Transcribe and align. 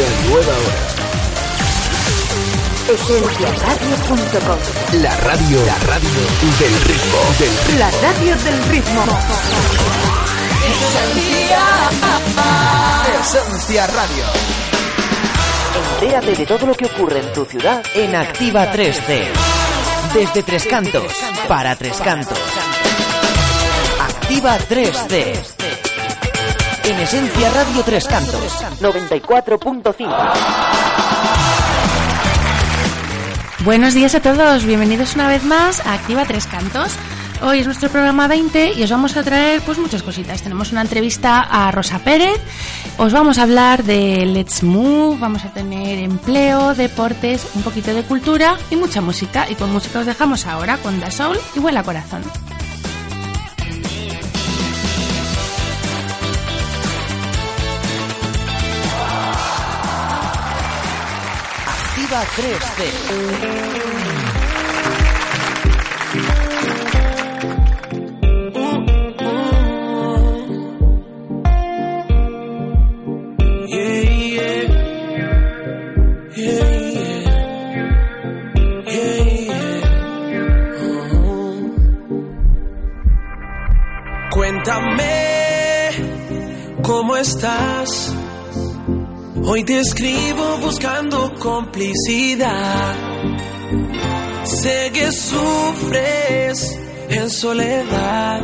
Una 0.00 0.08
nueva 0.30 0.54
hora. 0.56 0.80
Esenciaradio.com 2.88 4.58
La 5.02 5.12
radio, 5.18 5.60
la 5.66 5.76
radio 5.76 6.20
del 6.58 6.74
ritmo, 6.86 7.18
del 7.38 7.50
ritmo. 7.50 7.78
La 7.78 7.90
radio 8.00 8.34
del 8.36 8.62
ritmo. 8.70 9.04
Esencia 13.20 13.86
Radio. 13.88 14.24
Entérate 16.00 16.34
de 16.34 16.46
todo 16.46 16.64
lo 16.66 16.74
que 16.74 16.86
ocurre 16.86 17.20
en 17.20 17.30
tu 17.34 17.44
ciudad 17.44 17.84
en 17.94 18.14
Activa 18.14 18.72
3C. 18.72 19.26
Desde 20.14 20.42
Tres 20.42 20.64
Cantos, 20.64 21.12
para 21.46 21.76
Tres 21.76 21.98
Cantos. 21.98 22.38
Activa 24.00 24.56
3C. 24.66 25.79
En 26.90 26.98
Esencia 26.98 27.50
Radio 27.52 27.84
Tres 27.84 28.04
Cantos, 28.04 28.64
94.5. 28.80 30.32
Buenos 33.64 33.94
días 33.94 34.16
a 34.16 34.20
todos, 34.20 34.64
bienvenidos 34.64 35.14
una 35.14 35.28
vez 35.28 35.44
más 35.44 35.86
a 35.86 35.94
Activa 35.94 36.24
Tres 36.24 36.48
Cantos. 36.48 36.90
Hoy 37.42 37.60
es 37.60 37.66
nuestro 37.66 37.90
programa 37.90 38.26
20 38.26 38.72
y 38.72 38.82
os 38.82 38.90
vamos 38.90 39.16
a 39.16 39.22
traer 39.22 39.60
pues 39.60 39.78
muchas 39.78 40.02
cositas. 40.02 40.42
Tenemos 40.42 40.72
una 40.72 40.80
entrevista 40.80 41.38
a 41.42 41.70
Rosa 41.70 42.00
Pérez, 42.00 42.40
os 42.98 43.12
vamos 43.12 43.38
a 43.38 43.44
hablar 43.44 43.84
de 43.84 44.26
Let's 44.26 44.64
Move, 44.64 45.16
vamos 45.20 45.44
a 45.44 45.52
tener 45.52 46.00
empleo, 46.00 46.74
deportes, 46.74 47.46
un 47.54 47.62
poquito 47.62 47.94
de 47.94 48.02
cultura 48.02 48.56
y 48.68 48.74
mucha 48.74 49.00
música. 49.00 49.48
Y 49.48 49.54
con 49.54 49.72
música 49.72 50.00
os 50.00 50.06
dejamos 50.06 50.44
ahora 50.44 50.76
con 50.78 50.98
Da 50.98 51.12
Soul 51.12 51.38
y 51.54 51.60
Vuela 51.60 51.84
Corazón. 51.84 52.22
Activa 62.20 62.26
3C. 62.36 62.80
Cuéntame 84.30 85.90
cómo 86.82 87.16
estás. 87.16 88.19
Hoy 89.42 89.64
te 89.64 89.80
escribo 89.80 90.58
buscando 90.58 91.32
complicidad. 91.38 92.94
Sé 94.44 94.90
que 94.92 95.10
sufres 95.12 96.78
en 97.08 97.30
soledad. 97.30 98.40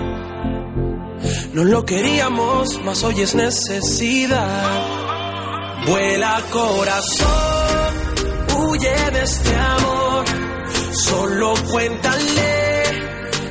No 1.53 1.65
lo 1.65 1.85
queríamos, 1.85 2.81
mas 2.85 3.05
hoy 3.05 3.21
es 3.21 3.35
necesidad. 3.35 4.87
Vuela 5.87 6.43
corazón, 6.51 7.95
huye 8.59 9.11
de 9.13 9.23
este 9.23 9.55
amor. 9.55 10.25
Solo 10.93 11.55
cuéntale 11.71 12.83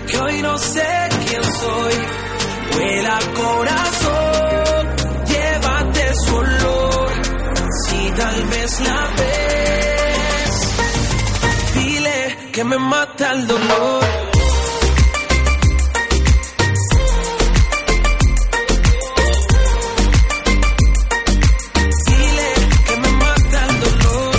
que 0.08 0.18
hoy 0.18 0.42
no 0.42 0.58
sé 0.58 1.09
quién 1.28 1.44
soy. 1.44 1.94
Vuela 2.74 3.19
corazón, 3.36 4.88
llévate 5.28 6.14
su 6.25 6.36
olor. 6.36 6.65
Si 7.95 8.11
tal 8.11 8.44
vez 8.53 8.79
la 8.81 9.01
ves, 9.19 10.56
dile 11.75 12.38
que 12.51 12.63
me 12.66 12.78
mata 12.78 13.31
el 13.31 13.47
dolor. 13.47 14.03
Dile 22.07 22.51
que 22.88 22.95
me 23.03 23.11
mata 23.23 23.59
el 23.69 23.79
dolor. 23.85 24.35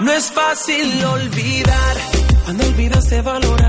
No 0.00 0.12
es 0.12 0.30
fácil 0.30 1.04
olvidar 1.04 1.96
cuando 2.44 2.64
olvidas 2.66 3.04
de 3.10 3.22
valorarte. 3.22 3.61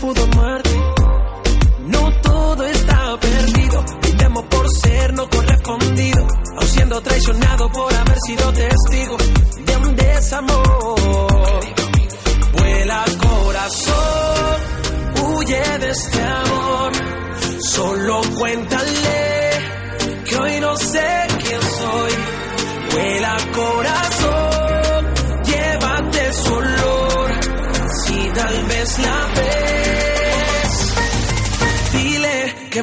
Pudo 0.00 0.29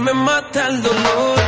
me 0.07 0.13
mata 0.13 0.67
el 0.67 0.81
dolor. 0.81 1.46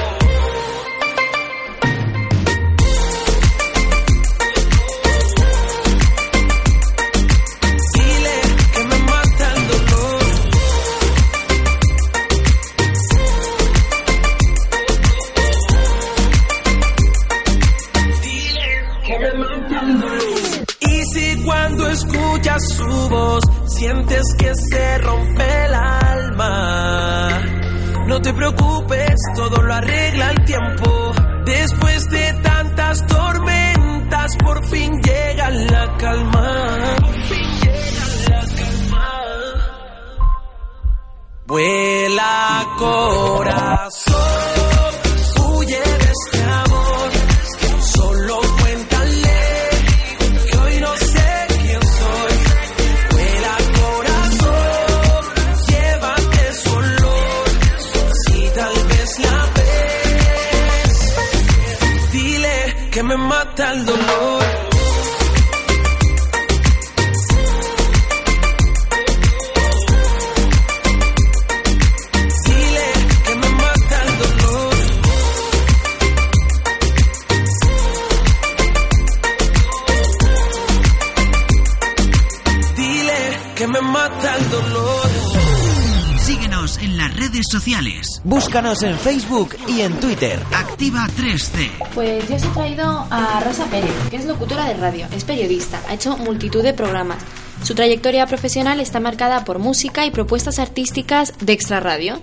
Búscanos 88.50 88.82
en 88.82 88.98
Facebook 88.98 89.56
y 89.68 89.82
en 89.82 90.00
Twitter. 90.00 90.40
Activa 90.52 91.06
3C. 91.16 91.70
Pues 91.94 92.28
yo 92.28 92.36
os 92.36 92.44
he 92.44 92.48
traído 92.48 93.06
a 93.12 93.40
Rosa 93.46 93.68
Pérez, 93.68 93.94
que 94.10 94.16
es 94.16 94.26
locutora 94.26 94.66
de 94.66 94.74
radio, 94.74 95.06
es 95.16 95.24
periodista, 95.24 95.80
ha 95.88 95.94
hecho 95.94 96.18
multitud 96.18 96.64
de 96.64 96.74
programas. 96.74 97.24
Su 97.62 97.76
trayectoria 97.76 98.26
profesional 98.26 98.80
está 98.80 99.00
marcada 99.00 99.46
por 99.46 99.60
música 99.60 100.04
y 100.08 100.10
propuestas 100.10 100.58
artísticas 100.58 101.36
de 101.40 101.54
Extra 101.54 101.80
Radio, 101.80 102.20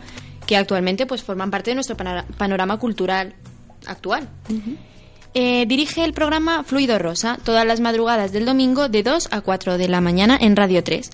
que 0.48 0.56
actualmente 0.56 1.06
pues 1.06 1.22
forman 1.22 1.52
parte 1.52 1.70
de 1.70 1.76
nuestro 1.76 1.96
panorama 1.96 2.76
cultural 2.80 3.36
actual. 3.86 4.28
Eh, 5.32 5.64
dirige 5.68 6.04
el 6.04 6.12
programa 6.12 6.64
Fluido 6.64 6.98
Rosa 6.98 7.38
todas 7.44 7.64
las 7.64 7.78
madrugadas 7.78 8.32
del 8.32 8.46
domingo 8.46 8.88
de 8.88 9.04
2 9.04 9.28
a 9.30 9.42
4 9.42 9.78
de 9.78 9.86
la 9.86 10.00
mañana 10.00 10.36
en 10.40 10.56
Radio 10.56 10.82
3. 10.82 11.08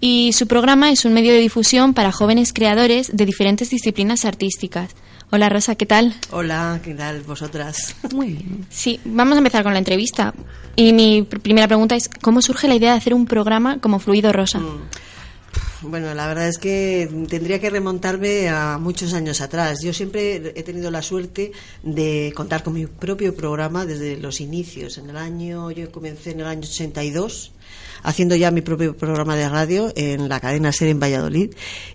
Y 0.00 0.32
su 0.32 0.46
programa 0.46 0.90
es 0.90 1.04
un 1.04 1.14
medio 1.14 1.32
de 1.32 1.38
difusión 1.38 1.94
para 1.94 2.12
jóvenes 2.12 2.52
creadores 2.52 3.10
de 3.16 3.26
diferentes 3.26 3.70
disciplinas 3.70 4.24
artísticas. 4.24 4.90
Hola 5.30 5.48
Rosa, 5.48 5.74
¿qué 5.74 5.86
tal? 5.86 6.14
Hola, 6.30 6.80
¿qué 6.84 6.94
tal 6.94 7.22
vosotras? 7.22 7.96
Muy 8.14 8.28
bien. 8.34 8.66
Sí, 8.70 9.00
vamos 9.04 9.34
a 9.34 9.38
empezar 9.38 9.64
con 9.64 9.72
la 9.72 9.78
entrevista. 9.78 10.34
Y 10.76 10.92
mi 10.92 11.22
primera 11.22 11.66
pregunta 11.66 11.96
es, 11.96 12.08
¿cómo 12.08 12.42
surge 12.42 12.68
la 12.68 12.74
idea 12.74 12.92
de 12.92 12.98
hacer 12.98 13.14
un 13.14 13.26
programa 13.26 13.80
como 13.80 13.98
Fluido 13.98 14.32
Rosa? 14.32 14.58
Mm. 14.60 14.82
Bueno, 15.82 16.14
la 16.14 16.26
verdad 16.26 16.48
es 16.48 16.58
que 16.58 17.08
tendría 17.28 17.60
que 17.60 17.68
remontarme 17.68 18.48
a 18.48 18.78
muchos 18.78 19.12
años 19.12 19.40
atrás. 19.40 19.80
Yo 19.82 19.92
siempre 19.92 20.52
he 20.54 20.62
tenido 20.62 20.90
la 20.90 21.02
suerte 21.02 21.52
de 21.82 22.32
contar 22.34 22.62
con 22.62 22.72
mi 22.72 22.86
propio 22.86 23.34
programa 23.34 23.84
desde 23.84 24.16
los 24.16 24.40
inicios. 24.40 24.96
En 24.96 25.10
el 25.10 25.16
año, 25.16 25.70
yo 25.70 25.90
comencé 25.92 26.30
en 26.30 26.40
el 26.40 26.46
año 26.46 26.62
82 26.62 27.52
haciendo 28.04 28.36
ya 28.36 28.52
mi 28.52 28.60
propio 28.60 28.96
programa 28.96 29.34
de 29.34 29.48
radio 29.48 29.92
en 29.96 30.28
la 30.28 30.38
cadena 30.38 30.70
SER 30.70 30.88
en 30.88 31.00
Valladolid 31.00 31.50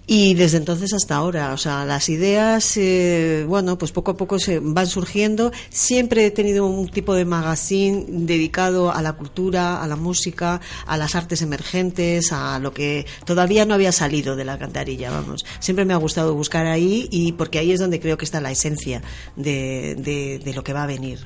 y 0.05 0.33
desde 0.33 0.57
entonces 0.57 0.91
hasta 0.93 1.15
ahora, 1.15 1.53
o 1.53 1.57
sea, 1.57 1.85
las 1.85 2.09
ideas, 2.09 2.75
eh, 2.77 3.45
bueno, 3.47 3.77
pues 3.77 3.91
poco 3.91 4.11
a 4.11 4.17
poco 4.17 4.39
se 4.39 4.59
van 4.59 4.87
surgiendo. 4.87 5.51
Siempre 5.69 6.25
he 6.25 6.31
tenido 6.31 6.65
un 6.65 6.89
tipo 6.89 7.13
de 7.13 7.25
magazine 7.25 8.05
dedicado 8.07 8.91
a 8.91 9.01
la 9.01 9.13
cultura, 9.13 9.81
a 9.81 9.87
la 9.87 9.95
música, 9.95 10.59
a 10.85 10.97
las 10.97 11.15
artes 11.15 11.41
emergentes, 11.41 12.33
a 12.33 12.59
lo 12.59 12.73
que 12.73 13.05
todavía 13.23 13.65
no 13.65 13.75
había 13.75 13.91
salido 13.91 14.35
de 14.35 14.45
la 14.45 14.57
cantarilla, 14.57 15.11
vamos. 15.11 15.45
Siempre 15.59 15.85
me 15.85 15.93
ha 15.93 15.97
gustado 15.97 16.33
buscar 16.33 16.65
ahí 16.65 17.07
y 17.11 17.33
porque 17.33 17.59
ahí 17.59 17.71
es 17.71 17.79
donde 17.79 17.99
creo 17.99 18.17
que 18.17 18.25
está 18.25 18.41
la 18.41 18.51
esencia 18.51 19.03
de, 19.35 19.95
de, 19.95 20.41
de 20.43 20.53
lo 20.53 20.63
que 20.63 20.73
va 20.73 20.83
a 20.83 20.87
venir. 20.87 21.19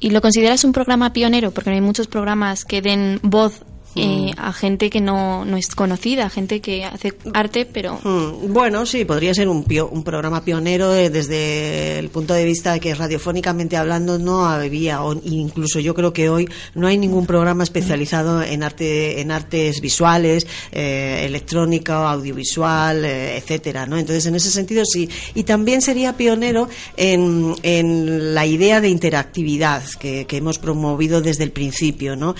¿Y 0.00 0.10
lo 0.10 0.20
consideras 0.20 0.64
un 0.64 0.72
programa 0.72 1.12
pionero? 1.12 1.50
Porque 1.50 1.70
no 1.70 1.76
hay 1.76 1.82
muchos 1.82 2.06
programas 2.06 2.64
que 2.64 2.82
den 2.82 3.18
voz 3.22 3.62
eh, 3.98 4.32
a 4.36 4.52
gente 4.52 4.90
que 4.90 5.00
no, 5.00 5.44
no 5.44 5.56
es 5.56 5.74
conocida, 5.74 6.30
gente 6.30 6.60
que 6.60 6.84
hace 6.84 7.14
arte, 7.34 7.66
pero... 7.66 7.98
Hmm. 8.02 8.52
Bueno, 8.52 8.86
sí, 8.86 9.04
podría 9.04 9.34
ser 9.34 9.48
un, 9.48 9.64
un 9.90 10.02
programa 10.04 10.44
pionero 10.44 10.94
eh, 10.94 11.10
desde 11.10 11.98
el 11.98 12.08
punto 12.08 12.34
de 12.34 12.44
vista 12.44 12.74
de 12.74 12.80
que 12.80 12.94
radiofónicamente 12.94 13.76
hablando 13.76 14.18
no 14.18 14.46
había, 14.46 15.02
o 15.02 15.14
incluso 15.24 15.80
yo 15.80 15.94
creo 15.94 16.12
que 16.12 16.28
hoy 16.28 16.48
no 16.74 16.86
hay 16.86 16.98
ningún 16.98 17.26
programa 17.26 17.64
especializado 17.64 18.42
en 18.42 18.62
arte 18.62 19.20
en 19.20 19.30
artes 19.30 19.80
visuales, 19.80 20.46
eh, 20.72 21.22
electrónica, 21.24 22.10
audiovisual, 22.10 23.04
etcétera, 23.04 23.86
¿no? 23.86 23.98
Entonces, 23.98 24.26
en 24.26 24.34
ese 24.34 24.50
sentido 24.50 24.84
sí. 24.84 25.08
Y 25.34 25.44
también 25.44 25.82
sería 25.82 26.16
pionero 26.16 26.68
en, 26.96 27.54
en 27.62 28.34
la 28.34 28.46
idea 28.46 28.80
de 28.80 28.88
interactividad 28.88 29.82
que, 29.98 30.26
que 30.26 30.36
hemos 30.36 30.58
promovido 30.58 31.20
desde 31.20 31.44
el 31.44 31.52
principio, 31.52 32.16
¿no? 32.16 32.34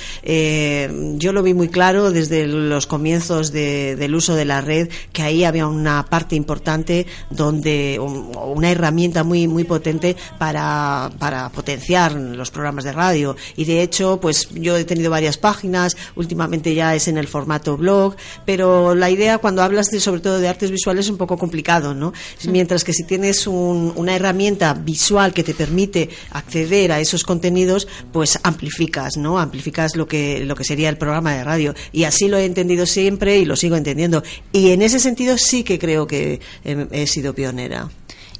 yo 1.19 1.33
lo 1.33 1.43
vi 1.49 1.55
muy 1.55 1.69
claro 1.69 2.11
desde 2.11 2.47
los 2.47 2.87
comienzos 2.87 3.53
del 3.53 4.15
uso 4.15 4.35
de 4.35 4.45
la 4.45 4.61
red 4.61 4.91
que 5.13 5.23
ahí 5.23 5.45
había 5.45 5.67
una 5.67 6.05
parte 6.05 6.37
importante 6.37 7.07
donde 7.31 7.99
una 7.99 8.71
herramienta 8.71 9.25
muy 9.25 9.49
muy 9.49 9.65
potente 9.65 10.15
para, 10.37 11.11
para 11.19 11.49
potenciar 11.49 12.13
los 12.13 12.51
programas 12.51 12.85
de 12.85 12.93
radio. 12.93 13.35
Y 13.57 13.65
de 13.65 13.83
hecho 13.83 14.21
pues 14.21 14.51
yo 14.51 14.77
he 14.77 14.85
tenido 14.85 15.11
varias 15.11 15.39
páginas 15.39 15.97
últimamente 16.17 16.75
ya 16.75 16.95
es 16.95 17.09
en 17.09 17.17
el 17.17 17.29
formato 17.29 17.77
blog 17.77 18.15
pero 18.45 18.95
la 18.95 19.09
idea 19.09 19.39
cuando 19.39 19.63
hablas 19.63 19.91
de, 19.91 20.01
sobre 20.01 20.21
todo 20.21 20.39
de 20.41 20.49
artes 20.49 20.71
visuales 20.71 21.07
es 21.07 21.11
un 21.11 21.17
poco 21.17 21.39
complicado 21.39 21.95
no 21.95 22.13
mientras 22.45 22.85
que 22.85 22.93
si 22.93 23.05
tienes 23.05 23.47
una 23.47 24.15
herramienta 24.15 24.75
visual 24.75 25.33
que 25.33 25.45
te 25.45 25.55
permite 25.55 26.11
acceder 26.31 26.93
a 26.93 27.01
esos 27.01 27.25
contenidos 27.25 27.89
pues 28.13 28.39
amplificas 28.43 29.17
no 29.17 29.39
amplificas 29.39 29.97
lo 29.97 30.07
que 30.07 30.45
lo 30.45 30.55
que 30.55 30.65
sería 30.65 30.91
el 30.91 30.99
programa 30.99 31.38
radio. 31.45 31.75
Y 31.93 32.05
así 32.05 32.29
lo 32.29 32.39
he 32.39 32.45
entendido 32.45 32.87
siempre 32.87 33.39
y 33.39 33.45
lo 33.45 33.57
sigo 33.57 33.77
entendiendo. 33.77 34.23
Y 34.53 34.71
en 34.71 34.83
ese 34.83 34.99
sentido 35.01 35.37
sí 35.39 35.65
que 35.65 35.79
creo 35.79 36.07
que 36.07 36.41
he, 36.65 37.07
sido 37.07 37.35
pionera. 37.35 37.89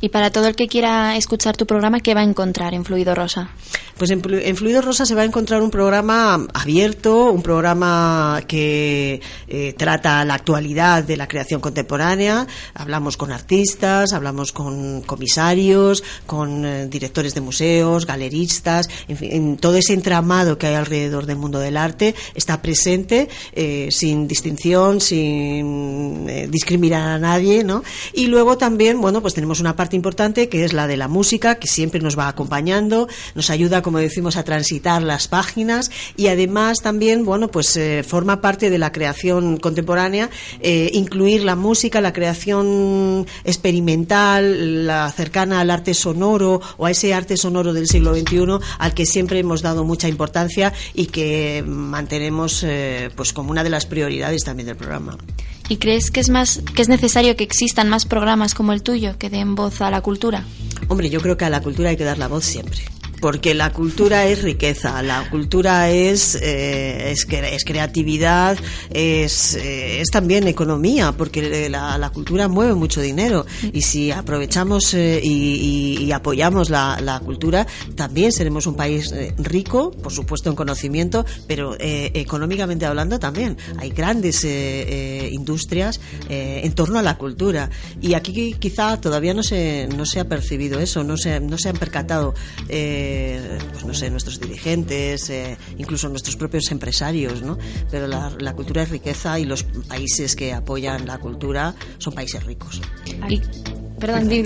Y 0.01 0.11
para 0.11 0.31
todo 0.31 0.47
el 0.47 0.55
que 0.55 0.69
quiera 0.69 1.17
escuchar 1.17 1.57
tu 1.57 1.67
programa, 1.67 1.99
¿qué 2.01 2.15
va 2.15 2.21
a 2.21 2.25
encontrar 2.25 2.73
en 2.73 2.85
Fluido 2.85 3.17
Rosa? 3.17 3.51
Pues 3.97 4.13
en, 4.13 4.23
Fluido 4.23 4.81
Rosa 4.81 5.05
se 5.05 5.17
va 5.17 5.23
a 5.23 5.25
encontrar 5.25 5.61
un 5.61 5.73
programa 5.73 6.47
abierto, 6.55 7.33
un 7.33 7.43
programa 7.43 8.41
que 8.47 9.21
eh, 9.49 9.75
trata 9.77 10.25
la 10.25 10.35
actualidad 10.35 11.03
de 11.03 11.17
la 11.17 11.27
creación 11.27 11.61
contemporánea. 11.61 12.47
Hablamos 12.75 13.17
con 13.17 13.33
artistas, 13.33 14.13
hablamos 14.13 14.53
con 14.53 15.03
comisarios, 15.03 16.05
con 16.27 16.65
eh, 16.65 16.87
directores 16.87 17.35
de 17.35 17.41
museos, 17.41 18.07
galeristas, 18.07 18.89
en 19.09 19.17
fin, 19.17 19.57
todo 19.57 19.77
ese 19.77 19.95
entramado 19.95 20.59
que 20.59 20.69
hay 20.69 20.75
alrededor 20.77 21.27
del 21.27 21.39
mundo 21.39 21.59
del 21.59 21.77
arte 21.77 22.15
está 22.37 22.63
presente 22.63 23.29
eh, 23.53 23.89
sin 23.91 24.29
distinción, 24.29 25.01
sin 25.01 26.27
discriminar 26.53 27.09
a 27.09 27.19
nadie, 27.19 27.65
¿no? 27.65 27.83
Y 28.13 28.29
luego 28.29 28.57
también, 28.57 29.01
bueno, 29.01 29.21
pues 29.21 29.35
tenemos 29.35 29.59
una 29.59 29.75
parte 29.75 29.88
importante 29.97 30.49
que 30.49 30.65
es 30.65 30.73
la 30.73 30.87
de 30.87 30.97
la 30.97 31.09
música, 31.09 31.57
que 31.57 31.69
siempre 31.69 32.01
nos 32.01 32.19
va 32.19 32.29
acompañando, 32.29 33.09
nos 33.35 33.51
ayuda 33.51 33.83
como 33.83 33.99
decimos, 33.99 34.37
a 34.37 34.45
transitar 34.45 35.03
las 35.03 35.29
páginas 35.29 35.91
y 36.17 36.29
además 36.29 36.79
también, 36.83 37.25
bueno, 37.25 37.49
pues 37.49 37.77
eh, 37.77 38.05
forma 38.07 38.41
parte 38.41 38.71
de 38.71 38.79
la 38.79 38.93
creación 38.93 39.59
contemporánea, 39.59 40.31
eh, 40.61 40.91
incluir 40.93 41.45
la 41.45 41.57
música, 41.57 42.01
la 42.01 42.13
creación 42.13 43.27
experimental, 43.45 44.87
la 44.87 45.11
cercana 45.11 45.61
al 45.61 45.71
arte 45.71 45.95
sonoro 45.95 46.61
o 46.77 46.87
a 46.87 46.91
ese 46.91 47.15
arte 47.15 47.37
sonoro 47.37 47.73
del 47.73 47.89
siglo 47.89 48.15
XXI 48.15 48.39
al 48.79 48.95
que 48.95 49.07
siempre 49.07 49.39
hemos 49.39 49.63
dado 49.63 49.85
mucha 49.85 50.09
importancia 50.09 50.73
y 50.95 51.07
que 51.07 51.65
mantenemos 51.67 52.63
eh, 52.65 53.11
pues 53.15 53.33
como 53.33 53.51
una 53.51 53.65
de 53.65 53.71
las 53.71 53.87
prioridades 53.87 54.45
también 54.45 54.67
del 54.67 54.77
programa. 54.77 55.17
¿Y 55.69 55.77
crees 55.77 56.11
que 56.11 56.21
es 56.21 56.31
más 56.31 56.63
que 56.75 56.83
es 56.83 56.89
necesario 56.89 57.37
que 57.37 57.45
existan 57.45 57.89
más 57.89 58.07
programas 58.07 58.55
como 58.55 58.73
el 58.73 58.83
tuyo 58.83 59.19
que 59.19 59.31
den 59.31 59.55
voz 59.55 59.81
a 59.81 59.91
la 59.91 60.01
cultura? 60.01 60.45
Hombre, 60.89 61.11
yo 61.11 61.21
creo 61.21 61.37
que 61.37 61.45
a 61.45 61.51
la 61.51 61.61
cultura 61.61 61.91
hay 61.91 61.97
que 61.97 62.05
dar 62.05 62.19
la 62.19 62.29
voz 62.29 62.45
siempre 62.45 62.81
porque 63.21 63.55
la 63.55 63.73
cultura 63.73 64.27
es 64.27 64.43
riqueza, 64.43 65.03
la 65.03 65.29
cultura 65.31 65.91
es, 65.91 66.37
eh, 66.41 67.13
es, 67.13 67.65
creatividad, 67.65 68.59
es, 68.91 69.55
eh, 69.55 70.01
es, 70.01 70.09
también 70.11 70.47
economía, 70.47 71.13
porque 71.13 71.69
la, 71.69 72.11
cultura 72.13 72.49
mueve 72.49 72.75
mucho 72.75 73.01
dinero 73.01 73.45
y 73.73 73.83
si 73.83 74.11
aprovechamos 74.11 74.95
eh, 74.95 75.21
y, 75.23 76.11
apoyamos 76.13 76.71
la, 76.71 76.99
la, 77.03 77.21
cultura, 77.21 77.67
también 77.95 78.33
seremos 78.33 78.67
un 78.67 78.75
país 78.75 79.13
eh, 79.13 79.35
rico, 79.39 79.91
por 79.91 80.13
supuesto 80.13 80.49
en 80.49 80.57
conocimiento, 80.57 81.25
pero 81.47 81.77
económicamente 81.79 82.87
hablando 82.87 83.19
también. 83.19 83.57
Hay 83.79 83.91
grandes 83.91 84.45
industrias 84.45 86.01
en 86.29 86.73
torno 86.73 86.99
a 86.99 87.03
la 87.03 87.19
cultura 87.19 87.71
y 88.01 88.15
aquí 88.15 88.55
quizá 88.59 89.01
todavía 89.01 89.35
no 89.35 89.43
se, 89.43 89.89
no 89.95 90.07
se 90.07 90.21
ha 90.21 90.29
percibido 90.29 90.81
eso, 90.81 91.05
no 91.05 91.17
se, 91.17 91.41
no 91.41 91.59
se 91.59 91.69
han 91.69 91.77
percatado. 91.77 92.35
Pues 93.73 93.85
no 93.85 93.95
sé, 93.95 94.11
nuestros 94.11 94.41
dirigentes, 94.41 95.31
eh, 95.31 95.57
incluso 95.77 96.09
nuestros 96.09 96.37
propios 96.37 96.71
empresarios, 96.71 97.43
¿no? 97.43 97.59
Pero 97.91 98.07
la, 98.07 98.53
cultura 98.55 98.83
es 98.83 98.91
riqueza 98.91 99.39
y 99.39 99.45
los 99.45 99.63
países 99.63 100.35
que 100.35 100.53
apoyan 100.53 101.07
la 101.07 101.19
cultura 101.19 101.75
son 101.99 102.15
países 102.15 102.43
ricos. 102.45 102.81
perdón, 103.99 104.29
que, 104.29 104.43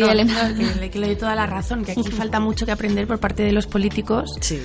le 0.98 1.06
doy 1.06 1.16
toda 1.16 1.34
la 1.34 1.46
razón, 1.46 1.84
que 1.84 1.92
aquí 1.92 2.10
falta 2.10 2.40
mucho 2.40 2.66
que 2.66 2.72
aprender 2.72 3.06
por 3.06 3.18
parte 3.20 3.42
de 3.42 3.52
los 3.52 3.66
políticos. 3.66 4.30
Sí 4.40 4.60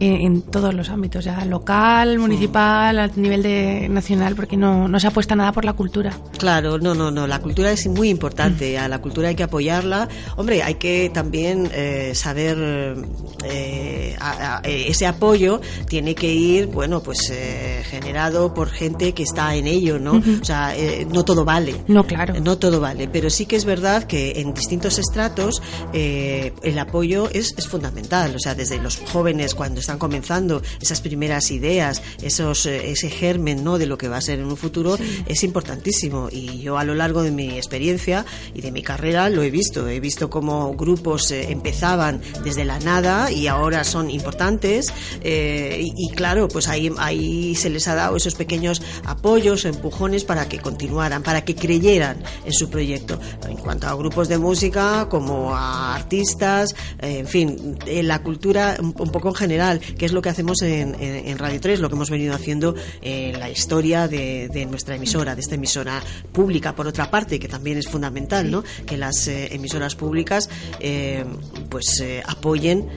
en, 0.00 0.42
todos 0.42 0.74
los 0.74 0.90
ámbitos, 0.90 1.24
ya 1.24 1.44
local, 1.44 2.18
municipal, 2.18 2.98
a 2.98 3.06
nivel 3.08 3.42
de 3.42 3.88
nacional, 3.88 4.34
porque 4.34 4.56
no, 4.56 4.88
no 4.88 5.00
se 5.00 5.06
apuesta 5.06 5.36
nada 5.36 5.52
por 5.52 5.64
la 5.64 5.72
cultura. 5.72 6.16
Claro, 6.38 6.78
no, 6.78 6.94
no, 6.94 7.10
no, 7.10 7.26
la 7.26 7.40
cultura 7.40 7.70
es 7.70 7.86
muy 7.86 8.08
importante, 8.08 8.78
a 8.78 8.88
la 8.88 9.00
cultura 9.00 9.28
hay 9.28 9.34
que 9.34 9.44
apoyarla. 9.44 10.08
Hombre, 10.36 10.62
hay 10.62 10.74
que 10.74 11.10
también 11.12 11.70
eh, 11.72 12.12
saber, 12.14 12.96
eh, 13.44 14.16
ese 14.64 15.06
apoyo 15.06 15.60
tiene 15.88 16.14
que 16.14 16.32
ir, 16.32 16.66
bueno, 16.66 17.02
pues 17.02 17.30
eh, 17.30 17.82
generado 17.88 18.52
por 18.54 18.70
gente 18.70 19.12
que 19.12 19.22
está 19.22 19.54
en 19.54 19.66
ello, 19.66 19.98
¿no? 19.98 20.22
O 20.40 20.44
sea, 20.44 20.74
no 21.12 21.24
todo 21.24 21.44
vale. 21.44 21.76
No, 21.88 22.06
claro. 22.06 22.34
No 22.42 22.58
todo 22.58 22.80
vale, 22.80 23.08
pero 23.08 23.30
sí 23.30 23.46
que 23.46 23.56
es 23.56 23.64
verdad 23.64 24.04
que 24.04 24.40
en 24.40 24.54
distintos 24.54 24.98
estratos 24.98 25.62
el 25.92 26.78
apoyo 26.78 27.28
es, 27.32 27.54
es 27.56 27.68
fundamental, 27.68 28.34
o 28.34 28.38
sea, 28.38 28.54
desde 28.54 28.78
los 28.78 28.98
jóvenes 28.98 29.54
cuando 29.54 29.80
están 29.84 29.98
comenzando, 29.98 30.62
esas 30.80 31.00
primeras 31.00 31.50
ideas, 31.50 32.02
esos, 32.22 32.66
eh, 32.66 32.90
ese 32.90 33.10
germen 33.10 33.62
¿no? 33.62 33.78
de 33.78 33.86
lo 33.86 33.96
que 33.98 34.08
va 34.08 34.16
a 34.16 34.20
ser 34.20 34.38
en 34.38 34.46
un 34.46 34.56
futuro, 34.56 34.96
es 35.26 35.44
importantísimo. 35.44 36.28
Y 36.30 36.58
yo 36.60 36.78
a 36.78 36.84
lo 36.84 36.94
largo 36.94 37.22
de 37.22 37.30
mi 37.30 37.50
experiencia 37.56 38.24
y 38.54 38.60
de 38.60 38.72
mi 38.72 38.82
carrera 38.82 39.28
lo 39.28 39.42
he 39.42 39.50
visto. 39.50 39.86
He 39.88 40.00
visto 40.00 40.30
cómo 40.30 40.74
grupos 40.74 41.30
eh, 41.30 41.50
empezaban 41.50 42.20
desde 42.42 42.64
la 42.64 42.78
nada 42.80 43.30
y 43.30 43.46
ahora 43.46 43.84
son 43.84 44.10
importantes. 44.10 44.92
eh, 45.22 45.80
y, 45.80 45.92
y 45.96 46.14
claro, 46.14 46.48
pues 46.48 46.68
ahí, 46.68 46.90
ahí 46.98 47.54
se 47.54 47.70
les 47.70 47.86
ha 47.88 47.94
dado 47.94 48.16
esos 48.16 48.34
pequeños 48.34 48.82
apoyos, 49.04 49.64
empujones 49.64 50.24
para 50.24 50.48
que 50.48 50.58
continuaran, 50.58 51.22
para 51.22 51.44
que 51.44 51.54
creyeran 51.54 52.22
en 52.44 52.52
su 52.52 52.70
proyecto. 52.70 53.18
En 53.48 53.56
cuanto 53.56 53.86
a 53.86 53.94
grupos 53.94 54.28
de 54.28 54.38
música, 54.38 55.08
como 55.08 55.54
a 55.54 55.94
artistas, 55.94 56.74
eh, 57.00 57.18
en 57.18 57.26
fin, 57.26 57.78
en 57.86 58.08
la 58.08 58.22
cultura 58.22 58.76
un, 58.80 58.94
un 58.98 59.10
poco 59.10 59.28
en 59.28 59.34
general, 59.34 59.73
que 59.80 60.06
es 60.06 60.12
lo 60.12 60.22
que 60.22 60.28
hacemos 60.28 60.62
en, 60.62 60.94
en- 61.00 61.28
en 61.28 61.38
Radio 61.38 61.60
3, 61.60 61.80
lo 61.80 61.88
que 61.88 61.94
hemos 61.94 62.10
venido 62.10 62.34
haciendo 62.34 62.74
en 63.02 63.38
la 63.38 63.50
historia 63.50 64.08
de, 64.08 64.48
de 64.48 64.66
nuestra 64.66 64.96
emisora, 64.96 65.34
de 65.34 65.40
esta 65.40 65.54
emisora 65.54 66.02
pública, 66.32 66.74
por 66.74 66.86
otra 66.86 67.10
parte, 67.10 67.38
que 67.38 67.48
también 67.48 67.78
es 67.78 67.88
fundamental, 67.88 68.50
¿no? 68.50 68.64
Que 68.86 68.96
las 68.96 69.26
eh, 69.28 69.54
emisoras 69.54 69.94
públicas 69.94 70.48
eh, 70.80 71.24
pues 71.68 72.00
eh, 72.00 72.22
apoyen 72.26 72.88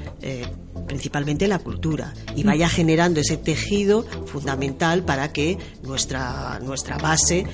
principalmente 0.87 1.47
la 1.47 1.59
cultura 1.59 2.13
y 2.35 2.43
vaya 2.43 2.69
generando 2.69 3.19
ese 3.19 3.37
tejido 3.37 4.05
fundamental 4.25 5.03
para 5.03 5.31
que 5.31 5.57
nuestra 5.83 6.59
nuestra 6.59 6.97
base 6.97 7.45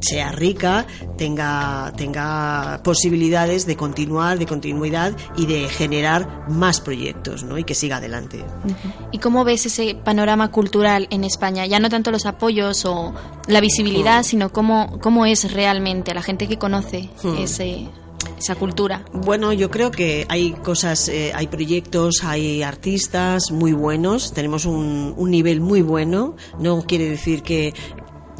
sea 0.00 0.32
rica, 0.32 0.86
tenga 1.16 1.92
tenga 1.96 2.80
posibilidades 2.84 3.66
de 3.66 3.76
continuar, 3.76 4.38
de 4.38 4.46
continuidad 4.46 5.16
y 5.36 5.46
de 5.46 5.68
generar 5.68 6.50
más 6.50 6.80
proyectos, 6.80 7.44
¿no? 7.44 7.56
Y 7.56 7.64
que 7.64 7.74
siga 7.74 7.96
adelante. 7.96 8.44
¿Y 9.12 9.18
cómo 9.18 9.44
ves 9.44 9.66
ese 9.66 9.94
panorama 9.94 10.50
cultural 10.50 11.06
en 11.10 11.24
España? 11.24 11.66
Ya 11.66 11.80
no 11.80 11.88
tanto 11.88 12.10
los 12.10 12.26
apoyos 12.26 12.84
o 12.84 13.14
la 13.46 13.60
visibilidad, 13.60 14.22
sino 14.22 14.50
cómo, 14.50 14.98
cómo 15.00 15.24
es 15.24 15.52
realmente 15.52 16.12
la 16.14 16.22
gente 16.22 16.48
que 16.48 16.58
conoce 16.58 17.08
Hmm. 17.22 17.36
ese, 17.38 17.88
esa 18.42 18.54
cultura. 18.56 19.04
Bueno, 19.12 19.52
yo 19.52 19.70
creo 19.70 19.90
que 19.90 20.26
hay 20.28 20.52
cosas, 20.52 21.08
eh, 21.08 21.32
hay 21.34 21.46
proyectos, 21.46 22.24
hay 22.24 22.62
artistas 22.62 23.50
muy 23.50 23.72
buenos, 23.72 24.32
tenemos 24.32 24.64
un, 24.66 25.14
un 25.16 25.30
nivel 25.30 25.60
muy 25.60 25.80
bueno. 25.80 26.36
No 26.58 26.82
quiere 26.82 27.08
decir 27.08 27.42
que 27.42 27.72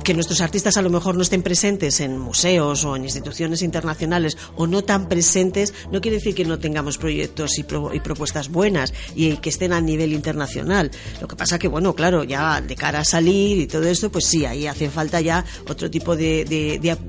que 0.03 0.15
nuestros 0.15 0.41
artistas 0.41 0.77
a 0.77 0.83
lo 0.83 0.91
mejor 0.91 1.15
no 1.17 1.23
estén 1.23 1.43
presentes 1.43 2.01
en 2.01 2.19
museos 2.19 2.85
o 2.85 2.97
en 2.97 3.05
instituciones 3.05 3.63
internacionales 3.63 4.37
o 4.57 4.67
no 4.67 4.83
tan 4.83 5.09
presentes, 5.09 5.73
no 5.91 6.01
quiere 6.01 6.17
decir 6.19 6.35
que 6.35 6.45
no 6.45 6.59
tengamos 6.59 6.99
proyectos 6.99 7.59
y, 7.59 7.63
pro- 7.63 7.95
y 7.95 8.01
propuestas 8.01 8.49
buenas 8.51 8.93
y 9.15 9.37
que 9.39 9.51
estén 9.51 9.73
a 9.73 9.81
nivel 9.81 10.13
internacional. 10.13 10.91
Lo 11.21 11.29
que 11.29 11.37
pasa 11.37 11.59
que, 11.59 11.69
bueno, 11.69 11.95
claro, 11.95 12.25
ya 12.25 12.61
de 12.61 12.75
cara 12.77 13.01
a 13.01 13.05
salir 13.05 13.59
y 13.59 13.67
todo 13.67 13.85
esto, 13.85 14.11
pues 14.11 14.25
sí, 14.27 14.45
ahí 14.45 14.67
hace 14.67 14.91
falta 14.91 15.21
ya 15.21 15.45
otro 15.69 15.91
tipo 15.91 16.17
de, 16.17 16.45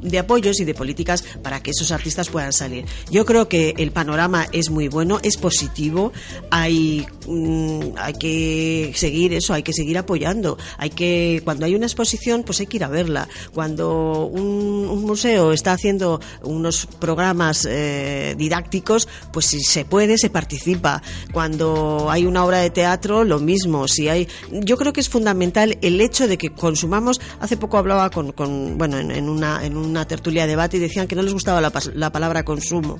de 0.02 0.20
apoyos 0.20 0.60
y 0.60 0.66
de 0.66 0.74
políticas 0.74 1.24
para 1.42 1.62
que 1.62 1.72
esos 1.72 1.92
artistas 1.92 2.30
puedan 2.30 2.54
salir. 2.54 2.86
Yo 3.10 3.26
creo 3.26 3.48
que 3.48 3.74
el 3.78 3.92
panorama 3.92 4.48
es 4.52 4.70
muy 4.70 4.88
bueno, 4.88 5.20
es 5.24 5.38
positivo, 5.38 6.12
hay, 6.52 7.06
mm, 7.28 7.80
hay 7.98 8.14
que 8.14 8.92
seguir 8.96 9.34
eso, 9.34 9.54
hay 9.54 9.64
que 9.64 9.74
seguir 9.74 9.98
apoyando, 9.98 10.58
hay 10.78 10.90
que, 10.90 11.42
cuando 11.44 11.66
hay 11.66 11.76
una 11.76 11.86
exposición, 11.86 12.44
pues 12.44 12.60
hay 12.60 12.68
que 12.68 12.78
ir 12.78 12.83
verla. 12.88 13.28
Cuando 13.54 14.26
un, 14.26 15.04
museo 15.04 15.52
está 15.52 15.74
haciendo 15.74 16.20
unos 16.44 16.86
programas 17.00 17.68
eh, 17.70 18.36
didácticos, 18.38 19.08
pues 19.32 19.48
si 19.48 19.62
se 19.62 19.86
puede, 19.86 20.18
se 20.18 20.30
participa. 20.30 21.02
Cuando 21.32 22.08
hay 22.10 22.26
una 22.26 22.46
obra 22.46 22.60
de 22.60 22.70
teatro, 22.70 23.24
lo 23.24 23.40
mismo. 23.40 23.88
Si 23.88 24.08
hay, 24.08 24.28
yo 24.52 24.78
creo 24.78 24.94
que 24.94 25.02
es 25.02 25.10
fundamental 25.10 25.78
el 25.82 26.00
hecho 26.02 26.28
de 26.28 26.38
que 26.38 26.52
consumamos. 26.52 27.20
Hace 27.40 27.58
poco 27.58 27.78
hablaba 27.78 28.10
con, 28.10 28.32
con 28.32 28.78
bueno, 28.78 28.98
en, 28.98 29.30
una, 29.30 29.66
en 29.66 29.78
una 29.78 30.08
tertulia 30.08 30.44
de 30.44 30.50
debate 30.50 30.78
y 30.78 30.80
decían 30.80 31.08
que 31.08 31.16
no 31.16 31.22
les 31.22 31.34
gustaba 31.34 31.62
la, 31.62 31.72
la 31.94 32.12
palabra 32.12 32.44
consumo. 32.44 33.00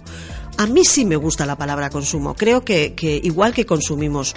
A 0.58 0.68
mí 0.68 0.84
sí 0.86 1.06
me 1.06 1.16
gusta 1.16 1.46
la 1.46 1.58
palabra 1.58 1.90
consumo. 1.90 2.36
Creo 2.36 2.64
que, 2.64 2.94
que 2.94 3.20
igual 3.24 3.54
que 3.54 3.66
consumimos 3.66 4.36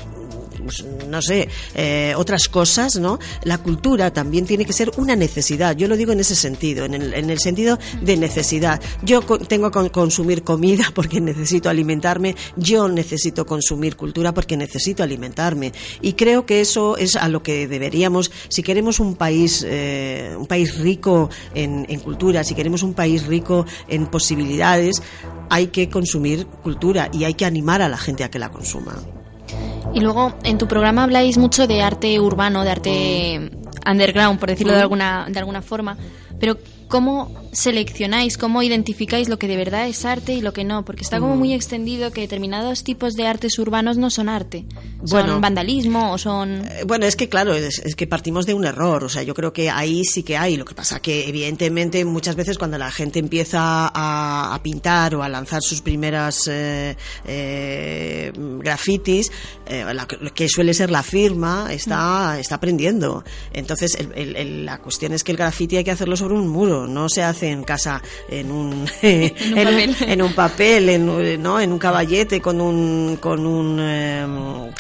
pues, 0.66 0.85
no 1.08 1.23
sé, 1.23 1.49
eh, 1.75 2.14
otras 2.16 2.49
cosas, 2.49 2.96
¿no? 2.96 3.18
La 3.44 3.58
cultura 3.58 4.12
también 4.12 4.46
tiene 4.46 4.64
que 4.64 4.73
ser 4.73 4.90
una 4.96 5.16
necesidad. 5.16 5.76
Yo 5.76 5.88
lo 5.88 5.96
digo 5.96 6.12
en 6.12 6.20
ese 6.20 6.35
sentido, 6.35 6.85
en 6.85 6.94
el, 6.94 7.14
en 7.14 7.30
el 7.30 7.38
sentido 7.38 7.78
de 8.02 8.16
necesidad. 8.16 8.80
Yo 9.02 9.23
tengo 9.23 9.70
que 9.70 9.90
consumir 9.90 10.42
comida 10.42 10.90
porque 10.94 11.20
necesito 11.20 11.70
alimentarme. 11.70 12.35
Yo 12.56 12.88
necesito 12.88 13.46
consumir 13.46 13.96
cultura 13.96 14.35
porque 14.35 14.56
necesito 14.56 15.02
alimentarme. 15.02 15.73
Y 16.02 16.14
creo 16.14 16.46
que 16.46 16.61
eso 16.61 16.96
es 16.96 17.16
a 17.16 17.28
lo 17.28 17.42
que 17.42 17.66
deberíamos, 17.68 18.30
si 18.49 18.62
queremos 18.62 19.00
un 19.00 19.14
país, 19.14 19.64
eh, 19.66 20.35
un 20.37 20.46
país 20.46 20.78
rico 20.78 21.30
en, 21.54 21.87
en 21.88 22.00
cultura, 22.00 22.44
si 22.44 22.54
queremos 22.54 22.82
un 22.82 22.94
país 22.94 23.26
rico 23.26 23.66
en 23.88 24.06
posibilidades, 24.06 25.02
hay 25.49 25.68
que 25.68 25.88
consumir 25.88 26.46
cultura 26.46 27.08
y 27.12 27.25
hay 27.25 27.35
que 27.35 27.44
animar 27.44 27.82
a 27.82 27.88
la 27.88 27.99
gente 27.99 28.25
a 28.25 28.30
que 28.30 28.38
la 28.38 28.50
consuma. 28.50 28.96
Y 29.94 30.00
luego 30.00 30.34
en 30.44 30.58
tu 30.58 30.66
programa 30.68 31.04
habláis 31.04 31.38
mucho 31.38 31.66
de 31.66 31.82
arte 31.82 32.18
urbano, 32.20 32.64
de 32.64 32.70
arte 32.70 33.50
underground, 33.90 34.38
por 34.38 34.50
decirlo 34.50 34.74
de 34.74 34.80
alguna, 34.80 35.26
de 35.28 35.38
alguna 35.38 35.62
forma. 35.62 35.96
Pero 36.38 36.58
¿cómo 36.88 37.34
seleccionáis, 37.52 38.36
cómo 38.38 38.62
identificáis 38.62 39.28
lo 39.28 39.38
que 39.38 39.48
de 39.48 39.56
verdad 39.56 39.88
es 39.88 40.04
arte 40.04 40.34
y 40.34 40.40
lo 40.40 40.52
que 40.52 40.64
no? 40.64 40.84
Porque 40.84 41.02
está 41.02 41.18
como 41.20 41.34
muy 41.36 41.52
extendido 41.54 42.10
que 42.12 42.20
determinados 42.20 42.84
tipos 42.84 43.14
de 43.14 43.26
artes 43.26 43.58
urbanos 43.58 43.96
no 43.96 44.10
son 44.10 44.28
arte. 44.28 44.66
Son 45.04 45.08
Bueno. 45.22 45.40
vandalismo 45.40 46.12
o 46.12 46.18
son... 46.18 46.66
Eh, 46.66 46.84
Bueno, 46.86 47.06
es 47.06 47.16
que 47.16 47.28
claro, 47.28 47.54
es, 47.54 47.78
es 47.80 47.96
que 47.96 48.06
partimos 48.06 48.44
de 48.46 48.54
un 48.54 48.64
error. 48.66 49.04
O 49.04 49.08
sea, 49.08 49.22
yo 49.22 49.34
creo 49.34 49.52
que 49.52 49.70
ahí 49.70 50.04
sí 50.04 50.22
que 50.22 50.36
hay. 50.36 50.56
Lo 50.56 50.64
que 50.64 50.74
pasa 50.74 51.00
que, 51.00 51.28
evidentemente, 51.28 52.04
muchas 52.04 52.36
veces 52.36 52.58
cuando 52.58 52.76
la 52.78 52.90
gente 52.90 53.18
empieza 53.18 53.60
a, 53.92 54.54
a 54.54 54.62
pintar 54.62 55.14
o 55.14 55.22
a 55.22 55.28
lanzar 55.28 55.62
sus 55.62 55.80
primeras 55.80 56.46
eh, 56.48 56.96
eh, 57.24 58.32
grafitis, 58.34 59.30
eh, 59.66 59.84
la 59.94 60.06
lo 60.20 60.32
que 60.34 60.48
suele 60.48 60.74
ser 60.74 60.90
la 60.90 61.02
firma 61.02 61.68
está, 61.72 62.38
está 62.38 62.56
aprendiendo. 62.56 63.24
Entonces, 63.52 63.94
el- 63.98 64.12
el- 64.14 64.36
el- 64.36 64.66
la 64.66 64.78
cuestión 64.78 65.12
es 65.12 65.24
que 65.24 65.32
el 65.32 65.38
graffiti 65.38 65.76
hay 65.76 65.84
que 65.84 65.90
hacerlo 65.90 66.16
sobre 66.16 66.34
un 66.34 66.48
muro, 66.48 66.75
no 66.87 67.09
se 67.09 67.23
hace 67.23 67.50
en 67.50 67.62
casa 67.62 68.02
en 68.28 68.50
un, 68.50 68.87
en 69.02 69.33
un, 69.33 69.64
papel. 69.64 69.97
en 70.09 70.23
un 70.23 70.33
papel, 70.35 70.88
en, 70.88 71.09
un- 71.09 71.42
¿no? 71.42 71.61
en 71.61 71.73
un 71.73 71.78
caballete 71.78 72.40
con 72.40 72.61
un, 72.61 73.18
con 73.21 73.47
un, 73.47 73.78
eh, 73.80 74.26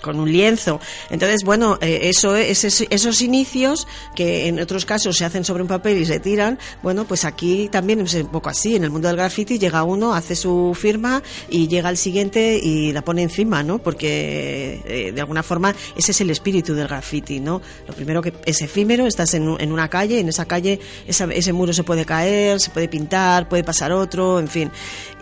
con 0.02 0.18
un 0.18 0.30
lienzo. 0.30 0.80
Entonces, 1.10 1.42
bueno, 1.44 1.78
eh, 1.80 2.00
eso 2.04 2.34
es, 2.36 2.64
es- 2.64 2.84
esos 2.90 3.22
inicios 3.22 3.86
que 4.14 4.48
en 4.48 4.58
otros 4.60 4.84
casos 4.84 5.16
se 5.16 5.24
hacen 5.24 5.44
sobre 5.44 5.62
un 5.62 5.68
papel 5.68 5.98
y 5.98 6.06
se 6.06 6.20
tiran, 6.20 6.58
bueno, 6.82 7.04
pues 7.04 7.24
aquí 7.24 7.68
también 7.70 8.00
es 8.00 8.14
un 8.14 8.26
poco 8.28 8.48
así. 8.48 8.76
En 8.76 8.84
el 8.84 8.90
mundo 8.90 9.08
del 9.08 9.16
graffiti 9.16 9.58
llega 9.58 9.84
uno, 9.84 10.14
hace 10.14 10.34
su 10.36 10.76
firma 10.78 11.22
y 11.48 11.68
llega 11.68 11.88
el 11.90 11.96
siguiente 11.96 12.58
y 12.62 12.92
la 12.92 13.02
pone 13.02 13.22
encima, 13.22 13.62
¿no? 13.62 13.78
Porque 13.78 14.82
eh, 14.84 15.12
de 15.12 15.20
alguna 15.20 15.42
forma 15.42 15.74
ese 15.96 16.10
es 16.12 16.20
el 16.20 16.30
espíritu 16.30 16.74
del 16.74 16.88
graffiti, 16.88 17.40
¿no? 17.40 17.60
Lo 17.86 17.94
primero 17.94 18.22
que 18.22 18.32
es 18.44 18.60
efímero, 18.62 19.06
estás 19.06 19.34
en, 19.34 19.54
en 19.60 19.72
una 19.72 19.88
calle, 19.88 20.18
en 20.20 20.28
esa 20.28 20.44
calle 20.46 20.80
esa- 21.06 21.24
ese 21.32 21.52
muro 21.52 21.72
se 21.72 21.84
puede 21.86 22.04
caer, 22.04 22.60
se 22.60 22.68
puede 22.70 22.88
pintar, 22.88 23.48
puede 23.48 23.64
pasar 23.64 23.92
otro, 23.92 24.38
en 24.38 24.48
fin. 24.48 24.70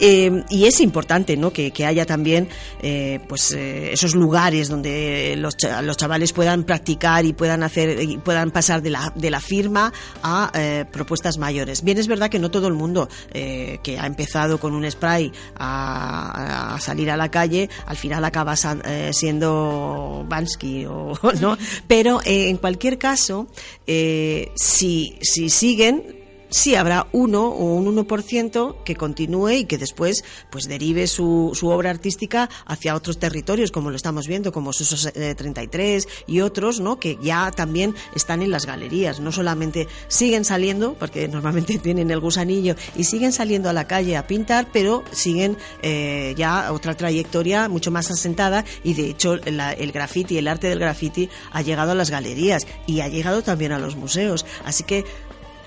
Eh, 0.00 0.42
y 0.50 0.64
es 0.64 0.80
importante, 0.80 1.36
¿no? 1.36 1.52
Que, 1.52 1.70
que 1.70 1.86
haya 1.86 2.04
también, 2.04 2.48
eh, 2.82 3.20
pues, 3.28 3.52
eh, 3.52 3.92
esos 3.92 4.16
lugares 4.16 4.68
donde 4.68 5.36
los, 5.38 5.54
los 5.82 5.96
chavales 5.96 6.32
puedan 6.32 6.64
practicar 6.64 7.24
y 7.24 7.32
puedan 7.32 7.62
hacer, 7.62 8.02
y 8.02 8.18
puedan 8.18 8.50
pasar 8.50 8.82
de 8.82 8.90
la, 8.90 9.12
de 9.14 9.30
la 9.30 9.40
firma 9.40 9.92
a 10.22 10.50
propuestas 10.90 11.38
mayores. 11.38 11.84
Bien, 11.84 11.98
es 11.98 12.08
verdad 12.08 12.30
que 12.30 12.38
no 12.38 12.50
todo 12.50 12.66
el 12.66 12.74
mundo 12.74 13.08
que 13.30 13.98
ha 14.00 14.06
empezado 14.06 14.58
con 14.58 14.74
un 14.74 14.90
spray 14.90 15.30
a, 15.56 16.74
a 16.74 16.80
salir 16.80 17.10
a 17.10 17.16
la 17.16 17.30
calle, 17.30 17.68
al 17.86 17.96
final 17.96 18.24
acaba 18.24 18.56
siendo 18.56 20.24
Bansky 20.28 20.86
o 20.86 21.12
no, 21.40 21.58
pero 21.86 22.20
en 22.24 22.56
cualquier 22.56 22.98
caso, 22.98 23.46
si, 23.86 25.18
si 25.20 25.50
siguen 25.50 26.23
sí 26.54 26.76
habrá 26.76 27.08
uno 27.10 27.48
o 27.48 27.74
un 27.74 27.84
1% 28.06 28.84
que 28.84 28.94
continúe 28.94 29.50
y 29.50 29.64
que 29.64 29.76
después 29.76 30.24
pues 30.50 30.68
derive 30.68 31.08
su, 31.08 31.50
su 31.52 31.68
obra 31.68 31.90
artística 31.90 32.48
hacia 32.64 32.94
otros 32.94 33.18
territorios, 33.18 33.72
como 33.72 33.90
lo 33.90 33.96
estamos 33.96 34.28
viendo, 34.28 34.52
como 34.52 34.72
Susos 34.72 35.10
eh, 35.16 35.34
33 35.34 36.06
y 36.28 36.40
otros, 36.42 36.78
¿no? 36.78 37.00
que 37.00 37.18
ya 37.20 37.50
también 37.50 37.94
están 38.14 38.40
en 38.40 38.52
las 38.52 38.66
galerías. 38.66 39.18
No 39.18 39.32
solamente 39.32 39.88
siguen 40.06 40.44
saliendo, 40.44 40.94
porque 40.94 41.26
normalmente 41.26 41.78
tienen 41.82 42.12
el 42.12 42.20
gusanillo, 42.20 42.76
y 42.94 43.02
siguen 43.02 43.32
saliendo 43.32 43.68
a 43.68 43.72
la 43.72 43.88
calle 43.88 44.16
a 44.16 44.28
pintar, 44.28 44.68
pero 44.72 45.02
siguen 45.10 45.56
eh, 45.82 46.34
ya 46.36 46.72
otra 46.72 46.96
trayectoria 46.96 47.68
mucho 47.68 47.90
más 47.90 48.12
asentada 48.12 48.64
y 48.84 48.94
de 48.94 49.10
hecho 49.10 49.36
la- 49.36 49.72
el 49.72 49.90
graffiti, 49.90 50.38
el 50.38 50.46
arte 50.46 50.68
del 50.68 50.78
graffiti 50.78 51.28
ha 51.50 51.62
llegado 51.62 51.90
a 51.90 51.94
las 51.96 52.10
galerías 52.10 52.64
y 52.86 53.00
ha 53.00 53.08
llegado 53.08 53.42
también 53.42 53.72
a 53.72 53.80
los 53.80 53.96
museos. 53.96 54.46
Así 54.64 54.84
que 54.84 55.04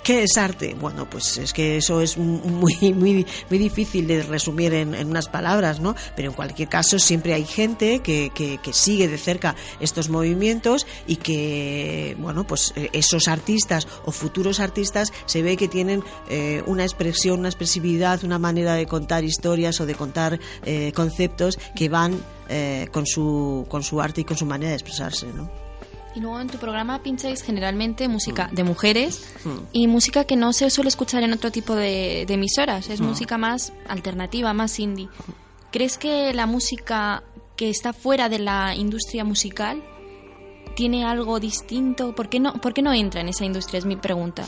¿Qué 0.08 0.24
es 0.24 0.38
arte? 0.38 0.74
Bueno, 0.74 1.06
pues 1.10 1.38
es 1.38 1.52
que 1.52 1.76
eso 1.76 2.00
es 2.00 2.18
muy, 2.18 2.78
muy, 2.94 3.26
muy 3.50 3.58
difícil 3.60 4.08
de 4.08 4.24
resumir 4.24 4.74
en, 4.74 4.96
unas 5.06 5.28
palabras, 5.28 5.82
¿no? 5.82 5.96
Pero 6.16 6.30
en 6.30 6.34
cualquier 6.34 6.70
caso 6.70 6.98
siempre 6.98 7.34
hay 7.34 7.44
gente 7.44 8.00
que, 8.00 8.32
que, 8.34 8.72
sigue 8.72 9.10
de 9.10 9.18
cerca 9.18 9.54
estos 9.82 10.08
movimientos 10.08 10.88
y 11.08 11.18
que, 11.18 12.16
bueno, 12.20 12.48
pues 12.48 12.72
eh, 12.78 12.90
esos 12.94 13.28
artistas 13.28 13.86
o 14.06 14.14
futuros 14.14 14.62
artistas 14.62 15.12
se 15.26 15.42
ve 15.42 15.58
que 15.58 15.68
tienen 15.68 16.02
eh, 16.30 16.64
una 16.68 16.84
expresión, 16.84 17.40
una 17.40 17.50
expresividad, 17.50 18.24
una 18.24 18.40
manera 18.40 18.76
de 18.76 18.86
contar 18.86 19.26
historias 19.26 19.82
o 19.82 19.86
de 19.86 19.96
contar 19.96 20.40
eh, 20.64 20.94
conceptos 20.96 21.60
que 21.76 21.90
van 21.90 22.18
con, 22.94 23.06
su, 23.06 23.66
con 23.68 23.84
su 23.84 24.00
arte 24.00 24.22
y 24.22 24.24
con 24.24 24.38
su 24.38 24.46
manera 24.46 24.70
de 24.70 24.76
expresarse, 24.78 25.28
¿no? 25.36 25.67
Y 26.18 26.20
luego 26.20 26.40
en 26.40 26.48
tu 26.48 26.58
programa 26.58 27.04
pincháis 27.04 27.44
generalmente 27.44 28.08
música 28.08 28.48
mm. 28.48 28.56
de 28.56 28.64
mujeres 28.64 29.22
mm. 29.46 29.50
y 29.72 29.86
música 29.86 30.24
que 30.24 30.36
no 30.36 30.52
se 30.52 30.72
suele 30.72 30.88
escuchar 30.88 31.22
en 31.22 31.32
otro 31.32 31.52
tipo 31.52 31.76
de, 31.76 32.24
emisoras. 32.24 32.90
Es 32.90 33.02
mm. 33.02 33.06
música 33.06 33.38
más 33.38 33.72
alternativa, 33.88 34.52
más 34.52 34.80
indie. 34.80 35.10
¿Crees 35.72 36.00
que 36.00 36.34
la 36.34 36.48
música 36.48 37.22
que 37.56 37.70
está 37.70 37.94
fuera 37.94 38.30
de 38.30 38.40
la 38.40 38.74
industria 38.76 39.24
musical 39.26 39.84
tiene 40.76 41.06
algo 41.06 41.40
distinto? 41.40 42.16
¿Por 42.16 42.30
qué 42.30 42.40
no, 42.40 42.54
por 42.54 42.74
qué 42.74 42.82
no 42.82 42.94
entra 42.94 43.22
en 43.22 43.30
esa 43.30 43.46
industria? 43.46 43.78
Es 43.78 43.86
mi 43.86 43.96
pregunta. 43.96 44.44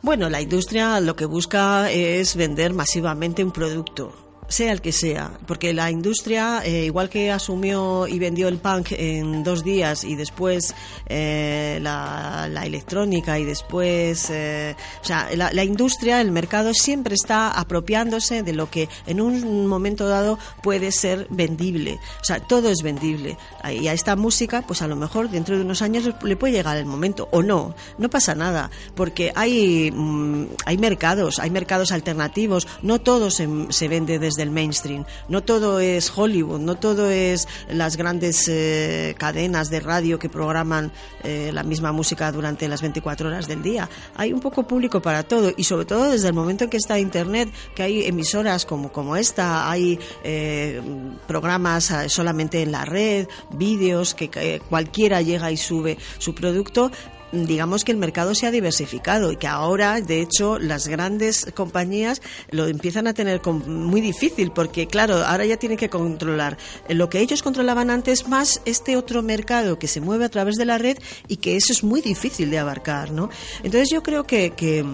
Bueno, 0.00 0.30
la 0.30 0.40
industria 0.40 1.00
lo 1.00 1.16
que 1.16 1.26
busca 1.26 1.90
es 1.90 2.34
vender 2.34 2.72
masivamente 2.72 3.44
un 3.44 3.50
producto 3.50 4.29
sea 4.50 4.72
el 4.72 4.80
que 4.80 4.92
sea, 4.92 5.30
porque 5.46 5.72
la 5.72 5.90
industria, 5.90 6.62
eh, 6.64 6.86
igual 6.86 7.08
que 7.08 7.30
asumió 7.30 8.08
y 8.08 8.18
vendió 8.18 8.48
el 8.48 8.58
punk 8.58 8.88
en 8.90 9.44
dos 9.44 9.62
días 9.62 10.02
y 10.02 10.16
después 10.16 10.74
eh, 11.06 11.78
la, 11.80 12.50
electrónica 12.64 13.38
y 13.38 13.44
después, 13.44 14.28
eh, 14.28 14.74
o 15.00 15.04
sea, 15.04 15.28
la, 15.34 15.64
industria, 15.64 16.20
el 16.20 16.32
mercado 16.32 16.74
siempre 16.74 17.14
está 17.14 17.50
apropiándose 17.50 18.42
de 18.42 18.52
lo 18.52 18.68
que 18.68 18.88
en 19.06 19.20
un 19.20 19.66
momento 19.66 20.08
dado 20.08 20.38
puede 20.62 20.90
ser 20.90 21.28
vendible. 21.30 22.00
O 22.20 22.24
sea, 22.24 22.40
todo 22.40 22.70
es 22.70 22.82
vendible. 22.82 23.38
Y 23.70 23.86
a 23.86 23.92
esta 23.92 24.16
música, 24.16 24.62
pues 24.66 24.82
a 24.82 24.88
lo 24.88 24.96
mejor 24.96 25.30
dentro 25.30 25.56
de 25.56 25.62
unos 25.62 25.80
años 25.80 26.10
le 26.22 26.36
puede 26.36 26.54
llegar 26.54 26.76
el 26.76 26.86
momento 26.86 27.28
o 27.30 27.42
no. 27.42 27.74
No 27.98 28.10
pasa 28.10 28.34
nada, 28.34 28.70
porque 28.96 29.32
hay, 29.36 29.92
mm, 29.92 30.46
hay 30.66 30.76
mercados, 30.76 31.38
hay 31.38 31.50
mercados 31.50 31.92
alternativos. 31.92 32.66
No 32.82 33.00
todo 33.00 33.30
se, 33.30 33.48
se 33.70 33.88
vende 33.88 34.18
desde 34.18 34.39
del 34.40 34.50
mainstream. 34.50 35.04
No 35.28 35.42
todo 35.42 35.80
es 35.80 36.10
Hollywood, 36.14 36.60
no 36.60 36.76
todo 36.76 37.10
es 37.10 37.46
las 37.68 37.96
grandes 37.96 38.48
eh, 38.48 39.14
cadenas 39.18 39.68
de 39.68 39.80
radio 39.80 40.18
que 40.18 40.30
programan 40.30 40.90
eh, 41.22 41.50
la 41.52 41.62
misma 41.62 41.92
música 41.92 42.32
durante 42.32 42.66
las 42.66 42.80
24 42.80 43.28
horas 43.28 43.46
del 43.46 43.62
día. 43.62 43.88
Hay 44.16 44.32
un 44.32 44.40
poco 44.40 44.66
público 44.66 45.02
para 45.02 45.22
todo 45.24 45.52
y 45.54 45.64
sobre 45.64 45.84
todo 45.84 46.10
desde 46.10 46.28
el 46.28 46.34
momento 46.34 46.64
en 46.64 46.70
que 46.70 46.78
está 46.78 46.98
Internet, 46.98 47.50
que 47.74 47.82
hay 47.82 48.06
emisoras 48.06 48.64
como, 48.64 48.90
como 48.90 49.14
esta, 49.14 49.70
hay 49.70 49.98
eh, 50.24 50.80
programas 51.26 51.92
solamente 52.08 52.62
en 52.62 52.72
la 52.72 52.86
red, 52.86 53.28
vídeos 53.52 54.14
que 54.14 54.60
cualquiera 54.68 55.20
llega 55.20 55.52
y 55.52 55.58
sube 55.58 55.98
su 56.18 56.34
producto 56.34 56.90
digamos 57.32 57.84
que 57.84 57.92
el 57.92 57.98
mercado 57.98 58.34
se 58.34 58.46
ha 58.46 58.50
diversificado 58.50 59.32
y 59.32 59.36
que 59.36 59.46
ahora, 59.46 60.00
de 60.00 60.20
hecho, 60.20 60.58
las 60.58 60.88
grandes 60.88 61.46
compañías 61.54 62.22
lo 62.50 62.66
empiezan 62.66 63.06
a 63.06 63.14
tener 63.14 63.40
muy 63.46 64.00
difícil 64.00 64.52
porque, 64.52 64.86
claro, 64.86 65.16
ahora 65.24 65.44
ya 65.44 65.56
tienen 65.56 65.78
que 65.78 65.90
controlar 65.90 66.58
lo 66.88 67.08
que 67.08 67.20
ellos 67.20 67.42
controlaban 67.42 67.90
antes 67.90 68.28
más 68.28 68.60
este 68.64 68.96
otro 68.96 69.22
mercado 69.22 69.78
que 69.78 69.88
se 69.88 70.00
mueve 70.00 70.24
a 70.24 70.28
través 70.28 70.56
de 70.56 70.64
la 70.64 70.78
red 70.78 70.98
y 71.28 71.36
que 71.36 71.56
eso 71.56 71.72
es 71.72 71.84
muy 71.84 72.00
difícil 72.00 72.50
de 72.50 72.58
abarcar, 72.58 73.10
¿no? 73.10 73.30
Entonces 73.62 73.90
yo 73.90 74.02
creo 74.02 74.24
que, 74.24 74.50
que 74.50 74.84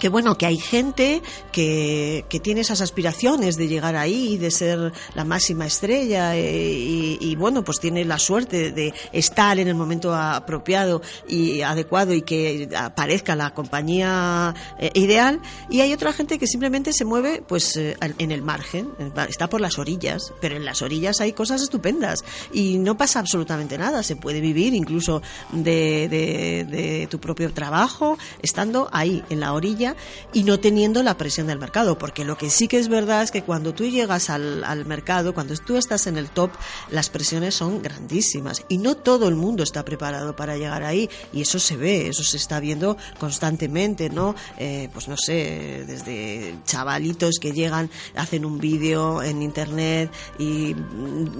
que 0.00 0.08
bueno, 0.08 0.36
que 0.36 0.46
hay 0.46 0.56
gente 0.56 1.22
que, 1.52 2.24
que, 2.28 2.40
tiene 2.40 2.62
esas 2.62 2.80
aspiraciones 2.80 3.56
de 3.56 3.68
llegar 3.68 3.94
ahí, 3.94 4.38
de 4.38 4.50
ser 4.50 4.92
la 5.14 5.24
máxima 5.24 5.66
estrella 5.66 6.36
eh, 6.36 7.18
y, 7.20 7.36
bueno, 7.36 7.62
pues 7.62 7.78
tiene 7.78 8.04
la 8.04 8.18
suerte 8.18 8.72
de 8.72 8.94
estar 9.12 9.58
en 9.58 9.68
el 9.68 9.74
momento 9.74 10.14
apropiado 10.14 11.02
y 11.28 11.60
adecuado 11.60 12.14
y 12.14 12.22
que 12.22 12.68
aparezca 12.74 13.36
la 13.36 13.52
compañía 13.52 14.54
eh, 14.78 14.90
ideal. 14.94 15.40
Y 15.68 15.82
hay 15.82 15.92
otra 15.92 16.12
gente 16.12 16.38
que 16.38 16.46
simplemente 16.46 16.92
se 16.92 17.04
mueve 17.04 17.42
pues 17.46 17.76
eh, 17.76 17.96
en 18.00 18.32
el 18.32 18.42
margen, 18.42 18.90
está 19.28 19.48
por 19.48 19.60
las 19.60 19.78
orillas, 19.78 20.32
pero 20.40 20.56
en 20.56 20.64
las 20.64 20.80
orillas 20.80 21.20
hay 21.20 21.34
cosas 21.34 21.60
estupendas 21.60 22.24
y 22.52 22.78
no 22.78 22.96
pasa 22.96 23.20
absolutamente 23.20 23.76
nada, 23.76 24.02
se 24.02 24.16
puede 24.16 24.40
vivir 24.40 24.72
incluso 24.72 25.20
de, 25.52 26.08
de, 26.08 26.64
de 26.64 27.06
tu 27.08 27.20
propio 27.20 27.52
trabajo 27.52 28.18
estando 28.40 28.88
ahí 28.92 29.22
en 29.28 29.40
la 29.40 29.52
orilla 29.52 29.89
y 30.32 30.44
no 30.44 30.60
teniendo 30.60 31.02
la 31.02 31.16
presión 31.16 31.46
del 31.46 31.58
mercado, 31.58 31.98
porque 31.98 32.24
lo 32.24 32.36
que 32.36 32.50
sí 32.50 32.68
que 32.68 32.78
es 32.78 32.88
verdad 32.88 33.22
es 33.22 33.30
que 33.30 33.42
cuando 33.42 33.74
tú 33.74 33.84
llegas 33.84 34.30
al, 34.30 34.64
al 34.64 34.84
mercado, 34.86 35.34
cuando 35.34 35.54
tú 35.56 35.76
estás 35.76 36.06
en 36.06 36.16
el 36.16 36.30
top, 36.30 36.50
las 36.90 37.10
presiones 37.10 37.54
son 37.54 37.82
grandísimas 37.82 38.64
y 38.68 38.78
no 38.78 38.96
todo 38.96 39.28
el 39.28 39.36
mundo 39.36 39.62
está 39.62 39.84
preparado 39.84 40.36
para 40.36 40.56
llegar 40.56 40.82
ahí 40.82 41.08
y 41.32 41.42
eso 41.42 41.58
se 41.58 41.76
ve, 41.76 42.08
eso 42.08 42.22
se 42.22 42.36
está 42.36 42.60
viendo 42.60 42.96
constantemente, 43.18 44.10
¿no? 44.10 44.34
Eh, 44.58 44.88
pues 44.92 45.08
no 45.08 45.16
sé, 45.16 45.84
desde 45.86 46.54
chavalitos 46.64 47.38
que 47.40 47.52
llegan, 47.52 47.90
hacen 48.14 48.44
un 48.44 48.58
vídeo 48.58 49.22
en 49.22 49.42
internet 49.42 50.10
y 50.38 50.74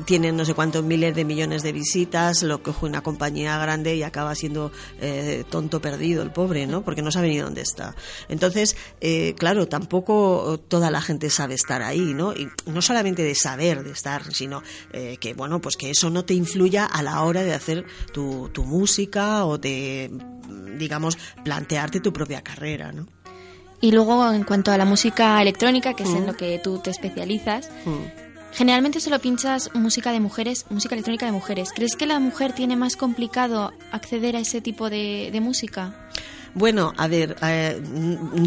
tienen 0.05 0.37
no 0.37 0.45
sé 0.45 0.55
cuántos 0.55 0.85
miles 0.85 1.15
de 1.15 1.25
millones 1.25 1.63
de 1.63 1.73
visitas, 1.73 2.43
lo 2.43 2.63
coge 2.63 2.87
una 2.87 3.03
compañía 3.03 3.59
grande 3.59 3.97
y 3.97 4.03
acaba 4.03 4.35
siendo 4.35 4.73
eh, 5.01 5.45
tonto 5.49 5.81
perdido 5.81 6.23
el 6.23 6.31
pobre, 6.31 6.67
¿no? 6.67 6.83
Porque 6.83 7.03
no 7.03 7.11
sabe 7.11 7.29
ni 7.29 7.39
dónde 7.39 7.63
está. 7.63 7.95
Entonces, 8.29 8.40
eh, 9.01 9.35
claro, 9.39 9.69
tampoco 9.69 10.61
toda 10.69 10.91
la 10.91 11.01
gente 11.01 11.31
sabe 11.31 11.55
estar 11.55 11.83
ahí, 11.83 12.15
¿no? 12.15 12.33
Y 12.33 12.49
no 12.67 12.83
solamente 12.83 13.23
de 13.23 13.35
saber 13.35 13.85
de 13.85 13.93
estar, 13.93 14.33
sino 14.33 14.63
eh, 14.93 15.17
que, 15.21 15.35
bueno, 15.35 15.61
pues 15.61 15.77
que 15.77 15.91
eso 15.91 16.11
no 16.11 16.25
te 16.25 16.35
influya 16.35 16.85
a 16.85 17.03
la 17.03 17.23
hora 17.23 17.43
de 17.43 17.55
hacer 17.55 17.85
tu, 18.13 18.49
tu 18.53 18.65
música 18.65 19.45
o 19.45 19.59
de, 19.59 20.11
digamos, 20.79 21.19
plantearte 21.45 22.01
tu 22.01 22.13
propia 22.13 22.43
carrera, 22.43 22.93
¿no? 22.93 23.07
Y 23.81 23.93
luego, 23.93 24.31
en 24.31 24.45
cuanto 24.45 24.73
a 24.73 24.77
la 24.77 24.85
música 24.85 25.41
electrónica, 25.41 25.95
que 25.95 26.03
es 26.03 26.11
en 26.11 26.25
mm. 26.25 26.27
lo 26.27 26.37
que 26.37 26.61
tú 26.63 26.79
te 26.79 26.91
especializas, 26.91 27.71
mm. 27.87 28.53
generalmente 28.53 29.01
solo 29.01 29.19
pinchas 29.21 29.71
música 29.75 30.13
de 30.13 30.21
mujeres, 30.21 30.67
música 30.69 30.95
electrónica 30.95 31.25
de 31.25 31.33
mujeres. 31.33 31.73
¿Crees 31.75 31.97
que 31.97 32.07
la 32.07 32.21
mujer 32.21 32.53
tiene 32.53 32.77
más 32.77 32.97
complicado 32.97 33.73
acceder 33.91 34.37
a 34.37 34.41
ese 34.41 34.61
tipo 34.61 34.91
de, 34.91 35.31
de 35.33 35.41
música? 35.41 36.10
Bueno, 36.55 36.93
a 36.97 37.07
ver, 37.07 37.37
eh, 37.43 37.81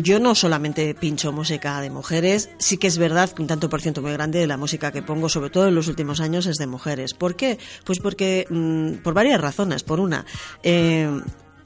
yo 0.01 0.19
no 0.19 0.35
solamente 0.35 0.93
pincho 0.93 1.31
música 1.31 1.79
de 1.79 1.89
mujeres, 1.89 2.49
sí 2.57 2.77
que 2.77 2.87
es 2.87 2.97
verdad 2.97 3.29
que 3.29 3.41
un 3.41 3.47
tanto 3.47 3.69
por 3.69 3.81
ciento 3.81 4.01
muy 4.01 4.11
grande 4.11 4.39
de 4.39 4.47
la 4.47 4.57
música 4.57 4.91
que 4.91 5.01
pongo, 5.01 5.29
sobre 5.29 5.49
todo 5.49 5.67
en 5.69 5.75
los 5.75 5.87
últimos 5.87 6.19
años, 6.19 6.45
es 6.45 6.57
de 6.57 6.67
mujeres. 6.67 7.13
¿Por 7.13 7.35
qué? 7.35 7.57
Pues 7.85 7.99
porque, 7.99 8.45
mm, 8.49 9.03
por 9.03 9.13
varias 9.13 9.39
razones. 9.39 9.83
Por 9.83 10.01
una, 10.01 10.25
eh, 10.63 11.09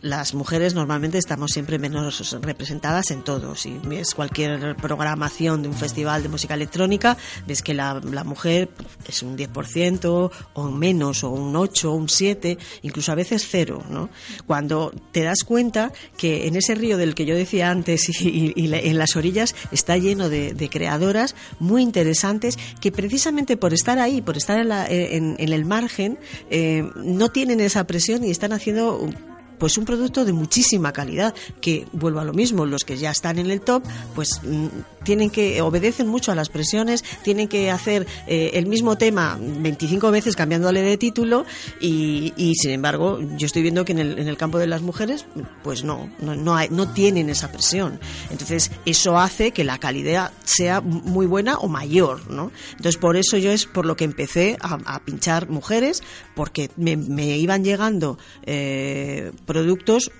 las 0.01 0.33
mujeres 0.33 0.73
normalmente 0.73 1.17
estamos 1.17 1.51
siempre 1.51 1.79
menos 1.79 2.37
representadas 2.41 3.11
en 3.11 3.23
todo. 3.23 3.55
Si 3.55 3.79
ves 3.83 4.13
cualquier 4.13 4.75
programación 4.75 5.61
de 5.61 5.69
un 5.69 5.75
festival 5.75 6.23
de 6.23 6.29
música 6.29 6.53
electrónica, 6.53 7.17
ves 7.47 7.61
que 7.61 7.73
la, 7.73 8.01
mujer 8.23 8.69
es 9.07 9.23
un 9.23 9.37
10% 9.37 10.31
o 10.53 10.63
menos, 10.71 11.23
o 11.23 11.29
un 11.29 11.55
8, 11.55 11.91
o 11.91 11.95
un 11.95 12.09
7, 12.09 12.57
incluso 12.81 13.11
a 13.11 13.15
veces 13.15 13.47
cero, 13.49 13.83
¿no? 13.89 14.09
Cuando 14.45 14.91
te 15.11 15.23
das 15.23 15.43
cuenta 15.45 15.91
que 16.17 16.47
en 16.47 16.55
ese 16.55 16.75
río 16.75 16.97
del 16.97 17.15
que 17.15 17.25
yo 17.25 17.35
decía 17.35 17.69
antes 17.71 18.09
y, 18.21 18.53
en 18.55 18.97
las 18.97 19.15
orillas 19.15 19.55
está 19.71 19.97
lleno 19.97 20.29
de, 20.29 20.67
creadoras 20.69 21.35
muy 21.59 21.81
interesantes 21.81 22.57
que 22.81 22.91
precisamente 22.91 23.55
por 23.55 23.73
estar 23.73 23.99
ahí, 23.99 24.21
por 24.21 24.35
estar 24.35 24.59
en, 24.59 25.35
el 25.39 25.65
margen, 25.65 26.19
eh, 26.49 26.83
no 26.95 27.29
tienen 27.29 27.61
esa 27.61 27.85
presión 27.85 28.23
y 28.23 28.31
están 28.31 28.51
haciendo 28.51 29.09
pues 29.57 29.77
un 29.77 29.85
producto 29.85 30.25
de 30.25 30.33
muchísima 30.33 30.93
calidad, 30.93 31.33
que 31.61 31.87
vuelvo 31.91 32.19
a 32.19 32.23
lo 32.23 32.33
mismo, 32.33 32.65
los 32.65 32.83
que 32.83 32.97
ya 32.97 33.11
están 33.11 33.39
en 33.39 33.49
el 33.49 33.61
top, 33.61 33.83
pues 34.15 34.41
mm, 34.43 34.67
tienen 35.03 35.29
que 35.29 35.61
obedecen 35.61 36.07
mucho 36.07 36.31
a 36.31 36.35
las 36.35 36.49
presiones, 36.49 37.03
tienen 37.23 37.47
que 37.47 37.71
hacer 37.71 38.05
eh, 38.27 38.51
el 38.53 38.65
mismo 38.65 38.97
tema 38.97 39.37
25 39.39 40.11
veces 40.11 40.35
cambiándole 40.35 40.81
de 40.81 40.97
título 40.97 41.45
y, 41.79 42.33
sin 42.57 42.71
embargo 42.71 43.19
yo 43.37 43.45
estoy 43.45 43.61
viendo 43.61 43.85
que 43.85 43.93
en 43.93 43.99
el, 43.99 44.19
en 44.19 44.27
el 44.27 44.37
campo 44.37 44.57
de 44.57 44.67
las 44.67 44.81
mujeres 44.81 45.25
pues 45.63 45.83
no, 45.83 46.09
no, 46.19 46.35
no, 46.35 46.55
hay, 46.55 46.69
no 46.69 46.91
tienen 46.91 47.29
esa 47.29 47.51
presión. 47.51 47.99
Entonces 48.29 48.71
eso 48.85 49.17
hace 49.17 49.51
que 49.51 49.63
la 49.63 49.77
calidad 49.77 50.31
sea 50.43 50.81
muy 50.81 51.25
buena 51.25 51.57
o 51.57 51.67
mayor, 51.67 52.29
¿no? 52.29 52.51
Entonces 52.71 52.97
por 52.97 53.17
eso 53.17 53.37
yo 53.37 53.51
es 53.51 53.65
por 53.65 53.85
lo 53.85 53.95
que 53.95 54.03
empecé 54.03 54.57
a, 54.61 54.99
pinchar 54.99 55.49
mujeres 55.49 56.03
porque 56.35 56.69
me, 56.75 56.97
me 56.97 57.37
iban 57.37 57.63
llegando 57.63 58.17
eh, 58.45 59.31
productos 59.47 60.11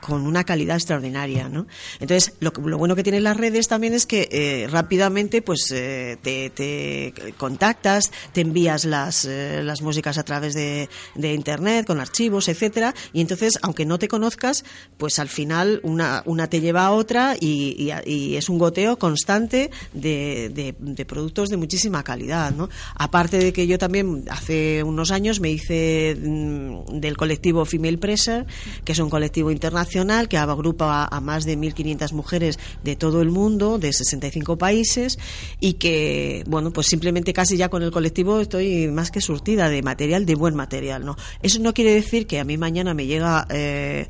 con 0.00 0.26
una 0.26 0.44
calidad 0.44 0.76
extraordinaria, 0.76 1.48
¿no? 1.48 1.66
Entonces, 2.00 2.34
lo, 2.40 2.52
lo 2.64 2.78
bueno 2.78 2.94
que 2.94 3.02
tienen 3.02 3.24
las 3.24 3.36
redes 3.36 3.68
también 3.68 3.94
es 3.94 4.06
que 4.06 4.28
eh, 4.30 4.66
rápidamente 4.70 5.42
pues 5.42 5.72
eh, 5.74 6.16
te, 6.22 7.32
contactas, 7.36 8.12
te 8.32 8.42
envías 8.42 8.84
las, 8.84 9.24
eh, 9.24 9.60
las 9.62 9.82
músicas 9.82 10.18
a 10.18 10.22
través 10.22 10.54
de, 10.54 10.88
de, 11.14 11.34
internet, 11.34 11.86
con 11.86 12.00
archivos, 12.00 12.48
etcétera, 12.48 12.94
y 13.12 13.20
entonces, 13.20 13.58
aunque 13.62 13.86
no 13.86 13.98
te 13.98 14.08
conozcas, 14.08 14.64
pues 14.96 15.18
al 15.18 15.28
final 15.28 15.80
una, 15.82 16.22
una 16.26 16.48
te 16.48 16.60
lleva 16.60 16.86
a 16.86 16.92
otra 16.92 17.36
y, 17.38 17.92
y, 18.06 18.36
es 18.36 18.48
un 18.48 18.58
goteo 18.58 18.98
constante 18.98 19.70
de, 19.92 20.50
de, 20.54 20.74
de, 20.78 21.04
productos 21.04 21.48
de 21.48 21.56
muchísima 21.56 22.04
calidad, 22.04 22.52
¿no? 22.52 22.68
Aparte 22.94 23.38
de 23.38 23.52
que 23.52 23.66
yo 23.66 23.78
también 23.78 24.24
hace 24.30 24.82
unos 24.82 25.10
años 25.10 25.40
me 25.40 25.50
hice 25.50 26.16
mm, 26.20 27.00
del 27.00 27.16
colectivo 27.16 27.64
Female 27.64 27.98
Pressure, 27.98 28.46
que 28.84 28.92
es 28.92 28.98
un 28.98 29.10
colectivo 29.10 29.50
internacional 29.50 29.87
que 30.28 30.36
agrupa 30.36 31.08
a, 31.10 31.20
más 31.20 31.44
de 31.44 31.58
1.500 31.58 32.12
mujeres 32.12 32.58
de 32.84 32.96
todo 32.96 33.22
el 33.22 33.30
mundo, 33.30 33.78
de 33.78 33.92
65 33.92 34.58
países, 34.58 35.18
y 35.60 35.74
que, 35.74 36.44
bueno, 36.46 36.72
pues 36.72 36.86
simplemente 36.86 37.32
casi 37.32 37.56
ya 37.56 37.68
con 37.68 37.82
el 37.82 37.90
colectivo 37.90 38.40
estoy 38.40 38.88
más 38.88 39.10
que 39.10 39.20
surtida 39.20 39.68
de 39.68 39.82
material, 39.82 40.26
de 40.26 40.34
buen 40.34 40.54
material, 40.54 41.04
¿no? 41.04 41.16
Eso 41.42 41.60
no 41.60 41.74
quiere 41.74 41.94
decir 41.94 42.26
que 42.26 42.40
a 42.40 42.44
mí 42.44 42.56
mañana 42.56 42.94
me 42.94 43.06
llega 43.06 43.46
eh, 43.50 44.08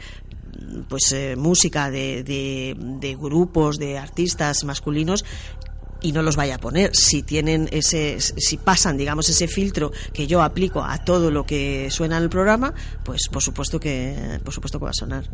pues 0.89 1.13
eh, 1.13 1.37
música 1.37 1.91
de, 1.91 2.23
de, 2.23 3.17
grupos 3.17 3.79
de 3.79 3.99
artistas 3.99 4.65
masculinos 4.65 5.25
y 6.01 6.13
no 6.13 6.23
los 6.23 6.37
vaya 6.37 6.57
a 6.57 6.59
poner. 6.59 6.95
Si 6.95 7.23
tienen 7.23 7.69
ese, 7.73 8.21
si 8.21 8.57
pasan, 8.57 8.97
digamos, 8.97 9.29
ese 9.29 9.49
filtro 9.49 9.93
que 10.13 10.27
yo 10.27 10.43
aplico 10.43 10.83
a 10.83 10.99
todo 11.05 11.31
lo 11.31 11.45
que 11.45 11.91
suena 11.91 12.17
en 12.19 12.25
el 12.25 12.31
programa, 12.31 12.75
pues 13.05 13.29
por 13.31 13.43
supuesto 13.43 13.81
que, 13.81 14.41
por 14.45 14.55
supuesto 14.55 14.79
que 14.79 14.85
va 14.85 14.91
a 14.91 14.95
sonar. 14.95 15.25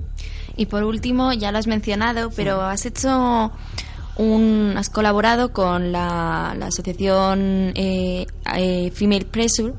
Y 0.57 0.67
por 0.67 0.85
último, 0.85 1.33
ya 1.33 1.53
lo 1.53 1.59
has 1.59 1.67
mencionado, 1.67 2.31
pero 2.31 2.63
has 2.63 2.87
hecho 2.87 3.53
un, 4.17 4.75
has 4.77 4.91
colaborado 4.91 5.53
con 5.53 5.93
la, 5.93 6.55
la 6.59 6.67
asociación 6.67 7.73
eh, 7.75 8.27
eh, 8.57 8.91
Female 8.93 9.27
Pressure. 9.27 9.75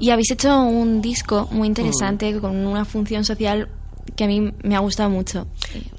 Y 0.00 0.10
habéis 0.10 0.30
hecho 0.30 0.62
un 0.62 1.02
disco 1.02 1.48
muy 1.50 1.66
interesante 1.66 2.38
con 2.40 2.66
una 2.66 2.84
función 2.84 3.24
social 3.24 3.68
que 4.16 4.24
a 4.24 4.26
mí 4.26 4.52
me 4.62 4.76
ha 4.76 4.80
gustado 4.80 5.10
mucho. 5.10 5.46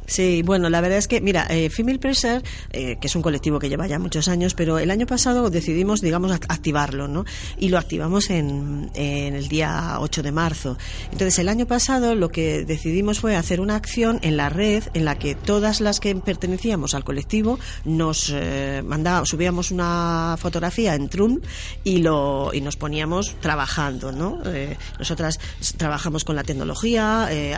Sí, 0.05 0.41
bueno, 0.43 0.69
la 0.69 0.81
verdad 0.81 0.97
es 0.97 1.07
que, 1.07 1.21
mira, 1.21 1.45
eh, 1.49 1.69
Female 1.69 1.99
Pressure, 1.99 2.41
eh, 2.71 2.97
que 2.99 3.07
es 3.07 3.15
un 3.15 3.21
colectivo 3.21 3.59
que 3.59 3.69
lleva 3.69 3.85
ya 3.85 3.99
muchos 3.99 4.27
años, 4.27 4.55
pero 4.55 4.79
el 4.79 4.89
año 4.89 5.05
pasado 5.05 5.49
decidimos, 5.51 6.01
digamos, 6.01 6.31
activarlo, 6.31 7.07
¿no? 7.07 7.25
Y 7.59 7.69
lo 7.69 7.77
activamos 7.77 8.29
en, 8.31 8.89
en, 8.95 9.35
el 9.35 9.47
día 9.47 9.97
8 9.99 10.23
de 10.23 10.31
marzo. 10.31 10.77
Entonces, 11.11 11.37
el 11.37 11.47
año 11.47 11.67
pasado 11.67 12.15
lo 12.15 12.29
que 12.29 12.65
decidimos 12.65 13.19
fue 13.19 13.35
hacer 13.35 13.61
una 13.61 13.75
acción 13.75 14.19
en 14.23 14.37
la 14.37 14.49
red 14.49 14.83
en 14.93 15.05
la 15.05 15.19
que 15.19 15.35
todas 15.35 15.79
las 15.79 15.99
que 15.99 16.15
pertenecíamos 16.15 16.95
al 16.95 17.03
colectivo 17.03 17.59
nos 17.85 18.31
eh, 18.33 18.81
subíamos 19.25 19.71
una 19.71 20.35
fotografía 20.39 20.95
en 20.95 21.09
Trum 21.09 21.39
y, 21.83 21.99
lo, 21.99 22.51
y 22.53 22.61
nos 22.61 22.77
poníamos 22.77 23.35
trabajando, 23.39 24.11
¿no? 24.11 24.39
Eh, 24.45 24.77
nosotras 24.97 25.39
trabajamos 25.77 26.23
con 26.23 26.35
la 26.35 26.43
tecnología, 26.43 27.27
eh, 27.31 27.55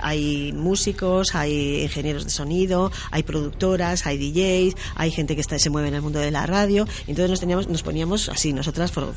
músicos, 0.52 1.36
hay 1.36 1.84
ingenieros 1.84 2.24
de 2.24 2.30
sonido, 2.30 2.92
hay 3.12 3.24
productoras, 3.24 4.06
hay 4.06 4.18
DJs, 4.18 4.76
hay 4.96 5.12
gente 5.12 5.36
que 5.36 5.44
se 5.44 5.70
mueve 5.70 5.90
en 5.90 5.96
el 5.96 6.02
mundo 6.02 6.20
de 6.20 6.32
la 6.32 6.46
radio. 6.46 6.88
Entonces 7.08 7.30
nos, 7.30 7.40
teníamos, 7.40 7.68
nos 7.68 7.84
poníamos 7.84 8.30
así, 8.30 8.54
nosotras, 8.54 8.92
por, 8.92 9.14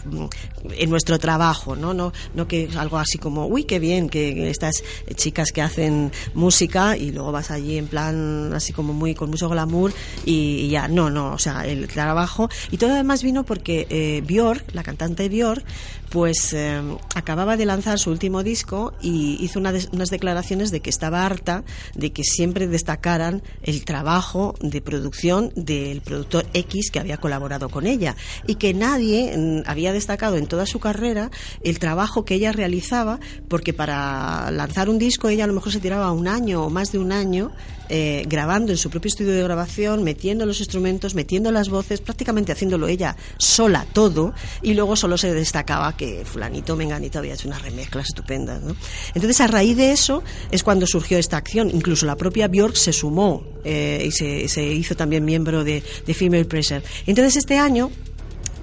en 0.77 0.91
nuestro 0.91 1.19
trabajo, 1.19 1.77
¿no? 1.77 1.95
No, 1.95 2.13
no 2.35 2.49
que 2.49 2.69
algo 2.77 2.99
así 2.99 3.19
como, 3.19 3.47
uy, 3.47 3.65
qué 3.65 3.79
bien, 3.79 4.09
que 4.09 4.51
estas 4.51 4.83
chicas 5.15 5.53
que 5.53 5.63
hacen 5.63 6.13
música 6.35 6.97
y 6.97 7.13
luego 7.13 7.33
vas 7.33 7.51
allí 7.51 7.79
en 7.79 7.87
plan 7.87 8.53
así 8.55 8.73
como 8.73 8.93
muy, 8.93 9.15
con 9.15 9.31
mucho 9.31 9.49
glamour 9.49 9.93
y, 10.25 10.65
y 10.65 10.69
ya, 10.69 10.89
no, 10.89 11.11
no, 11.11 11.33
o 11.33 11.39
sea, 11.39 11.67
el 11.67 11.89
trabajo. 11.89 12.49
Y 12.71 12.79
todo 12.79 12.93
además 12.93 13.23
vino 13.23 13.45
porque 13.45 13.87
eh, 13.91 14.23
Björk, 14.27 14.75
la 14.75 14.83
cantante 14.83 15.29
Björk, 15.29 15.65
pues 16.11 16.53
eh, 16.53 16.81
acababa 17.15 17.57
de 17.57 17.67
lanzar 17.67 17.99
su 17.99 18.11
último 18.11 18.43
disco 18.43 18.93
y 19.01 19.37
hizo 19.45 19.59
una 19.59 19.73
unas 19.93 20.11
declaraciones 20.11 20.71
de 20.71 20.81
que 20.81 20.91
estaba 20.91 21.27
harta 21.27 21.65
de 21.95 22.13
que 22.13 22.23
siempre 22.23 22.69
destacaran 22.69 23.43
el 23.63 23.85
trabajo 23.85 24.55
de 24.61 24.81
producción 24.81 25.53
del 25.57 26.01
productor 26.01 26.47
X 26.53 26.91
que 26.91 27.01
había 27.01 27.17
colaborado 27.17 27.69
con 27.69 27.87
ella 27.87 28.17
y 28.47 28.57
que 28.57 28.75
nadie 28.75 29.37
mm, 29.37 29.63
había 29.67 29.93
destacado 29.93 30.37
en 30.37 30.47
toda 30.47 30.67
su 30.67 30.79
carrera 30.79 31.31
el 31.63 31.79
trabajo 31.79 32.25
que 32.25 32.35
ella 32.35 32.53
realizaba 32.53 33.19
porque 33.49 33.73
para 33.73 34.51
lanzar 34.51 34.89
un 34.89 34.99
disco 34.99 35.29
ella 35.29 35.45
a 35.45 35.49
lo 35.49 35.55
mejor 35.55 35.73
se 35.73 35.81
tiraba 35.81 36.13
un 36.13 36.29
año 36.29 36.65
o 36.65 36.71
más 36.71 36.93
de 36.93 36.99
un 36.99 37.13
año 37.13 37.51
eh, 37.89 38.25
grabando 38.27 38.73
en 38.73 38.79
su 38.79 38.91
propio 38.91 39.09
estudio 39.09 39.33
de 39.33 39.43
grabación, 39.43 40.03
metiendo 40.03 40.47
los 40.47 40.61
instrumentos, 40.61 41.15
metiendo 41.15 41.51
las 41.53 41.69
voces, 41.69 42.01
prácticamente 42.01 42.53
haciéndolo 42.53 42.89
ella 42.89 43.17
sola 43.39 43.87
todo, 43.93 44.35
y 44.63 44.75
luego 44.75 44.97
solo 44.97 45.19
se 45.19 45.33
destacaba 45.33 45.97
que 45.97 46.25
fulanito, 46.25 46.77
menganito 46.77 47.19
había 47.19 47.35
hecho 47.35 47.49
unas 47.49 47.63
remezclas 47.63 48.07
estupendas. 48.07 48.63
¿no? 48.63 48.77
Entonces, 49.15 49.41
a 49.41 49.47
raíz 49.47 49.77
de 49.77 49.93
eso 49.93 50.23
es 50.51 50.63
cuando 50.63 50.87
surgió 50.87 51.19
esta 51.19 51.37
acción. 51.37 51.71
Incluso 51.71 52.07
la 52.07 52.17
propia 52.17 52.49
Björk 52.49 52.77
se 52.77 52.93
sumó 52.93 53.45
eh, 53.65 54.05
y 54.07 54.11
se, 54.13 54.63
hizo 54.63 54.95
también 54.95 55.25
miembro 55.25 55.65
de, 55.65 55.83
de 56.07 56.15
Female 56.15 56.45
Pressure. 56.45 56.83
Entonces, 57.07 57.37
este 57.37 57.59
año 57.59 57.91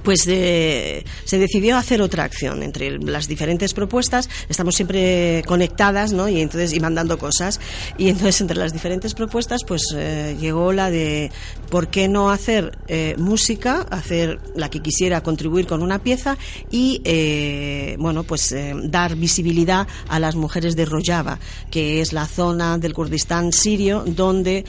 pues 0.03 0.21
se 0.21 1.03
decidió 1.37 1.77
hacer 1.77 2.01
otra 2.01 2.23
acción 2.23 2.63
entre 2.63 2.97
las 2.99 3.27
diferentes 3.27 3.73
propuestas. 3.73 4.29
Estamos 4.49 4.75
siempre 4.75 5.43
conectadas 5.47 6.11
no 6.13 6.27
y 6.27 6.41
entonces 6.41 6.73
y 6.73 6.79
mandando 6.79 7.17
cosas. 7.17 7.59
Y 7.97 8.09
entonces 8.09 8.41
entre 8.41 8.57
las 8.57 8.73
diferentes 8.73 9.13
propuestas 9.13 9.61
pues 9.65 9.83
eh, 9.95 10.35
llegó 10.39 10.73
la 10.73 10.89
de 10.89 11.31
por 11.69 11.87
qué 11.87 12.07
no 12.07 12.29
hacer 12.29 12.77
eh, 12.87 13.15
música 13.17 13.87
hacer 13.89 14.39
la 14.55 14.69
que 14.69 14.81
quisiera 14.81 15.23
contribuir 15.23 15.67
con 15.67 15.81
una 15.81 15.99
pieza 15.99 16.37
y 16.69 17.01
eh, 17.05 17.95
bueno 17.99 18.23
pues 18.23 18.51
eh, 18.51 18.73
dar 18.83 19.15
visibilidad 19.15 19.87
a 20.09 20.19
las 20.19 20.35
mujeres 20.35 20.75
de 20.75 20.85
Rojava 20.85 21.39
que 21.69 22.01
es 22.01 22.13
la 22.13 22.27
zona 22.27 22.77
del 22.77 22.93
Kurdistán 22.93 23.53
sirio 23.53 24.03
donde 24.05 24.65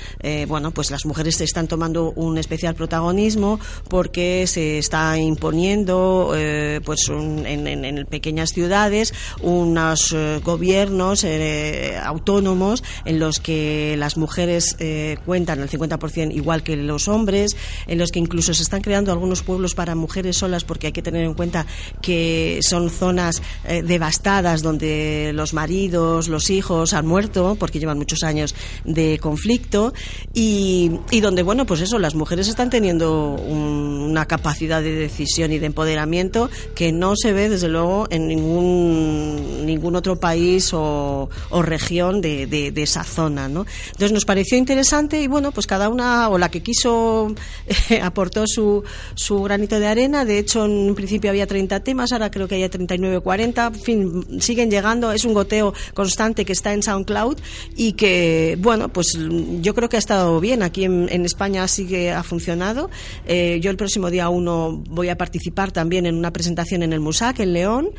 bueno 0.47 0.71
pues 0.71 0.90
las 0.90 1.05
mujeres 1.05 1.40
están 1.40 1.66
tomando 1.66 2.12
un 2.12 2.38
especial 2.38 2.75
protagonismo 2.75 3.59
porque 3.88 4.47
se 4.47 4.79
está 4.79 5.18
imponiendo 5.23 6.33
eh, 6.35 6.81
pues 6.85 7.09
un, 7.09 7.47
en, 7.47 7.67
en, 7.67 8.07
pequeñas 8.07 8.51
ciudades 8.51 9.13
unos 9.41 10.13
eh, 10.13 10.41
gobiernos 10.45 11.25
eh, 11.25 11.99
autónomos 12.03 12.83
en 13.05 13.19
los 13.19 13.41
que 13.41 13.97
las 13.99 14.17
mujeres 14.17 14.77
cuentan 15.25 15.61
el 15.61 15.69
50% 15.69 16.35
igual 16.35 16.63
que 16.63 16.77
los 16.77 17.09
hombres, 17.09 17.57
en 17.87 17.99
los 17.99 18.11
que 18.11 18.19
incluso 18.19 18.55
se 18.55 18.63
están 18.63 18.83
creando 18.83 19.13
algunos 19.13 19.43
pueblos 19.43 19.75
para 19.75 19.95
mujeres 19.95 20.37
solas 20.37 20.65
porque 20.65 20.89
hay 20.89 20.93
que 20.93 21.03
tener 21.03 21.25
en 21.25 21.35
cuenta 21.35 21.67
que 22.01 22.61
son 22.63 22.91
zonas 22.91 23.43
devastadas 23.85 24.63
donde 24.63 25.33
los 25.35 25.55
maridos, 25.55 26.29
los 26.29 26.51
hijos 26.51 26.93
han 26.93 27.07
muerto 27.07 27.57
porque 27.59 27.79
llevan 27.79 27.99
muchos 27.99 28.23
años 28.23 28.55
de 28.85 29.19
conflicto 29.19 29.93
y, 30.35 30.93
y 31.11 31.21
donde, 31.21 31.43
bueno, 31.43 31.67
pues 31.67 31.81
eso, 31.81 31.99
las 31.99 32.15
mujeres 32.15 32.49
están 32.49 32.71
teniendo 32.71 33.35
un, 33.35 34.13
una 34.13 34.27
capacidad 34.27 34.83
de 34.83 34.93
decisión 35.12 35.53
y 35.53 35.59
de 35.59 35.66
empoderamiento 35.66 36.51
que 36.75 36.90
no 36.90 37.14
se 37.16 37.33
ve 37.33 37.48
desde 37.48 37.68
luego 37.68 38.07
en 38.11 38.27
ningún, 38.27 39.66
ningún 39.66 39.94
otro 39.94 40.18
país 40.18 40.72
o, 40.72 41.29
o 41.51 41.62
región 41.62 42.20
de, 42.20 42.46
de, 42.46 42.72
de, 42.72 42.83
esa 42.83 43.05
zona. 43.05 43.48
¿no? 43.48 43.66
Entonces 43.87 44.12
nos 44.12 44.25
pareció 44.25 44.57
interesante 44.59 45.20
y 45.20 45.27
bueno, 45.27 45.53
pues 45.53 45.66
cada 45.66 45.88
una 45.88 46.29
o 46.31 46.38
la 46.38 46.51
que 46.51 46.62
quiso 46.62 47.35
eh, 47.90 48.01
aportó 48.03 48.46
su, 48.46 48.83
su 49.14 49.42
granito 49.42 49.79
de 49.79 49.87
arena. 49.87 50.25
De 50.25 50.38
hecho, 50.38 50.64
en 50.64 50.94
principio 50.94 51.31
había 51.31 51.46
30 51.46 51.81
temas, 51.81 52.12
ahora 52.12 52.31
creo 52.31 52.48
que 52.48 52.57
hay 52.57 52.68
39 52.68 53.18
o 53.18 53.22
40. 53.22 53.66
En 53.66 53.75
fin, 53.75 54.40
siguen 54.40 54.70
llegando. 54.70 55.12
Es 55.12 55.25
un 55.25 55.35
goteo 55.35 55.75
constante 55.94 56.44
que 56.44 56.53
está 56.53 56.72
en 56.72 56.83
SoundCloud 56.83 57.38
y 57.77 57.92
que, 57.92 58.57
bueno, 58.61 58.88
pues 58.88 59.18
yo 59.61 59.75
creo 59.75 59.88
que 59.88 59.96
ha 59.96 59.98
estado 59.98 60.40
bien. 60.40 60.62
Aquí 60.62 60.85
en, 60.85 61.09
en 61.11 61.25
España 61.25 61.68
sí 61.68 61.87
que 61.87 62.12
ha 62.12 62.22
funcionado. 62.22 62.90
Eh, 63.27 63.59
yo 63.61 63.70
el 63.70 63.77
próximo 63.77 64.11
día 64.11 64.29
uno 64.29 64.83
voy 64.88 65.02
a 65.09 65.17
participar 65.17 65.73
también 65.73 66.07
en 66.07 66.17
una 66.17 66.33
presentación 66.33 66.83
en 66.83 66.93
el 66.93 67.01
Musac, 67.01 67.41
en 67.41 67.53
León. 67.53 67.91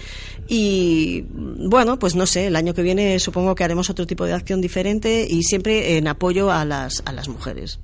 Y 0.47 1.25
bueno, 1.29 1.99
pues 1.99 2.15
no 2.15 2.25
sé, 2.25 2.47
el 2.47 2.55
año 2.55 2.73
que 2.73 2.81
viene 2.81 3.19
supongo 3.19 3.55
que 3.55 3.63
haremos 3.63 3.89
otro 3.89 4.05
tipo 4.05 4.25
de 4.25 4.33
acción 4.33 4.61
diferente 4.61 5.25
y 5.29 5.43
siempre 5.43 5.97
en 5.97 6.07
apoyo 6.07 6.51
a 6.51 6.65
las, 6.65 7.03
a 7.05 7.11
las 7.11 7.27
mujeres. 7.27 7.79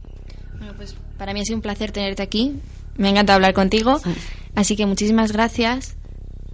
Bueno, 0.57 0.73
pues 0.75 0.95
para 1.17 1.33
mí 1.33 1.41
ha 1.41 1.45
sido 1.45 1.57
un 1.57 1.61
placer 1.61 1.91
tenerte 1.91 2.23
aquí. 2.23 2.55
Me 2.97 3.07
ha 3.07 3.11
encantado 3.11 3.35
hablar 3.35 3.53
contigo. 3.53 4.01
Así 4.55 4.75
que 4.75 4.85
muchísimas 4.85 5.31
gracias. 5.31 5.95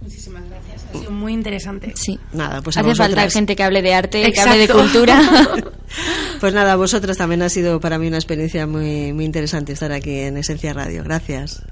Muchísimas 0.00 0.44
gracias. 0.48 0.86
Ha 0.94 0.98
sido 0.98 1.10
muy 1.10 1.32
interesante. 1.32 1.92
Sí. 1.96 2.18
Nada, 2.32 2.62
pues 2.62 2.76
Hace 2.76 2.94
falta 2.94 3.28
gente 3.30 3.56
que 3.56 3.62
hable 3.64 3.82
de 3.82 3.94
arte, 3.94 4.24
Exacto. 4.24 4.34
que 4.34 4.50
hable 4.50 4.66
de 4.66 4.72
cultura. 4.72 5.20
pues 6.40 6.54
nada, 6.54 6.76
vosotros 6.76 7.16
también 7.16 7.42
ha 7.42 7.48
sido 7.48 7.80
para 7.80 7.98
mí 7.98 8.06
una 8.06 8.18
experiencia 8.18 8.66
muy, 8.66 9.12
muy 9.12 9.24
interesante 9.24 9.72
estar 9.72 9.90
aquí 9.90 10.20
en 10.20 10.36
Esencia 10.36 10.72
Radio. 10.72 11.02
Gracias. 11.02 11.62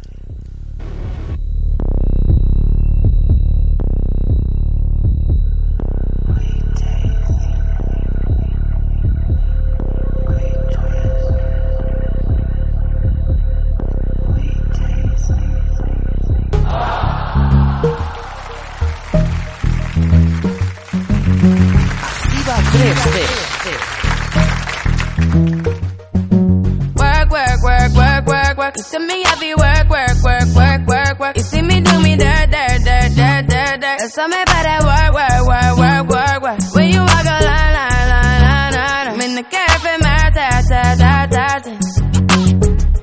You 28.77 28.83
see 28.83 28.99
me 28.99 29.23
happy 29.23 29.55
work, 29.55 29.89
work, 29.89 30.17
work, 30.25 30.49
work, 30.57 30.87
work, 30.89 31.19
work. 31.21 31.37
You 31.37 31.43
see 31.45 31.63
me 31.63 31.81
do 31.81 32.03
me 32.03 32.17
dirt, 32.17 32.51
dirt, 32.51 32.83
dirt, 32.83 33.15
dirt, 33.15 33.47
dirt, 33.47 33.81
dirt. 33.81 33.99
There's 33.99 34.15
something 34.15 34.43
about 34.43 34.65
that 34.67 34.83
work, 34.83 35.15
work, 35.15 35.47
work, 35.47 35.79
work, 35.79 36.05
work, 36.11 36.43
work. 36.43 36.75
When 36.75 36.91
you 36.91 36.99
walk 36.99 37.23
a 37.23 37.39
line, 37.39 37.73
line, 37.79 38.09
line, 38.11 38.43
line, 38.43 38.73
line. 38.75 39.07
I'm 39.15 39.21
in 39.21 39.35
the 39.37 39.45
cafe, 39.45 39.95
my 40.03 40.27
ta, 40.35 40.49
ta, 40.67 40.83
ta, 40.99 41.27
ta, 41.31 41.47
ta. 41.63 41.73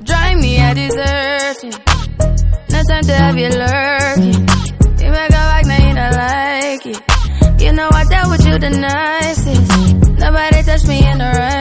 Drive 0.04 0.38
me 0.44 0.60
a 0.60 0.76
desertion. 0.76 1.72
No 2.68 2.80
time 2.84 3.04
to 3.08 3.16
have 3.16 3.38
you 3.40 3.50
lurking. 3.56 4.44
You 5.00 5.08
make 5.08 5.32
a 5.32 5.44
like, 5.56 5.66
now 5.72 5.88
you 5.88 5.96
don't 5.96 6.16
like 6.20 6.86
it. 6.86 7.62
You 7.62 7.72
know 7.72 7.88
I 7.90 8.04
dealt 8.10 8.30
with 8.30 8.46
you 8.46 8.60
the 8.60 8.72
nicest. 8.72 10.20
Nobody 10.20 10.64
touched 10.64 10.88
me 10.90 11.00
in 11.00 11.18
the 11.18 11.32
righteous. 11.32 11.61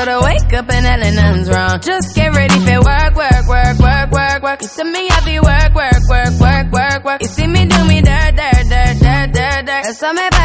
But 0.00 0.08
I 0.08 0.18
wake 0.24 0.52
up 0.54 0.64
and 0.72 0.86
hell 0.86 1.12
nothing's 1.12 1.50
wrong. 1.50 1.78
Just 1.78 2.16
get 2.16 2.34
ready 2.34 2.58
for 2.64 2.80
work, 2.80 3.14
work, 3.20 3.44
work, 3.46 3.78
work, 3.78 4.10
work, 4.10 4.42
work. 4.42 4.62
You 4.62 4.68
see 4.68 4.84
me 4.84 5.06
happy 5.08 5.38
work, 5.40 5.74
work, 5.74 6.00
work, 6.08 6.40
work, 6.40 6.72
work, 6.72 7.04
work. 7.04 7.20
You 7.20 7.28
see 7.28 7.46
me 7.46 7.66
do 7.66 7.84
me 7.84 8.00
dirt, 8.00 8.32
dirt, 8.32 8.64
dirt, 8.64 8.96
dirt, 8.96 9.28
dirt, 9.36 9.66
dirt. 9.68 9.82
There's 9.84 9.98
something 9.98 10.24
about 10.26 10.39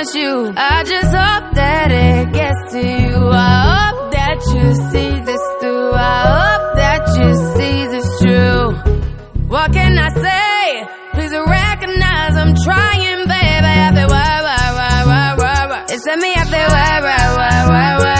against 0.00 0.14
you? 0.14 0.52
I 0.56 0.82
just 0.84 1.12
hope 1.12 1.54
that 1.54 1.90
it 1.90 2.32
gets 2.32 2.72
to 2.72 2.80
you. 2.80 3.16
I 3.28 3.92
hope 3.92 4.12
that 4.12 4.38
you 4.54 4.66
see 4.90 5.12
this 5.28 5.44
through. 5.60 5.92
I 5.92 6.20
hope 6.32 6.76
that 6.76 7.02
you 7.18 7.28
see 7.56 7.86
this 7.94 8.08
true. 8.20 9.48
What 9.48 9.72
can 9.72 9.98
I 9.98 10.08
say? 10.08 10.86
Please 11.12 11.32
recognize 11.32 12.36
I'm 12.36 12.54
trying, 12.64 13.26
baby. 13.28 13.74
I 13.84 13.92
feel 13.94 14.08
why, 14.08 14.40
why, 14.46 14.66
why, 14.78 15.04
why, 15.10 15.34
why, 15.36 15.66
why. 15.66 15.84
It's 15.88 16.06
me, 16.06 16.32
I 16.34 16.44
feel 16.44 16.68
why, 16.76 17.00
why, 17.06 17.24
why, 17.36 17.58
why, 17.68 17.98
why, 17.98 18.19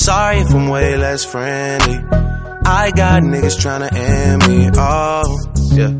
Sorry 0.00 0.38
if 0.38 0.54
I'm 0.54 0.66
way 0.68 0.96
less 0.96 1.26
friendly. 1.26 1.96
I 2.64 2.90
got 2.90 3.22
niggas 3.22 3.58
tryna 3.60 3.92
end 3.92 4.48
me. 4.48 4.70
Oh, 4.74 5.38
yeah. 5.72 5.92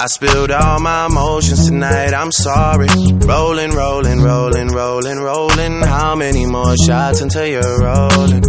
I 0.00 0.06
spilled 0.06 0.52
all 0.52 0.78
my 0.78 1.06
emotions 1.06 1.66
tonight, 1.66 2.14
I'm 2.14 2.30
sorry. 2.30 2.86
Rolling, 3.26 3.72
rolling, 3.72 4.20
rolling, 4.22 4.68
rolling, 4.68 5.18
rolling. 5.18 5.80
How 5.82 6.14
many 6.14 6.46
more 6.46 6.76
shots 6.76 7.20
until 7.20 7.46
you're 7.46 7.80
rolling? 7.80 8.44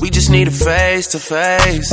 We 0.00 0.10
just 0.10 0.30
need 0.30 0.46
a 0.46 0.52
face 0.52 1.08
to 1.08 1.18
face. 1.18 1.92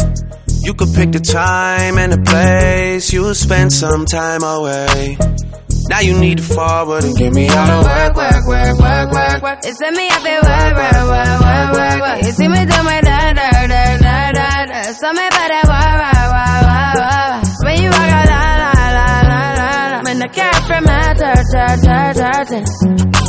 You 0.64 0.74
could 0.76 0.94
pick 0.94 1.12
the 1.12 1.20
time 1.20 1.98
and 1.98 2.14
the 2.14 2.22
place. 2.22 3.12
You'll 3.12 3.34
spend 3.34 3.74
some 3.74 4.06
time 4.06 4.44
away. 4.44 5.18
Now 5.90 6.00
you 6.00 6.18
need 6.20 6.38
to 6.38 6.44
forward 6.44 7.04
and 7.04 7.18
get 7.18 7.34
me 7.34 7.50
out 7.50 7.70
of 7.70 7.84
work, 7.84 8.16
work, 8.16 8.48
work, 8.48 8.80
work, 8.80 9.12
work, 9.12 9.42
work. 9.42 9.60
It's 9.64 9.82
me 9.82 10.08
up 10.08 10.22
there, 10.22 10.40
work, 10.40 10.76
work, 10.78 11.04
work, 11.10 11.42
work, 11.42 11.74
work, 11.74 12.00
work. 12.02 12.26
You 12.26 12.32
see 12.32 12.48
me 12.48 12.62
do 12.66 12.80
my 12.84 13.02
da, 13.02 13.34
da, 13.34 13.50
da, 13.68 13.98
da, 13.98 14.32
da, 14.32 14.66
da. 14.66 14.82
Something 14.94 15.28
about 15.28 15.50
that, 15.50 15.66
wah, 15.66 15.94
wah, 16.00 16.26
wah, 16.32 16.62
wah, 16.70 16.94
wah. 17.02 17.44
When 17.66 17.82
you 17.82 17.90
walk 17.90 18.12
out, 18.14 18.28
la, 18.30 18.44
la, 18.62 18.74
la, 18.98 19.08
la, 19.28 19.42
la, 19.58 19.98
la. 19.98 20.02
When 20.06 20.20
the 20.20 20.30
cat 20.30 20.56
from 20.68 20.84
my 20.86 21.14
ta, 21.18 21.34
ta, 21.52 21.66
ta, 21.82 22.14
ta, 22.46 23.21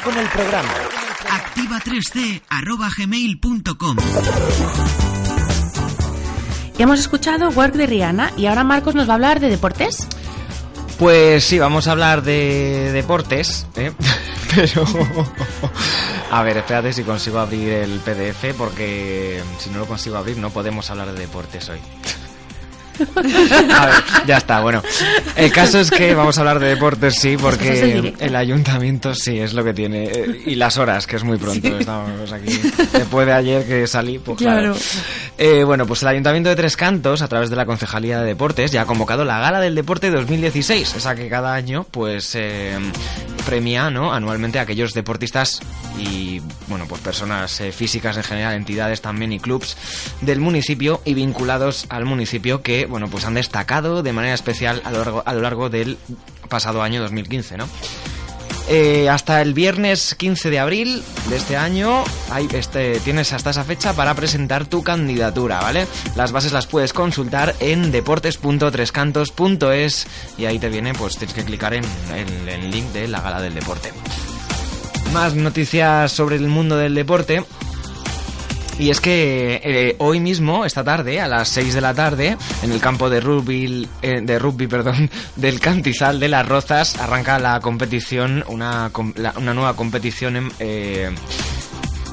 Con 0.00 0.16
el 0.16 0.26
programa. 0.28 0.70
Activa3c 1.28 2.42
arroba 2.48 2.88
gmail.com 2.96 3.96
Hemos 6.78 6.98
escuchado 6.98 7.50
Work 7.50 7.74
de 7.74 7.86
Rihanna 7.86 8.32
y 8.38 8.46
ahora 8.46 8.64
Marcos 8.64 8.94
nos 8.94 9.06
va 9.06 9.12
a 9.12 9.14
hablar 9.16 9.38
de 9.38 9.50
deportes. 9.50 10.08
Pues 10.98 11.44
sí, 11.44 11.58
vamos 11.58 11.88
a 11.88 11.92
hablar 11.92 12.22
de 12.22 12.90
deportes, 12.92 13.66
¿eh? 13.76 13.92
pero... 14.54 14.86
A 16.30 16.42
ver, 16.42 16.56
espérate 16.56 16.94
si 16.94 17.02
consigo 17.04 17.38
abrir 17.38 17.68
el 17.68 18.00
PDF, 18.00 18.56
porque 18.56 19.42
si 19.58 19.68
no 19.68 19.80
lo 19.80 19.86
consigo 19.86 20.16
abrir 20.16 20.38
no 20.38 20.48
podemos 20.48 20.90
hablar 20.90 21.12
de 21.12 21.20
deportes 21.20 21.68
hoy. 21.68 21.80
A 23.16 23.86
ver, 23.86 23.94
ya 24.26 24.36
está, 24.38 24.60
bueno. 24.60 24.82
El 25.36 25.50
caso 25.52 25.80
es 25.80 25.90
que 25.90 26.14
vamos 26.14 26.36
a 26.36 26.40
hablar 26.40 26.58
de 26.60 26.68
deportes, 26.68 27.14
sí, 27.18 27.36
porque 27.36 28.12
el 28.18 28.36
ayuntamiento 28.36 29.14
sí 29.14 29.38
es 29.38 29.54
lo 29.54 29.64
que 29.64 29.72
tiene. 29.74 30.04
eh, 30.04 30.42
Y 30.46 30.54
las 30.56 30.76
horas, 30.78 31.06
que 31.06 31.16
es 31.16 31.24
muy 31.24 31.38
pronto. 31.38 31.78
Estamos 31.78 32.32
aquí. 32.32 32.60
Después 32.92 33.26
de 33.26 33.32
ayer 33.32 33.66
que 33.66 33.86
salí, 33.86 34.18
pues 34.18 34.38
claro. 34.38 34.74
Claro. 34.74 34.76
Eh, 35.38 35.64
bueno, 35.64 35.86
pues 35.86 36.02
el 36.02 36.08
Ayuntamiento 36.08 36.50
de 36.50 36.56
Tres 36.56 36.76
Cantos, 36.76 37.22
a 37.22 37.28
través 37.28 37.50
de 37.50 37.56
la 37.56 37.66
Concejalía 37.66 38.20
de 38.20 38.26
Deportes, 38.26 38.70
ya 38.70 38.82
ha 38.82 38.86
convocado 38.86 39.24
la 39.24 39.40
Gala 39.40 39.60
del 39.60 39.74
Deporte 39.74 40.10
2016, 40.10 40.94
esa 40.94 41.14
que 41.14 41.28
cada 41.28 41.54
año, 41.54 41.84
pues, 41.90 42.34
eh, 42.34 42.76
premia, 43.42 43.90
¿no? 43.90 44.12
Anualmente 44.12 44.58
a 44.58 44.62
aquellos 44.62 44.92
deportistas 44.92 45.60
y, 45.98 46.40
bueno, 46.68 46.86
pues 46.88 47.00
personas 47.00 47.60
eh, 47.60 47.72
físicas 47.72 48.16
en 48.16 48.22
general, 48.22 48.54
entidades 48.54 49.00
también 49.00 49.32
y 49.32 49.40
clubs 49.40 49.76
del 50.20 50.40
municipio 50.40 51.00
y 51.04 51.14
vinculados 51.14 51.86
al 51.88 52.04
municipio 52.04 52.62
que, 52.62 52.86
bueno, 52.86 53.08
pues 53.08 53.24
han 53.24 53.34
destacado 53.34 54.02
de 54.02 54.12
manera 54.12 54.34
especial 54.34 54.82
a 54.84 54.90
lo 54.90 54.98
largo, 54.98 55.22
a 55.26 55.34
lo 55.34 55.40
largo 55.40 55.70
del 55.70 55.98
pasado 56.48 56.82
año 56.82 57.00
2015, 57.02 57.56
¿no? 57.56 57.68
Eh, 58.68 59.08
hasta 59.08 59.42
el 59.42 59.54
viernes 59.54 60.14
15 60.14 60.50
de 60.50 60.60
abril 60.60 61.02
de 61.28 61.36
este 61.36 61.56
año 61.56 62.04
este, 62.52 63.00
tienes 63.00 63.32
hasta 63.32 63.50
esa 63.50 63.64
fecha 63.64 63.92
para 63.94 64.14
presentar 64.14 64.66
tu 64.66 64.84
candidatura, 64.84 65.60
¿vale? 65.60 65.86
Las 66.14 66.30
bases 66.32 66.52
las 66.52 66.66
puedes 66.66 66.92
consultar 66.92 67.54
en 67.60 67.90
deportes.trescantos.es 67.90 70.06
y 70.38 70.44
ahí 70.46 70.58
te 70.58 70.68
viene, 70.68 70.92
pues 70.94 71.16
tienes 71.16 71.34
que 71.34 71.44
clicar 71.44 71.72
en 71.74 71.84
el 72.48 72.70
link 72.70 72.86
de 72.92 73.08
la 73.08 73.20
gala 73.20 73.42
del 73.42 73.54
deporte. 73.54 73.92
Más 75.12 75.34
noticias 75.34 76.12
sobre 76.12 76.36
el 76.36 76.46
mundo 76.48 76.76
del 76.76 76.94
deporte. 76.94 77.44
Y 78.78 78.90
es 78.90 79.00
que 79.00 79.60
eh, 79.62 79.96
hoy 79.98 80.18
mismo, 80.20 80.64
esta 80.64 80.82
tarde, 80.82 81.20
a 81.20 81.28
las 81.28 81.48
6 81.50 81.74
de 81.74 81.80
la 81.80 81.94
tarde, 81.94 82.36
en 82.62 82.72
el 82.72 82.80
campo 82.80 83.10
de 83.10 83.20
rugby, 83.20 83.88
eh, 84.00 84.20
de 84.22 84.38
rugby 84.38 84.66
perdón, 84.68 85.10
del 85.36 85.60
Cantizal 85.60 86.18
de 86.18 86.28
las 86.28 86.48
Rozas, 86.48 86.96
arranca 86.96 87.38
la 87.38 87.60
competición, 87.60 88.44
una, 88.48 88.90
una 89.36 89.54
nueva 89.54 89.74
competición 89.76 90.52
eh, 90.58 91.10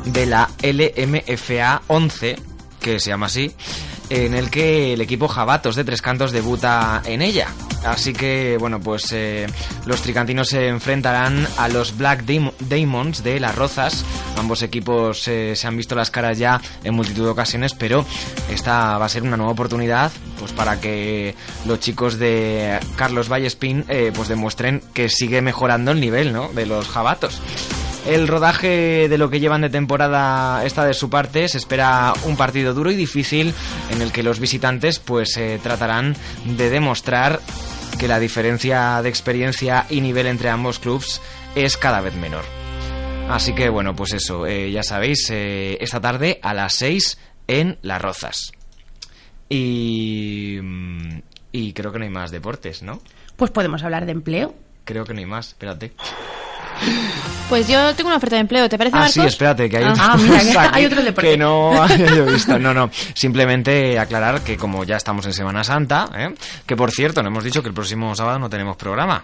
de 0.06 0.26
la 0.26 0.50
LMFA 0.62 1.82
11, 1.88 2.36
que 2.80 3.00
se 3.00 3.10
llama 3.10 3.28
así, 3.28 3.54
en 4.10 4.34
el 4.34 4.50
que 4.50 4.94
el 4.94 5.02
equipo 5.02 5.28
Jabatos 5.28 5.76
de 5.76 5.84
Tres 5.84 6.02
Cantos 6.02 6.32
debuta 6.32 7.02
en 7.06 7.22
ella. 7.22 7.48
Así 7.86 8.14
que, 8.14 8.58
bueno, 8.60 8.80
pues 8.80 9.12
eh, 9.14 9.48
los 9.86 10.02
tricantinos 10.02 10.50
se 10.50 10.68
enfrentarán 10.68 11.48
a 11.58 11.70
los 11.70 11.98
Black 11.98 12.24
Demons 12.26 13.24
de 13.24 13.40
Las 13.40 13.56
Rozas. 13.56 14.04
Ambos 14.38 14.62
equipos 14.64 15.28
eh, 15.28 15.56
se 15.56 15.68
han 15.68 15.78
visto 15.78 15.96
las 15.96 16.12
caras 16.12 16.38
ya 16.38 16.62
en 16.84 16.94
multitud 16.94 17.24
de 17.24 17.30
ocasiones, 17.30 17.74
pero 17.74 18.06
esta 18.50 18.98
va 18.98 19.06
a 19.06 19.10
ser 19.10 19.24
una 19.24 19.38
nueva 19.38 19.54
oportunidad 19.54 20.12
pues 20.40 20.52
para 20.54 20.80
que 20.80 21.36
los 21.66 21.80
chicos 21.80 22.18
de 22.18 22.80
Carlos 22.96 23.30
Vallespín 23.30 23.86
eh, 23.88 24.12
pues 24.14 24.28
demuestren 24.28 24.82
que 24.94 25.10
sigue 25.10 25.42
mejorando 25.42 25.92
el 25.92 26.00
nivel 26.00 26.34
¿no? 26.34 26.50
de 26.50 26.66
los 26.66 26.88
jabatos. 26.88 27.42
El 28.06 28.28
rodaje 28.28 29.08
de 29.10 29.18
lo 29.18 29.30
que 29.30 29.40
llevan 29.40 29.62
de 29.62 29.70
temporada 29.70 30.66
está 30.66 30.86
de 30.86 30.94
su 30.94 31.10
parte. 31.10 31.48
Se 31.48 31.58
espera 31.58 32.14
un 32.24 32.38
partido 32.38 32.74
duro 32.74 32.92
y 32.92 32.96
difícil 32.96 33.54
en 33.92 34.02
el 34.02 34.12
que 34.12 34.24
los 34.24 34.40
visitantes 34.40 35.00
pues 35.00 35.38
eh, 35.38 35.60
tratarán 35.62 36.16
de 36.46 36.70
demostrar 36.70 37.40
que 38.00 38.08
la 38.08 38.20
diferencia 38.20 39.02
de 39.02 39.10
experiencia 39.10 39.86
y 39.90 40.02
nivel 40.02 40.28
entre 40.28 40.50
ambos 40.50 40.80
clubes 40.80 41.22
es 41.56 41.78
cada 41.78 42.02
vez 42.02 42.16
menor. 42.16 42.46
Así 43.30 43.54
que 43.54 43.70
bueno, 43.70 43.96
pues 43.96 44.14
eso, 44.14 44.48
eh, 44.48 44.72
ya 44.72 44.82
sabéis, 44.82 45.30
eh, 45.30 45.78
esta 45.82 46.00
tarde 46.02 46.40
a 46.42 46.54
las 46.54 46.74
6 46.76 47.20
en 47.48 47.78
Las 47.82 48.02
Rozas. 48.02 48.52
Y, 49.50 50.58
mm, 50.62 51.22
y 51.52 51.74
creo 51.74 51.92
que 51.92 52.00
no 52.00 52.06
hay 52.06 52.12
más 52.12 52.32
deportes, 52.32 52.82
¿no? 52.82 53.02
Pues 53.36 53.52
podemos 53.52 53.84
hablar 53.84 54.06
de 54.06 54.14
empleo. 54.14 54.56
Creo 54.86 55.06
que 55.06 55.14
no 55.14 55.20
hay 55.20 55.26
más, 55.26 55.50
espérate. 55.50 55.94
Pues 57.50 57.68
yo 57.68 57.96
tengo 57.96 58.10
una 58.10 58.18
oferta 58.18 58.36
de 58.36 58.42
empleo, 58.42 58.70
¿te 58.70 58.78
parece, 58.78 58.96
Ah, 58.96 59.00
Marcos? 59.00 59.14
sí, 59.16 59.22
espérate, 59.22 59.68
que 59.70 59.78
hay, 59.78 59.84
Ah, 59.86 59.92
otra 60.14 60.18
mira, 60.18 60.38
cosa 60.40 60.52
que 60.52 60.70
hay 60.78 60.86
otro 60.86 61.02
deporte. 61.02 61.32
que 61.32 61.38
no 61.38 61.82
había 61.82 62.16
yo 62.16 62.26
visto. 62.32 62.60
No, 62.60 62.74
no, 62.76 62.92
simplemente 63.16 63.98
aclarar 63.98 64.42
que 64.42 64.56
como 64.56 64.84
ya 64.84 64.98
estamos 64.98 65.26
en 65.26 65.34
Semana 65.34 65.64
Santa, 65.64 66.10
¿eh? 66.16 66.34
que 66.68 66.76
por 66.76 66.92
cierto, 66.92 67.24
no 67.24 67.30
hemos 67.30 67.44
dicho 67.44 67.64
que 67.64 67.70
el 67.70 67.74
próximo 67.74 68.14
sábado 68.16 68.38
no 68.38 68.50
tenemos 68.52 68.78
programa. 68.78 69.24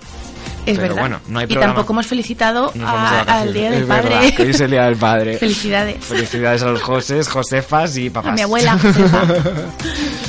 Es 0.65 0.77
Pero 0.77 0.81
verdad. 0.95 0.99
bueno, 1.01 1.19
no 1.27 1.39
hay 1.39 1.45
y 1.45 1.47
programa. 1.47 1.73
tampoco 1.73 1.93
hemos 1.93 2.07
felicitado 2.07 2.73
a- 2.83 3.19
al. 3.21 3.53
Día 3.53 3.69
del 3.71 3.83
Es 3.83 3.87
Padre. 3.87 4.09
verdad, 4.09 4.23
hoy 4.39 4.49
es 4.49 4.59
el 4.61 4.71
Día 4.71 4.83
del 4.85 4.95
Padre. 4.95 5.37
Felicidades. 5.39 6.03
Felicidades 6.03 6.63
a 6.63 6.67
los 6.67 6.81
Josés, 6.81 7.27
Josefas 7.27 7.95
y 7.97 8.09
papás. 8.09 8.31
A 8.31 8.35
mi 8.35 8.41
abuela, 8.41 8.77
Josefa. 8.81 9.23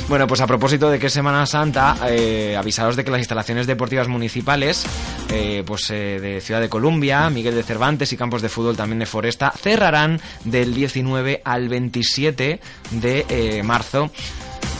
Bueno, 0.07 0.27
pues 0.27 0.39
a 0.41 0.47
propósito 0.47 0.89
de 0.89 0.99
que 0.99 1.07
es 1.07 1.13
Semana 1.13 1.45
Santa, 1.45 1.97
eh, 2.07 2.55
avisados 2.57 2.95
de 2.95 3.03
que 3.03 3.11
las 3.11 3.19
instalaciones 3.19 3.67
deportivas 3.67 4.07
municipales, 4.07 4.85
eh, 5.29 5.63
pues 5.65 5.89
eh, 5.89 6.19
de 6.21 6.39
Ciudad 6.39 6.61
de 6.61 6.69
Columbia, 6.69 7.29
Miguel 7.29 7.55
de 7.55 7.63
Cervantes 7.63 8.13
y 8.13 8.17
campos 8.17 8.41
de 8.41 8.49
fútbol 8.49 8.77
también 8.77 8.99
de 8.99 9.05
Foresta, 9.05 9.51
cerrarán 9.61 10.21
del 10.45 10.73
19 10.73 11.41
al 11.43 11.67
27 11.67 12.59
de 12.91 13.25
eh, 13.27 13.63
marzo. 13.63 14.09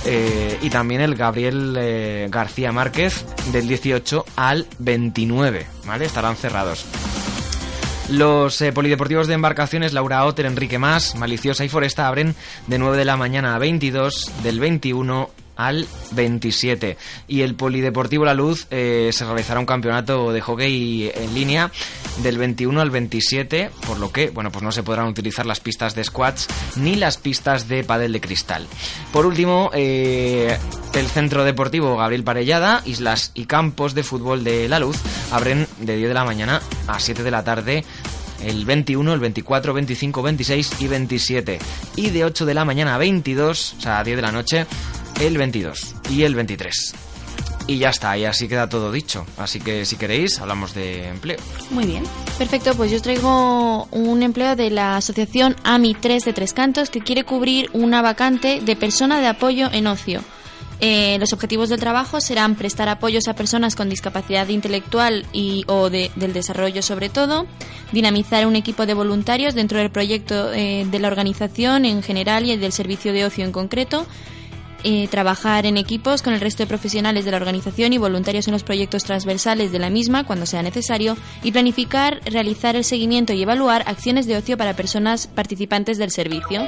Eh, 0.10 0.58
y 0.62 0.70
también 0.70 1.02
el 1.02 1.16
Gabriel 1.16 1.76
eh, 1.78 2.28
García 2.32 2.72
Márquez 2.72 3.26
del 3.52 3.68
18 3.68 4.24
al 4.38 4.66
29, 4.80 5.68
¿vale? 5.86 6.06
Estarán 6.06 6.38
cerrados. 6.38 6.86
Los 8.10 8.62
eh, 8.62 8.72
polideportivos 8.72 9.28
de 9.28 9.34
embarcaciones 9.34 9.92
Laura 9.92 10.24
Otter, 10.24 10.46
Enrique 10.46 10.80
Más, 10.80 11.16
Maliciosa 11.16 11.66
y 11.66 11.70
Foresta 11.70 12.08
abren 12.08 12.36
de 12.68 12.78
9 12.78 12.96
de 12.96 13.04
la 13.04 13.18
mañana 13.18 13.54
a 13.54 13.60
22, 13.60 14.32
del 14.44 14.62
21 14.62 15.30
al 15.58 15.88
27. 16.12 16.98
Y 17.28 17.42
el 17.42 17.56
Polideportivo 17.56 18.24
La 18.24 18.34
Luz 18.34 18.68
eh, 18.70 19.10
se 19.12 19.26
realizará 19.26 19.60
un 19.60 19.66
campeonato 19.66 20.32
de 20.32 20.42
hockey 20.42 21.12
en 21.14 21.34
línea 21.34 21.72
del 22.24 22.38
21 22.38 22.80
al 22.80 22.92
27, 22.92 23.72
por 23.86 24.00
lo 24.00 24.12
que, 24.12 24.30
bueno, 24.30 24.52
pues 24.52 24.64
no 24.64 24.72
se 24.72 24.84
podrán 24.84 25.08
utilizar 25.08 25.46
las 25.46 25.60
pistas 25.60 25.96
de 25.96 26.04
squats 26.04 26.48
ni 26.76 26.96
las 26.96 27.18
pistas 27.18 27.68
de 27.68 27.84
pádel 27.84 28.14
de 28.14 28.22
cristal. 28.22 28.68
Por 29.12 29.26
último, 29.26 29.72
eh, 29.74 30.58
el 30.94 31.08
Centro 31.08 31.44
Deportivo 31.44 31.98
Gabriel 31.98 32.24
Parellada, 32.24 32.82
Islas 32.86 33.32
y 33.34 33.46
Campos 33.46 33.94
de 33.94 34.04
Fútbol 34.04 34.44
de 34.44 34.70
La 34.70 34.80
Luz 34.80 34.98
abren 35.32 35.68
de 35.80 35.98
10 35.98 36.10
de 36.10 36.14
la 36.14 36.24
mañana 36.24 36.62
a 36.88 37.00
7 37.00 37.24
de 37.24 37.32
la 37.32 37.44
tarde 37.44 37.84
el 38.44 38.66
21, 38.66 39.14
el 39.14 39.20
24, 39.20 39.74
25, 39.74 40.22
26 40.22 40.82
y 40.82 40.88
27. 40.88 41.60
Y 41.96 42.10
de 42.12 42.26
8 42.26 42.46
de 42.46 42.54
la 42.54 42.66
mañana 42.66 42.96
a 42.96 42.98
22, 42.98 43.76
o 43.78 43.82
sea, 43.82 44.00
a 44.00 44.04
10 44.04 44.16
de 44.16 44.22
la 44.22 44.32
noche, 44.32 44.66
el 45.20 45.38
22 45.38 45.96
y 46.10 46.24
el 46.24 46.36
23. 46.36 46.94
Y 47.70 47.80
ya 47.80 47.90
está, 47.90 48.18
y 48.18 48.24
así 48.24 48.48
queda 48.48 48.70
todo 48.70 48.92
dicho. 48.94 49.26
Así 49.38 49.60
que 49.60 49.84
si 49.86 49.98
queréis, 49.98 50.40
hablamos 50.40 50.74
de 50.74 51.10
empleo. 51.10 51.38
Muy 51.70 51.86
bien. 51.86 52.04
Perfecto, 52.38 52.74
pues 52.76 52.92
yo 52.92 53.02
traigo 53.02 53.86
un 53.92 54.24
empleo 54.24 54.56
de 54.56 54.70
la 54.70 54.96
asociación 54.96 55.56
AMI 55.66 55.96
3 55.96 56.24
de 56.24 56.34
Tres 56.34 56.54
Cantos 56.54 56.90
que 56.90 57.02
quiere 57.02 57.26
cubrir 57.26 57.70
una 57.74 58.02
vacante 58.02 58.62
de 58.62 58.76
persona 58.78 59.20
de 59.20 59.28
apoyo 59.28 59.70
en 59.72 59.88
ocio. 59.88 60.22
Eh, 60.80 61.18
los 61.20 61.34
objetivos 61.34 61.68
del 61.70 61.80
trabajo 61.80 62.22
serán 62.22 62.56
prestar 62.56 62.88
apoyos 62.88 63.28
a 63.28 63.34
personas 63.34 63.76
con 63.76 63.90
discapacidad 63.90 64.48
intelectual 64.48 65.26
y 65.34 65.64
o 65.68 65.90
de- 65.90 66.12
del 66.16 66.34
desarrollo 66.34 66.84
sobre 66.84 67.10
todo, 67.10 67.48
dinamizar 67.92 68.46
un 68.46 68.56
equipo 68.56 68.86
de 68.86 68.94
voluntarios 68.94 69.56
dentro 69.56 69.80
del 69.80 69.90
proyecto 69.90 70.54
eh, 70.54 70.86
de 70.90 71.00
la 71.00 71.08
organización 71.08 71.84
en 71.84 72.04
general 72.04 72.46
y 72.46 72.52
el 72.52 72.62
del 72.62 72.72
servicio 72.72 73.12
de 73.12 73.26
ocio 73.26 73.44
en 73.44 73.52
concreto, 73.52 74.06
eh, 74.84 75.08
trabajar 75.08 75.66
en 75.66 75.78
equipos 75.78 76.22
con 76.22 76.34
el 76.34 76.40
resto 76.40 76.64
de 76.64 76.68
profesionales 76.68 77.26
de 77.26 77.32
la 77.32 77.38
organización 77.38 77.94
y 77.94 77.98
voluntarios 77.98 78.48
en 78.48 78.54
los 78.54 78.64
proyectos 78.64 79.04
transversales 79.04 79.72
de 79.72 79.80
la 79.80 79.90
misma 79.90 80.24
cuando 80.24 80.46
sea 80.46 80.62
necesario 80.62 81.18
y 81.44 81.52
planificar, 81.52 82.22
realizar 82.26 82.76
el 82.76 82.84
seguimiento 82.84 83.34
y 83.34 83.42
evaluar 83.42 83.84
acciones 83.88 84.28
de 84.28 84.38
ocio 84.38 84.58
para 84.58 84.76
personas 84.76 85.28
participantes 85.28 85.98
del 85.98 86.12
servicio. 86.12 86.62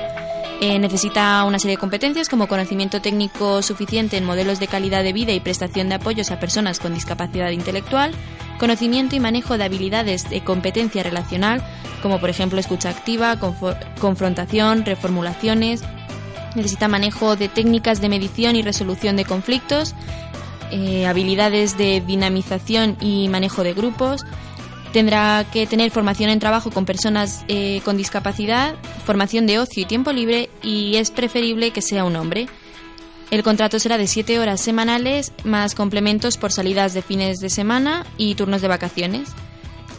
Eh, 0.62 0.78
necesita 0.80 1.44
una 1.46 1.58
serie 1.58 1.78
de 1.78 1.80
competencias 1.80 2.28
como 2.28 2.48
conocimiento 2.48 3.02
técnico 3.02 3.62
suficiente 3.62 4.18
en 4.18 4.26
modelos 4.26 4.60
de 4.60 4.68
calidad 4.68 5.04
de 5.04 5.14
vida 5.14 5.32
y 5.32 5.40
prestación 5.40 5.88
de 5.88 5.96
apoyos 5.96 6.32
a 6.32 6.40
personas 6.40 6.80
con 6.80 6.94
discapacidad 6.94 7.52
intelectual, 7.52 8.12
conocimiento 8.60 9.16
y 9.16 9.22
manejo 9.22 9.58
de 9.58 9.64
habilidades 9.64 10.30
de 10.30 10.44
competencia 10.44 11.02
relacional, 11.02 11.64
como 12.02 12.20
por 12.20 12.30
ejemplo 12.30 12.60
escucha 12.60 12.90
activa, 12.90 13.40
confrontación, 14.00 14.84
reformulaciones, 14.84 15.82
necesita 16.60 16.88
manejo 16.88 17.36
de 17.36 17.50
técnicas 17.50 18.02
de 18.02 18.10
medición 18.10 18.56
y 18.56 18.62
resolución 18.62 19.16
de 19.16 19.26
conflictos, 19.26 19.96
eh, 20.72 21.08
habilidades 21.08 21.78
de 21.78 22.02
dinamización 22.02 22.96
y 23.02 23.28
manejo 23.30 23.64
de 23.64 23.74
grupos. 23.74 24.24
Tendrá 24.94 25.46
que 25.52 25.68
tener 25.68 25.92
formación 25.92 26.30
en 26.30 26.40
trabajo 26.40 26.72
con 26.72 26.86
personas 26.86 27.44
eh, 27.48 27.82
con 27.86 27.98
discapacidad, 27.98 28.76
formación 29.06 29.48
de 29.48 29.60
ocio 29.60 29.84
y 29.84 29.86
tiempo 29.86 30.12
libre 30.12 30.50
y 30.62 30.96
es 30.96 31.12
preferible 31.12 31.72
que 31.72 31.82
sea 31.82 32.04
un 32.04 32.16
hombre. 32.16 32.48
El 33.32 33.44
contrato 33.44 33.80
será 33.80 33.98
de 33.98 34.08
7 34.08 34.40
horas 34.40 34.62
semanales 34.62 35.32
más 35.44 35.76
complementos 35.76 36.38
por 36.38 36.52
salidas 36.52 36.94
de 36.94 37.04
fines 37.04 37.40
de 37.40 37.50
semana 37.50 38.06
y 38.18 38.36
turnos 38.36 38.62
de 38.62 38.68
vacaciones. 38.68 39.30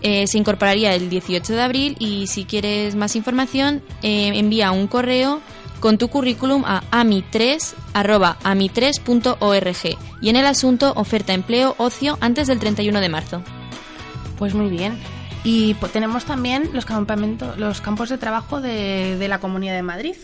Eh, 0.02 0.26
se 0.26 0.38
incorporaría 0.38 0.94
el 0.94 1.10
18 1.10 1.52
de 1.52 1.62
abril 1.62 1.96
y 1.98 2.26
si 2.26 2.44
quieres 2.44 2.96
más 2.96 3.14
información 3.16 3.82
envía 4.02 4.72
un 4.72 4.86
correo 4.88 5.40
con 5.80 5.98
tu 5.98 6.08
currículum 6.08 6.64
a 6.64 6.82
ami3 6.90 7.74
y 10.20 10.28
en 10.28 10.36
el 10.36 10.46
asunto 10.46 10.92
oferta 10.94 11.32
empleo 11.32 11.74
ocio 11.78 12.18
antes 12.20 12.46
del 12.46 12.58
31 12.58 13.00
de 13.00 13.08
marzo. 13.08 13.42
Pues 14.38 14.54
muy 14.54 14.68
bien. 14.68 14.98
Y 15.42 15.74
tenemos 15.92 16.26
también 16.26 16.70
los 16.72 16.84
campamentos, 16.84 17.58
los 17.58 17.80
campos 17.80 18.10
de 18.10 18.18
trabajo 18.18 18.60
de, 18.60 19.16
de 19.16 19.28
la 19.28 19.38
Comunidad 19.38 19.74
de 19.74 19.82
Madrid. 19.82 20.16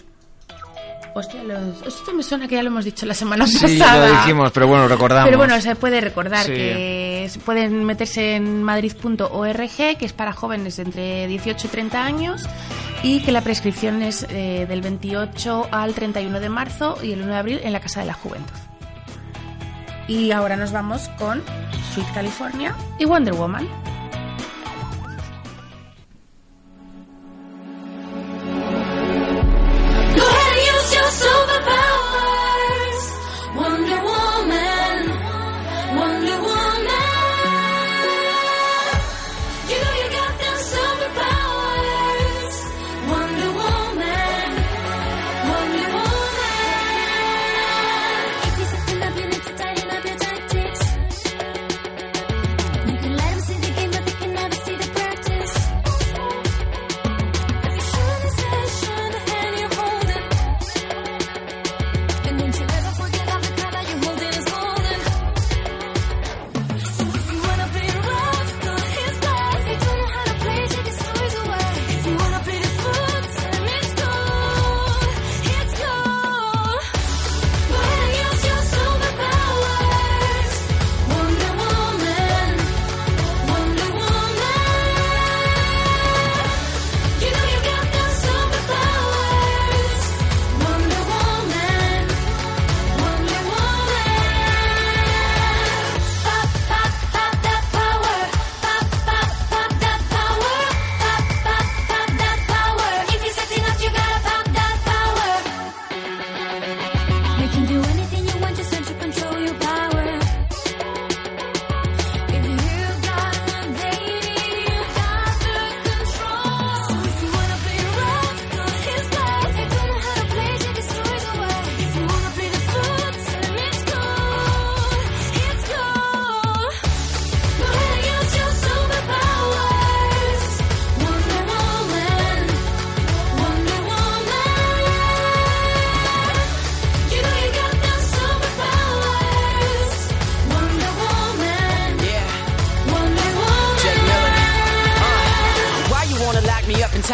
Hostia, 1.18 1.42
los- 1.44 1.80
esto 1.86 2.12
me 2.12 2.22
suena 2.22 2.46
que 2.46 2.56
ya 2.56 2.62
lo 2.62 2.68
hemos 2.68 2.84
dicho 2.84 3.06
la 3.06 3.14
semana 3.14 3.46
Sí, 3.46 3.58
pasada. 3.78 4.06
lo 4.06 4.16
dijimos, 4.18 4.52
pero 4.52 4.66
bueno, 4.66 4.86
recordamos. 4.86 5.24
Pero 5.26 5.38
bueno, 5.38 5.58
se 5.62 5.74
puede 5.74 6.02
recordar 6.02 6.44
Sí. 6.44 6.52
que 6.52 7.30
pueden 7.42 7.84
meterse 7.84 8.36
en 8.36 8.62
madrid.org, 8.62 9.96
que 9.96 10.04
es 10.04 10.12
para 10.12 10.34
jóvenes 10.34 10.76
de 10.76 10.82
entre 10.82 11.26
18 11.26 11.68
y 11.68 11.70
30 11.70 12.04
años, 12.04 12.42
y 13.02 13.20
que 13.20 13.32
la 13.32 13.40
prescripción 13.40 14.02
es 14.02 14.26
eh, 14.28 14.66
del 14.68 14.82
28 14.82 15.68
al 15.70 15.94
31 15.94 16.38
de 16.38 16.50
marzo 16.50 16.98
y 17.02 17.12
el 17.12 17.22
1 17.22 17.32
de 17.32 17.38
abril 17.38 17.60
en 17.62 17.72
la 17.72 17.80
Casa 17.80 18.00
de 18.00 18.06
la 18.06 18.12
Juventud. 18.14 18.52
Y 20.08 20.32
ahora 20.32 20.56
nos 20.56 20.70
vamos 20.70 21.08
con 21.18 21.42
Sweet 21.94 22.12
California 22.12 22.74
y 22.98 23.06
Wonder 23.06 23.32
Woman. 23.32 23.66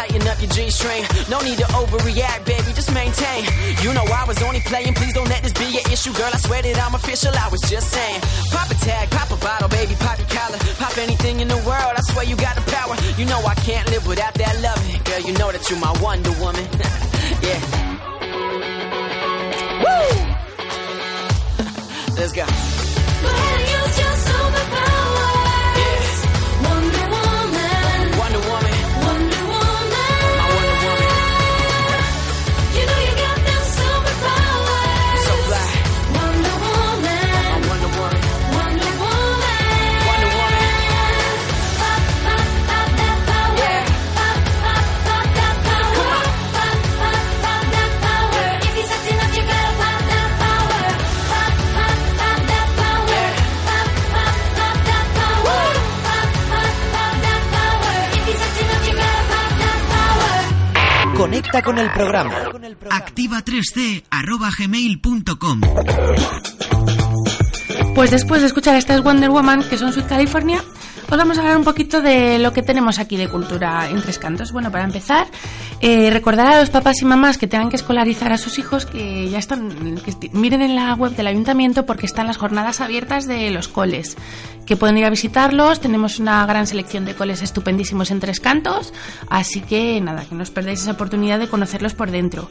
Tighten 0.03 0.27
up 0.27 0.39
your 0.41 0.49
G-string? 0.49 1.03
No 1.29 1.39
need 1.39 1.57
to 1.57 1.65
overreact, 1.79 2.45
baby, 2.45 2.73
just 2.73 2.93
maintain. 2.93 3.45
You 3.81 3.93
know 3.93 4.03
I 4.03 4.25
was 4.27 4.41
only 4.43 4.59
playing, 4.61 4.93
please 4.93 5.13
don't 5.13 5.29
let 5.29 5.43
this 5.43 5.53
be 5.53 5.65
your 5.65 5.85
issue, 5.91 6.13
girl. 6.13 6.29
I 6.33 6.37
swear 6.37 6.61
that 6.61 6.77
I'm 6.79 6.95
official, 6.95 7.31
I 7.35 7.47
was 7.49 7.61
just 7.61 7.91
saying. 7.91 8.21
Pop 8.51 8.69
a 8.69 8.75
tag, 8.75 9.09
pop 9.11 9.31
a 9.31 9.37
bottle, 9.37 9.69
baby, 9.69 9.95
pop 9.99 10.17
your 10.19 10.27
collar. 10.27 10.57
Pop 10.79 10.97
anything 10.97 11.39
in 11.39 11.47
the 11.47 11.57
world, 11.57 11.93
I 11.95 12.01
swear 12.11 12.25
you 12.25 12.35
got 12.35 12.55
the 12.55 12.65
power. 12.71 12.95
You 13.17 13.25
know 13.25 13.39
I 13.45 13.55
can't 13.55 13.89
live 13.89 14.05
without 14.07 14.33
that 14.35 14.59
loving. 14.61 15.03
Girl, 15.03 15.21
you 15.21 15.33
know 15.37 15.51
that 15.51 15.69
you're 15.69 15.79
my 15.79 15.93
Wonder 16.01 16.31
Woman. 16.41 16.65
yeah. 17.47 17.61
Woo! 19.83 20.33
Let's 22.17 22.33
go. 22.33 23.62
Conecta 61.33 61.63
con 61.63 61.79
el 61.79 61.89
programa. 61.89 62.31
Activa3c 62.91 64.03
arroba 64.11 64.51
gmail.com 64.55 65.61
Pues 67.95 68.11
después 68.11 68.41
de 68.41 68.47
escuchar 68.47 68.75
estas 68.75 69.01
Wonder 69.01 69.31
Woman, 69.31 69.63
que 69.67 69.79
son 69.79 69.91
Sweet 69.91 70.05
California, 70.05 70.61
os 71.09 71.17
vamos 71.17 71.37
a 71.39 71.41
hablar 71.41 71.57
un 71.57 71.63
poquito 71.63 72.03
de 72.03 72.37
lo 72.37 72.53
que 72.53 72.61
tenemos 72.61 72.99
aquí 72.99 73.17
de 73.17 73.29
cultura 73.29 73.89
en 73.89 73.99
Tres 74.01 74.19
Cantos. 74.19 74.51
Bueno, 74.51 74.71
para 74.71 74.83
empezar, 74.83 75.25
eh, 75.81 76.11
recordar 76.11 76.53
a 76.53 76.59
los 76.59 76.69
papás 76.69 77.01
y 77.01 77.05
mamás 77.05 77.39
que 77.39 77.47
tengan 77.47 77.69
que 77.69 77.77
escolarizar 77.77 78.31
a 78.31 78.37
sus 78.37 78.59
hijos 78.59 78.85
que 78.85 79.27
ya 79.29 79.39
están, 79.39 79.97
que 79.97 80.29
miren 80.33 80.61
en 80.61 80.75
la 80.75 80.93
web 80.93 81.15
del 81.15 81.27
ayuntamiento 81.27 81.87
porque 81.87 82.05
están 82.05 82.27
las 82.27 82.37
jornadas 82.37 82.79
abiertas 82.79 83.25
de 83.25 83.49
los 83.49 83.67
coles, 83.67 84.17
que 84.65 84.77
pueden 84.77 84.97
ir 84.97 85.05
a 85.05 85.09
visitarlos. 85.09 85.79
Tenemos 85.79 86.19
una 86.19 86.45
gran 86.45 86.67
selección 86.67 87.05
de 87.05 87.15
coles 87.15 87.41
estupendísimos 87.41 88.11
en 88.11 88.19
Tres 88.19 88.39
Cantos, 88.39 88.93
así 89.29 89.61
que 89.61 89.99
nada, 90.01 90.25
que 90.25 90.35
no 90.35 90.43
os 90.43 90.51
perdáis 90.51 90.81
esa 90.81 90.91
oportunidad 90.91 91.39
de 91.39 91.47
conocerlos 91.47 91.93
por 91.93 92.11
dentro. 92.11 92.49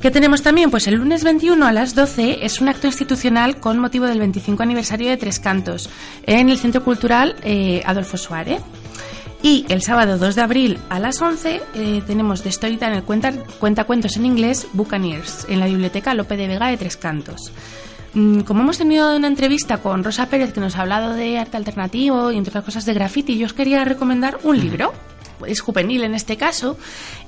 ¿Qué 0.00 0.10
tenemos 0.10 0.42
también? 0.42 0.70
Pues 0.70 0.86
el 0.86 0.94
lunes 0.94 1.24
21 1.24 1.66
a 1.66 1.72
las 1.72 1.94
12 1.94 2.44
es 2.44 2.60
un 2.60 2.68
acto 2.68 2.86
institucional 2.86 3.58
con 3.58 3.78
motivo 3.78 4.06
del 4.06 4.20
25 4.20 4.62
aniversario 4.62 5.10
de 5.10 5.16
Tres 5.16 5.40
Cantos 5.40 5.90
en 6.24 6.48
el 6.48 6.58
Centro 6.58 6.84
Cultural 6.84 7.34
eh, 7.42 7.82
Adolfo 7.84 8.16
Suárez. 8.16 8.62
Y 9.42 9.66
el 9.68 9.82
sábado 9.82 10.18
2 10.18 10.34
de 10.34 10.42
abril 10.42 10.78
a 10.88 10.98
las 10.98 11.22
11 11.22 11.62
eh, 11.74 12.02
tenemos 12.06 12.42
de 12.42 12.50
Storytime 12.50 12.96
el 12.96 13.02
cuenta, 13.04 13.32
cuentacuentos 13.60 14.16
en 14.16 14.26
inglés 14.26 14.66
Buccaneers 14.72 15.46
en 15.48 15.60
la 15.60 15.66
Biblioteca 15.66 16.14
Lope 16.14 16.36
de 16.36 16.48
Vega 16.48 16.68
de 16.68 16.76
Tres 16.76 16.96
Cantos. 16.96 17.52
Mm, 18.14 18.40
Como 18.40 18.62
hemos 18.62 18.78
tenido 18.78 19.16
una 19.16 19.28
entrevista 19.28 19.78
con 19.78 20.02
Rosa 20.04 20.26
Pérez 20.26 20.52
que 20.52 20.60
nos 20.60 20.76
ha 20.76 20.82
hablado 20.82 21.14
de 21.14 21.38
arte 21.38 21.56
alternativo 21.56 22.30
y 22.32 22.36
entre 22.38 22.50
otras 22.50 22.64
cosas 22.64 22.84
de 22.86 22.94
graffiti, 22.94 23.36
yo 23.38 23.46
os 23.46 23.52
quería 23.52 23.84
recomendar 23.84 24.38
un 24.44 24.58
libro 24.58 24.92
es 25.46 25.60
juvenil 25.60 26.04
en 26.04 26.14
este 26.14 26.36
caso, 26.36 26.76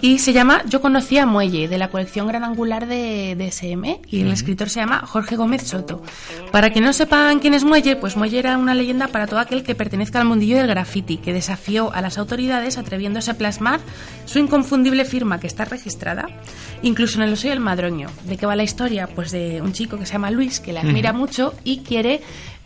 y 0.01 0.19
se 0.19 0.33
llama 0.33 0.63
Yo 0.67 0.81
conocía 0.81 1.27
Muelle, 1.27 1.69
de 1.69 1.79
la 1.79 1.89
colección 1.89 2.27
Gran 2.27 2.45
Angular 2.45 2.87
de, 2.87 3.35
de 3.37 3.47
SM, 3.49 4.01
y 4.09 4.21
el 4.21 4.33
escritor 4.33 4.71
se 4.71 4.81
llama 4.81 5.05
Jorge 5.07 5.37
Gómez 5.37 5.63
Soto. 5.63 6.03
Para 6.51 6.71
que 6.71 6.81
no 6.81 6.93
sepan 6.93 7.39
quién 7.39 7.55
es 7.55 7.65
Muelle, 7.65 7.97
pues 7.97 8.17
Muelle 8.17 8.39
era 8.39 8.59
una 8.59 8.75
leyenda 8.75 9.09
para 9.09 9.27
todo 9.27 9.41
aquel 9.41 9.63
que 9.63 9.75
pertenezca 9.75 10.21
al 10.21 10.27
mundillo 10.27 10.57
del 10.57 10.67
graffiti, 10.67 11.19
que 11.19 11.33
desafió 11.33 11.93
a 11.93 12.01
las 12.01 12.19
autoridades 12.19 12.79
atreviéndose 12.79 13.31
a 13.31 13.35
plasmar 13.35 13.81
su 14.25 14.39
inconfundible 14.39 15.05
firma 15.05 15.41
que 15.41 15.47
está 15.47 15.65
registrada, 15.65 16.27
incluso 16.83 17.19
en 17.19 17.29
el 17.29 17.33
Oso 17.35 17.49
y 17.49 17.51
el 17.51 17.61
Madroño. 17.61 18.09
¿De 18.25 18.37
qué 18.37 18.47
va 18.47 18.57
la 18.57 18.63
historia? 18.63 19.07
Pues 19.07 19.31
de 19.31 19.61
un 19.63 19.73
chico 19.73 19.99
que 19.99 20.07
se 20.07 20.13
llama 20.13 20.31
Luis, 20.31 20.61
que 20.61 20.73
le 20.73 20.81
admira 20.81 21.13
mucho 21.13 21.55
y 21.65 21.81
quiere 21.81 22.21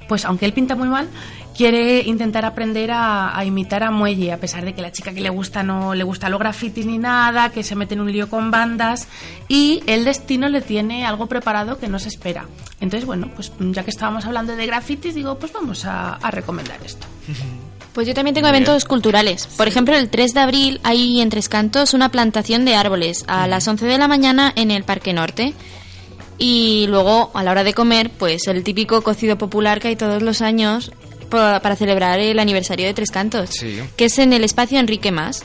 pues 0.08 0.24
aunque 0.24 0.44
él 0.46 0.52
pinta 0.52 0.74
muy 0.76 0.88
mal, 0.88 1.08
quiere 1.56 2.00
intentar 2.00 2.44
aprender 2.44 2.90
a, 2.90 3.36
a 3.36 3.44
imitar 3.44 3.82
a 3.82 3.90
Muelle, 3.90 4.32
a 4.32 4.38
pesar 4.38 4.64
de 4.64 4.74
que 4.74 4.82
la 4.82 4.92
chica 4.92 5.12
que 5.12 5.20
le 5.20 5.30
gusta 5.30 5.62
no 5.62 5.94
le 5.94 6.04
gusta 6.04 6.28
los 6.28 6.38
grafitis 6.38 6.86
ni 6.86 6.98
nada, 6.98 7.50
que 7.50 7.62
se 7.62 7.74
mete 7.76 7.94
en 7.94 8.00
un 8.00 8.12
lío 8.12 8.28
con 8.28 8.50
bandas 8.50 9.08
y 9.48 9.82
el 9.86 10.04
destino 10.04 10.48
le 10.48 10.60
tiene 10.60 11.06
algo 11.06 11.26
preparado 11.26 11.78
que 11.78 11.88
no 11.88 11.98
se 11.98 12.08
espera. 12.08 12.46
Entonces, 12.80 13.06
bueno, 13.06 13.30
pues 13.34 13.52
ya 13.58 13.84
que 13.84 13.90
estábamos 13.90 14.24
hablando 14.26 14.56
de 14.56 14.66
grafitis, 14.66 15.14
digo, 15.14 15.38
pues 15.38 15.52
vamos 15.52 15.84
a, 15.84 16.14
a 16.14 16.30
recomendar 16.30 16.78
esto. 16.84 17.06
Pues 17.92 18.08
yo 18.08 18.14
también 18.14 18.34
tengo 18.34 18.48
eventos 18.48 18.84
culturales. 18.84 19.46
Por 19.46 19.68
ejemplo, 19.68 19.96
el 19.96 20.10
3 20.10 20.34
de 20.34 20.40
abril 20.40 20.80
hay 20.82 21.20
en 21.20 21.30
Tres 21.30 21.48
Cantos 21.48 21.94
una 21.94 22.10
plantación 22.10 22.64
de 22.64 22.74
árboles 22.74 23.24
a 23.28 23.46
las 23.46 23.68
11 23.68 23.86
de 23.86 23.98
la 23.98 24.08
mañana 24.08 24.52
en 24.56 24.72
el 24.72 24.82
Parque 24.82 25.12
Norte. 25.12 25.54
Y 26.36 26.86
luego, 26.88 27.30
a 27.34 27.44
la 27.44 27.52
hora 27.52 27.62
de 27.62 27.74
comer, 27.74 28.10
pues 28.10 28.48
el 28.48 28.64
típico 28.64 29.02
cocido 29.02 29.38
popular 29.38 29.78
que 29.80 29.88
hay 29.88 29.96
todos 29.96 30.22
los 30.22 30.42
años 30.42 30.90
pa- 31.28 31.60
para 31.60 31.76
celebrar 31.76 32.18
el 32.20 32.38
aniversario 32.38 32.86
de 32.86 32.94
Tres 32.94 33.10
Cantos. 33.10 33.50
Sí. 33.50 33.80
Que 33.96 34.06
es 34.06 34.18
en 34.18 34.32
el 34.32 34.44
espacio 34.44 34.78
Enrique 34.78 35.10
Más. 35.12 35.42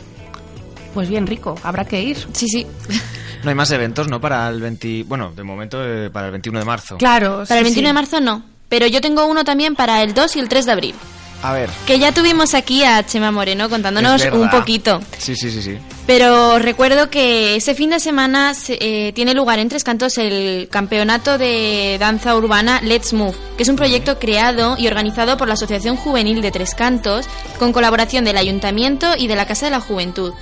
Pues 0.93 1.07
bien 1.09 1.27
rico, 1.27 1.55
habrá 1.63 1.86
que 1.86 2.01
ir. 2.01 2.17
Sí, 2.34 2.47
sí. 2.47 2.65
No 3.41 3.47
hay 3.49 3.55
más 3.55 3.71
eventos, 3.71 4.09
¿no? 4.09 4.19
Para 4.19 4.49
el 4.49 4.59
20... 4.59 5.03
Bueno, 5.07 5.32
de 5.34 5.43
momento 5.43 5.77
eh, 5.82 6.09
para 6.09 6.25
el 6.25 6.34
21 6.34 6.59
de 6.59 6.65
marzo. 6.65 6.97
Claro, 6.97 7.45
Para 7.47 7.61
el 7.61 7.67
sí, 7.67 7.71
21 7.75 7.88
de 7.88 7.93
marzo 7.93 8.19
no. 8.19 8.43
Pero 8.67 8.86
yo 8.86 8.99
tengo 8.99 9.25
uno 9.27 9.45
también 9.45 9.75
para 9.75 10.03
el 10.03 10.13
2 10.13 10.36
y 10.36 10.39
el 10.41 10.49
3 10.49 10.65
de 10.65 10.71
abril. 10.73 10.95
A 11.42 11.54
ver. 11.54 11.70
Que 11.88 12.00
ya 12.00 12.12
tuvimos 12.14 12.54
aquí 12.54 12.84
a 12.84 13.06
Chema 13.06 13.32
Moreno 13.32 13.70
contándonos 13.70 14.22
un 14.34 14.50
poquito. 14.60 15.02
Sí, 15.18 15.36
sí, 15.36 15.50
sí, 15.50 15.62
sí. 15.62 15.78
Pero 16.06 16.60
recuerdo 16.60 17.10
que 17.10 17.56
ese 17.56 17.76
fin 17.76 17.92
de 17.92 18.00
semana 18.00 18.54
se- 18.54 18.78
eh, 18.82 19.14
tiene 19.14 19.34
lugar 19.34 19.60
en 19.60 19.70
Tres 19.70 19.84
Cantos 19.84 20.18
el 20.18 20.68
campeonato 20.72 21.38
de 21.38 21.98
danza 22.00 22.36
urbana 22.36 22.82
Let's 22.82 23.14
Move, 23.14 23.36
que 23.56 23.64
es 23.64 23.70
un 23.70 23.76
proyecto 23.78 24.20
creado 24.20 24.76
y 24.78 24.88
organizado 24.88 25.38
por 25.38 25.48
la 25.48 25.54
Asociación 25.54 25.96
Juvenil 25.96 26.42
de 26.42 26.52
Tres 26.52 26.76
Cantos 26.76 27.26
con 27.58 27.72
colaboración 27.72 28.26
del 28.26 28.38
Ayuntamiento 28.38 29.14
y 29.18 29.28
de 29.28 29.36
la 29.36 29.46
Casa 29.48 29.68
de 29.68 29.72
la 29.72 29.80
Juventud. 29.80 30.34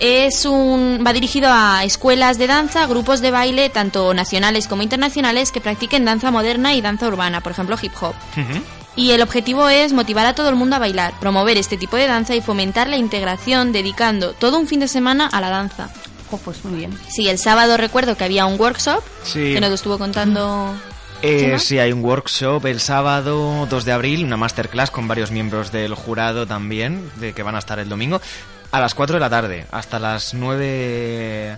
Es 0.00 0.46
un 0.46 1.02
va 1.06 1.12
dirigido 1.12 1.48
a 1.52 1.84
escuelas 1.84 2.38
de 2.38 2.46
danza, 2.46 2.86
grupos 2.86 3.20
de 3.20 3.30
baile 3.32 3.68
tanto 3.68 4.14
nacionales 4.14 4.68
como 4.68 4.82
internacionales 4.82 5.50
que 5.52 5.60
practiquen 5.60 6.04
danza 6.04 6.30
moderna 6.30 6.72
y 6.74 6.80
danza 6.80 7.08
urbana, 7.08 7.40
por 7.40 7.52
ejemplo 7.52 7.76
hip 7.80 7.92
hop. 8.00 8.14
Y 8.98 9.12
el 9.12 9.22
objetivo 9.22 9.68
es 9.68 9.92
motivar 9.92 10.26
a 10.26 10.34
todo 10.34 10.48
el 10.48 10.56
mundo 10.56 10.74
a 10.74 10.80
bailar, 10.80 11.14
promover 11.20 11.56
este 11.56 11.76
tipo 11.76 11.96
de 11.96 12.08
danza 12.08 12.34
y 12.34 12.40
fomentar 12.40 12.88
la 12.88 12.96
integración 12.96 13.70
dedicando 13.70 14.32
todo 14.32 14.58
un 14.58 14.66
fin 14.66 14.80
de 14.80 14.88
semana 14.88 15.28
a 15.28 15.40
la 15.40 15.50
danza. 15.50 15.88
Oh, 16.32 16.36
pues 16.38 16.64
muy 16.64 16.80
bien. 16.80 16.98
Sí, 17.08 17.28
el 17.28 17.38
sábado 17.38 17.76
recuerdo 17.76 18.16
que 18.16 18.24
había 18.24 18.44
un 18.44 18.58
workshop 18.60 19.00
Sí. 19.22 19.54
que 19.54 19.60
nos 19.60 19.70
estuvo 19.70 19.98
contando. 19.98 20.74
Eh, 21.22 21.60
sí, 21.60 21.78
hay 21.78 21.92
un 21.92 22.04
workshop 22.04 22.66
el 22.66 22.80
sábado 22.80 23.68
2 23.70 23.84
de 23.84 23.92
abril, 23.92 24.24
una 24.24 24.36
masterclass 24.36 24.90
con 24.90 25.06
varios 25.06 25.30
miembros 25.30 25.70
del 25.70 25.94
jurado 25.94 26.48
también, 26.48 27.08
de 27.20 27.32
que 27.32 27.44
van 27.44 27.54
a 27.54 27.60
estar 27.60 27.78
el 27.78 27.88
domingo, 27.88 28.20
a 28.72 28.80
las 28.80 28.94
4 28.94 29.14
de 29.14 29.20
la 29.20 29.30
tarde, 29.30 29.66
hasta 29.70 30.00
las 30.00 30.34
9... 30.34 31.56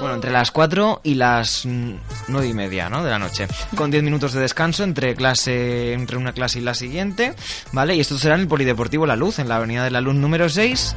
Bueno, 0.00 0.14
entre 0.14 0.30
las 0.30 0.50
4 0.50 1.00
y 1.04 1.14
las 1.14 1.64
mm, 1.66 1.92
9 2.28 2.48
y 2.48 2.54
media, 2.54 2.88
¿no? 2.88 3.02
De 3.04 3.10
la 3.10 3.18
noche. 3.18 3.46
Con 3.76 3.90
10 3.90 4.02
minutos 4.02 4.32
de 4.32 4.40
descanso 4.40 4.84
entre 4.84 5.14
clase 5.14 5.92
entre 5.92 6.16
una 6.16 6.32
clase 6.32 6.58
y 6.58 6.62
la 6.62 6.74
siguiente, 6.74 7.34
¿vale? 7.72 7.94
Y 7.94 8.00
esto 8.00 8.18
será 8.18 8.34
en 8.34 8.42
el 8.42 8.48
Polideportivo 8.48 9.06
La 9.06 9.16
Luz, 9.16 9.38
en 9.38 9.48
la 9.48 9.56
Avenida 9.56 9.84
de 9.84 9.90
la 9.90 10.00
Luz 10.00 10.14
número 10.14 10.48
6. 10.48 10.94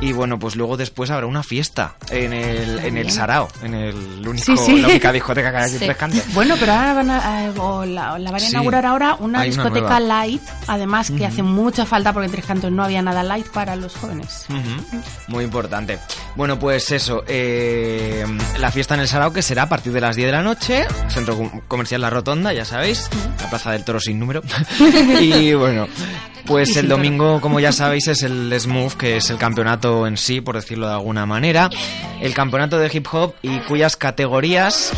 Y 0.00 0.12
bueno, 0.12 0.38
pues 0.38 0.54
luego 0.54 0.76
después 0.76 1.10
habrá 1.10 1.26
una 1.26 1.42
fiesta 1.42 1.96
en 2.10 2.32
el, 2.32 2.78
en 2.78 2.96
el. 2.96 3.10
Sarao, 3.10 3.48
en 3.64 3.74
el 3.74 3.96
único, 4.28 4.44
Sí, 4.44 4.56
sí. 4.56 4.80
la 4.80 4.86
única 4.88 5.10
discoteca 5.12 5.50
que 5.50 5.56
hay 5.56 5.62
aquí 5.64 5.72
en 5.72 5.78
Sí. 5.80 5.84
Tres 5.86 5.96
Cantos. 5.96 6.34
Bueno, 6.34 6.54
pero 6.60 6.72
ahora 6.72 6.92
van 6.94 7.10
a, 7.10 7.44
eh, 7.46 7.52
o 7.58 7.84
la, 7.84 8.14
o 8.14 8.18
la 8.18 8.30
van 8.30 8.40
a 8.42 8.48
inaugurar 8.48 8.86
ahora 8.86 9.16
una 9.18 9.40
Hay 9.40 9.48
discoteca 9.50 9.98
light, 9.98 10.42
además 10.68 11.10
que 11.10 11.26
hace 11.26 11.42
mucha 11.42 11.84
falta 11.84 12.12
porque 12.12 12.26
en 12.26 12.32
Tres 12.32 12.44
Cantos 12.46 12.70
no 12.70 12.84
había 12.84 13.02
nada 13.02 13.24
light 13.24 13.48
para 13.48 13.74
los 13.74 13.96
jóvenes. 13.96 14.46
Muy 15.26 15.42
importante. 15.42 15.98
Bueno, 16.36 16.58
pues 16.60 16.92
eso, 16.92 17.24
eh, 17.26 18.24
la 18.58 18.70
fiesta 18.70 18.94
en 18.94 19.00
el 19.00 19.08
Sarao 19.08 19.32
que 19.32 19.42
será 19.42 19.62
a 19.64 19.68
partir 19.68 19.92
de 19.92 20.00
las 20.00 20.16
10 20.16 20.26
de 20.26 20.32
la 20.32 20.42
noche, 20.42 20.86
Centro 21.08 21.36
Com- 21.36 21.60
Comercial 21.68 22.00
La 22.00 22.10
Rotonda, 22.10 22.52
ya 22.52 22.64
sabéis, 22.64 23.08
la 23.40 23.48
Plaza 23.50 23.72
del 23.72 23.84
Toro 23.84 24.00
sin 24.00 24.18
número. 24.18 24.42
y 25.20 25.52
bueno, 25.54 25.86
pues 26.46 26.76
el 26.76 26.88
domingo, 26.88 27.40
como 27.40 27.60
ya 27.60 27.72
sabéis, 27.72 28.08
es 28.08 28.22
el 28.22 28.54
Smooth, 28.58 28.94
que 28.94 29.16
es 29.18 29.30
el 29.30 29.38
campeonato 29.38 30.06
en 30.06 30.16
sí, 30.16 30.40
por 30.40 30.54
decirlo 30.56 30.86
de 30.88 30.94
alguna 30.94 31.26
manera. 31.26 31.68
El 32.20 32.34
campeonato 32.34 32.78
de 32.78 32.90
hip 32.92 33.06
hop 33.12 33.34
y 33.42 33.58
cuyas 33.60 33.96
categorías 33.96 34.92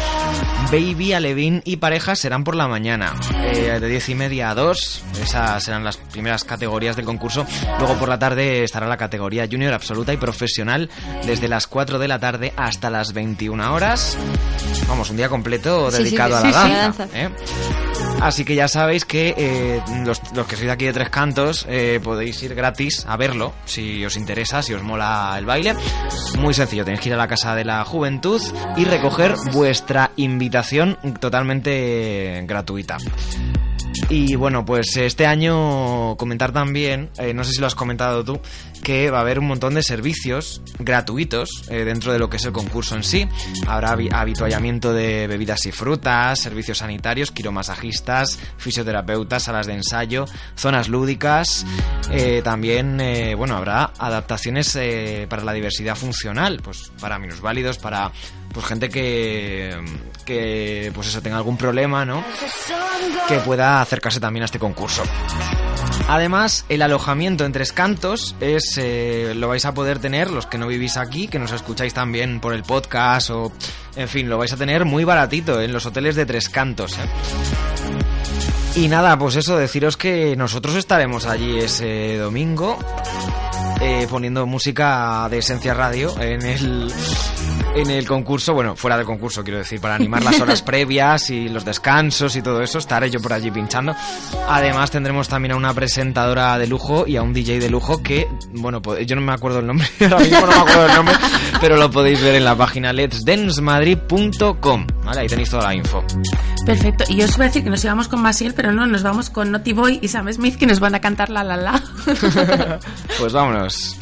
Baby, 0.71 1.13
Alevín 1.15 1.63
y 1.65 1.77
parejas 1.77 2.19
serán 2.19 2.45
por 2.45 2.55
la 2.55 2.69
mañana, 2.69 3.15
eh, 3.43 3.79
de 3.81 3.89
10 3.89 4.09
y 4.11 4.15
media 4.15 4.51
a 4.51 4.55
2. 4.55 5.03
Esas 5.23 5.65
serán 5.65 5.83
las 5.83 5.97
primeras 5.97 6.45
categorías 6.45 6.95
del 6.95 7.05
concurso. 7.05 7.45
Luego 7.79 7.95
por 7.99 8.09
la 8.09 8.19
tarde 8.19 8.63
estará 8.63 8.87
la 8.87 8.97
categoría 8.97 9.49
junior 9.51 9.73
absoluta 9.73 10.13
y 10.13 10.17
profesional 10.17 10.89
desde 11.27 11.49
las 11.49 11.67
4 11.67 11.99
de 11.99 12.09
la 12.09 12.19
tarde 12.21 12.53
hasta 12.57 12.89
las 12.89 13.13
21 13.13 13.75
horas. 13.75 14.17
Vamos, 14.89 15.11
un 15.11 15.17
día 15.17 15.29
completo 15.29 15.91
sí, 15.91 16.05
dedicado 16.05 16.41
sí, 16.41 16.47
a 16.47 16.51
la 16.51 16.67
sí, 16.67 16.73
danza. 16.73 17.09
¿eh? 17.15 17.31
Así 18.21 18.45
que 18.45 18.55
ya 18.55 18.69
sabéis 18.69 19.05
que 19.05 19.35
eh, 19.37 19.81
los, 20.05 20.21
que 20.21 20.57
sois 20.57 20.67
de 20.67 20.71
aquí 20.71 20.85
de 20.85 20.93
Tres 20.93 21.09
Cantos 21.09 21.67
eh, 21.69 22.01
podéis 22.03 22.43
ir 22.43 22.55
gratis 22.55 23.07
a 23.09 23.17
verlo 23.17 23.55
si 23.65 24.05
os 24.05 24.17
interesa, 24.17 24.63
si 24.63 24.75
os 24.75 24.83
mola 24.83 25.35
el 25.39 25.47
baile. 25.47 25.75
Muy 26.39 26.53
sencillo, 26.53 26.85
tenéis 26.85 27.01
que 27.01 27.09
ir 27.09 27.15
a 27.15 27.19
la 27.19 27.29
Casa 27.29 27.55
de 27.55 27.65
la 27.65 27.85
Juventud 27.85 28.41
y 28.77 28.85
recoger 28.85 29.35
vuestra 29.53 30.13
invitación 30.17 30.99
totalmente 31.19 32.45
gratuita. 32.47 32.99
Y 34.09 34.35
bueno, 34.35 34.65
pues 34.65 34.97
este 34.97 35.27
año 35.27 36.17
comentar 36.17 36.53
también, 36.53 37.11
eh, 37.19 37.33
no 37.33 37.45
sé 37.45 37.53
si 37.53 37.61
lo 37.61 37.67
has 37.67 37.75
comentado 37.75 38.25
tú, 38.25 38.41
que 38.83 39.11
va 39.11 39.19
a 39.19 39.21
haber 39.21 39.39
un 39.39 39.47
montón 39.47 39.75
de 39.75 39.83
servicios 39.83 40.63
gratuitos 40.79 41.65
eh, 41.69 41.85
dentro 41.85 42.13
de 42.13 42.19
lo 42.19 42.31
que 42.31 42.39
es 42.39 42.45
el 42.45 42.53
concurso 42.53 42.97
en 42.97 43.05
sí. 43.05 43.29
Habrá 43.67 43.95
habi- 43.97 44.13
habituallamiento 44.13 44.93
de 44.93 45.27
bebidas 45.27 45.67
y 45.67 45.73
frutas, 45.73 46.39
servicios 46.41 46.79
sanitarios, 46.79 47.31
quiromasajistas, 47.31 48.39
fisioterapeutas, 48.57 49.43
salas 49.45 49.67
de 49.67 49.75
ensayo, 49.75 50.25
zonas 50.57 50.89
lúdicas. 50.89 51.67
eh, 52.11 52.41
también, 52.43 53.01
eh, 53.01 53.35
bueno, 53.35 53.57
habrá 53.57 53.93
adaptaciones 53.99 54.79
para 55.29 55.45
la 55.45 55.53
diversidad 55.53 55.95
funcional, 55.97 56.61
pues 56.63 56.91
para 57.01 57.19
minusválidos, 57.19 57.79
para 57.79 58.11
pues 58.53 58.67
gente 58.67 58.89
que, 58.89 59.77
que 60.25 60.91
pues 60.95 61.07
eso 61.09 61.23
tenga 61.23 61.37
algún 61.37 61.57
problema, 61.57 62.05
¿no? 62.05 62.25
que 63.29 63.37
pueda 63.39 63.81
acercarse 63.81 64.19
también 64.19 64.43
a 64.43 64.47
este 64.47 64.59
concurso. 64.59 65.03
Además, 66.11 66.65
el 66.69 66.83
alojamiento 66.83 67.45
en 67.45 67.53
Tres 67.53 67.73
Cantos 67.73 68.35
es 68.41 68.77
eh, 68.79 69.33
lo 69.37 69.47
vais 69.47 69.65
a 69.65 69.75
poder 69.75 70.01
tener 70.01 70.33
los 70.33 70.45
que 70.45 70.59
no 70.59 70.67
vivís 70.67 70.97
aquí, 70.97 71.29
que 71.29 71.39
nos 71.39 71.53
escucháis 71.53 71.95
también 71.95 72.41
por 72.41 72.53
el 72.53 72.65
podcast 72.65 73.31
o 73.31 73.53
en 73.95 74.09
fin, 74.09 74.29
lo 74.29 74.37
vais 74.37 74.53
a 74.53 74.57
tener 74.57 74.85
muy 74.85 75.05
baratito 75.05 75.61
en 75.61 75.73
los 75.73 75.87
hoteles 75.87 76.17
de 76.17 76.27
Tres 76.27 76.49
Cantos. 76.49 76.95
¿eh? 76.95 77.03
Y 78.75 78.89
nada, 78.89 79.17
pues 79.17 79.37
eso, 79.37 79.57
deciros 79.57 79.97
que 79.97 80.35
nosotros 80.35 80.75
estaremos 80.75 81.27
allí 81.27 81.61
ese 81.61 82.17
domingo 82.19 82.77
eh, 83.81 84.09
poniendo 84.11 84.47
música 84.47 85.29
de 85.31 85.39
Esencia 85.39 85.75
Radio 85.75 86.21
en 86.21 86.45
el, 86.45 86.93
en 87.75 87.91
el 87.91 88.07
concurso, 88.07 88.55
bueno, 88.55 88.77
fuera 88.77 88.97
del 88.97 89.07
concurso, 89.07 89.43
quiero 89.43 89.59
decir, 89.59 89.81
para 89.81 89.95
animar 89.95 90.25
las 90.25 90.41
horas 90.41 90.63
previas 90.67 91.31
y 91.31 91.49
los 91.49 91.65
descansos 91.65 92.37
y 92.37 92.43
todo 92.43 92.63
eso, 92.63 92.79
estaré 92.79 93.11
yo 93.11 93.21
por 93.21 93.33
allí 93.33 93.51
pinchando. 93.51 93.95
Además, 94.49 94.91
tendremos 94.91 95.29
también 95.29 95.53
a 95.53 95.57
una 95.57 95.73
presentadora 95.73 96.59
de 96.59 96.67
lujo 96.67 97.07
y 97.07 97.17
a 97.17 97.23
un 97.23 97.33
DJ 97.33 97.61
de 97.61 97.71
lujo 97.71 98.03
que, 98.03 98.29
bueno, 98.53 98.83
yo 99.07 99.17
no 99.17 99.23
me 99.23 99.33
acuerdo 99.33 99.61
el 99.61 99.67
nombre, 99.67 99.87
ahora 100.01 100.19
mismo 100.19 100.41
no 100.41 100.47
me 100.47 100.55
acuerdo 100.55 100.87
el 100.87 100.95
nombre, 100.95 101.15
pero 101.61 101.77
lo 101.77 101.91
podéis 101.91 102.21
ver 102.23 102.35
en 102.35 102.45
la 102.45 102.57
página 102.57 102.93
letsdancemadrid.com, 102.93 104.87
¿vale? 105.05 105.21
Ahí 105.21 105.29
tenéis 105.29 105.51
toda 105.51 105.65
la 105.65 105.75
info. 105.75 106.05
Perfecto. 106.67 107.05
Y 107.09 107.17
yo 107.17 107.25
os 107.25 107.35
iba 107.37 107.45
a 107.45 107.49
decir 107.49 107.65
que 107.65 107.71
nos 107.71 107.85
íbamos 107.85 108.09
con 108.09 108.21
Masiel, 108.21 108.55
pero 108.55 108.73
no, 108.73 108.87
nos 108.87 109.03
vamos 109.03 109.31
con 109.31 109.51
Naughty 109.51 109.73
Boy 109.73 109.99
y 110.03 110.09
Sam 110.09 110.33
Smith 110.33 110.57
que 110.57 110.67
nos 110.67 110.81
van 110.81 110.95
a 110.95 111.01
cantar 111.01 111.31
la 111.31 111.45
la 111.45 111.57
la. 111.57 111.83
Pues 113.19 113.33
vámonos. 113.33 113.99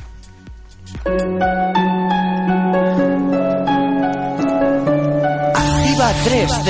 3D. 6.25 6.69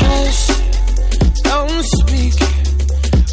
Hush, 0.00 0.48
don't 1.42 1.84
speak 1.84 2.34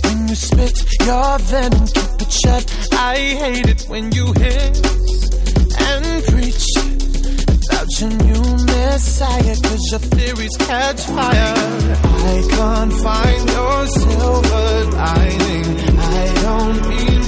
when 0.04 0.28
you 0.28 0.36
spit 0.36 0.91
your 1.06 1.40
venom, 1.40 1.86
keep 1.88 2.22
it 2.22 2.32
shut. 2.32 2.64
I 2.94 3.16
hate 3.16 3.68
it 3.68 3.82
when 3.88 4.12
you 4.12 4.26
hiss 4.34 4.82
and 5.80 6.24
preach 6.26 6.66
about 7.68 7.90
your 8.00 8.10
new 8.10 8.66
messiah, 8.66 9.56
cause 9.64 9.84
your 9.92 10.00
theories 10.00 10.58
catch 10.58 11.02
fire. 11.02 11.54
I 12.04 12.44
can't 12.50 12.94
find 12.94 13.50
your 13.50 13.88
silver 13.88 14.92
lining. 14.92 15.68
I 16.00 16.34
don't 16.44 16.90
mean 16.90 17.21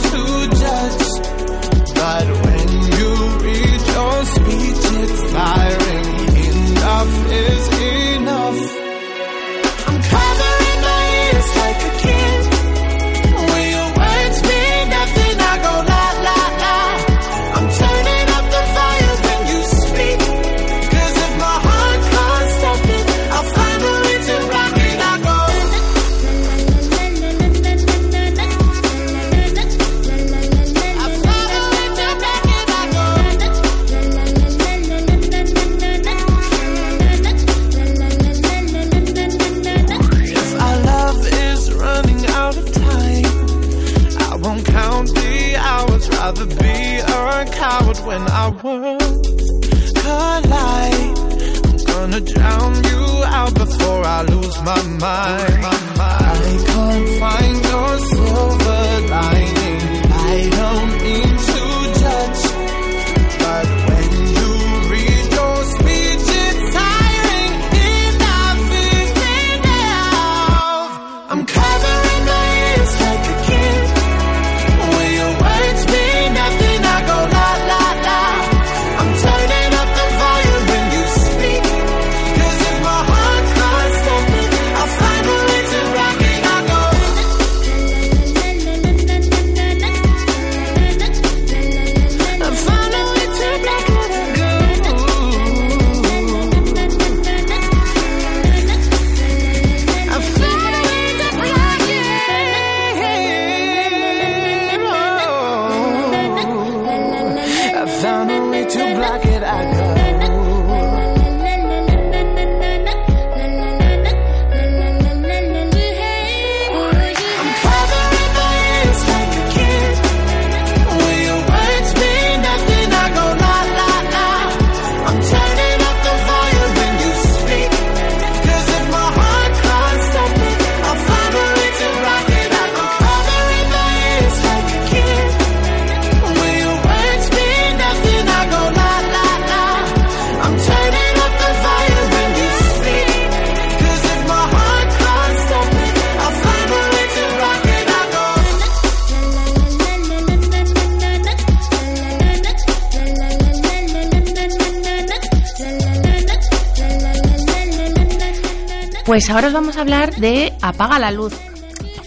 Pues 159.13 159.29
ahora 159.29 159.45
os 159.49 159.53
vamos 159.53 159.77
a 159.77 159.81
hablar 159.81 160.15
de 160.15 160.53
apaga 160.63 160.97
la 160.97 161.11
luz, 161.11 161.35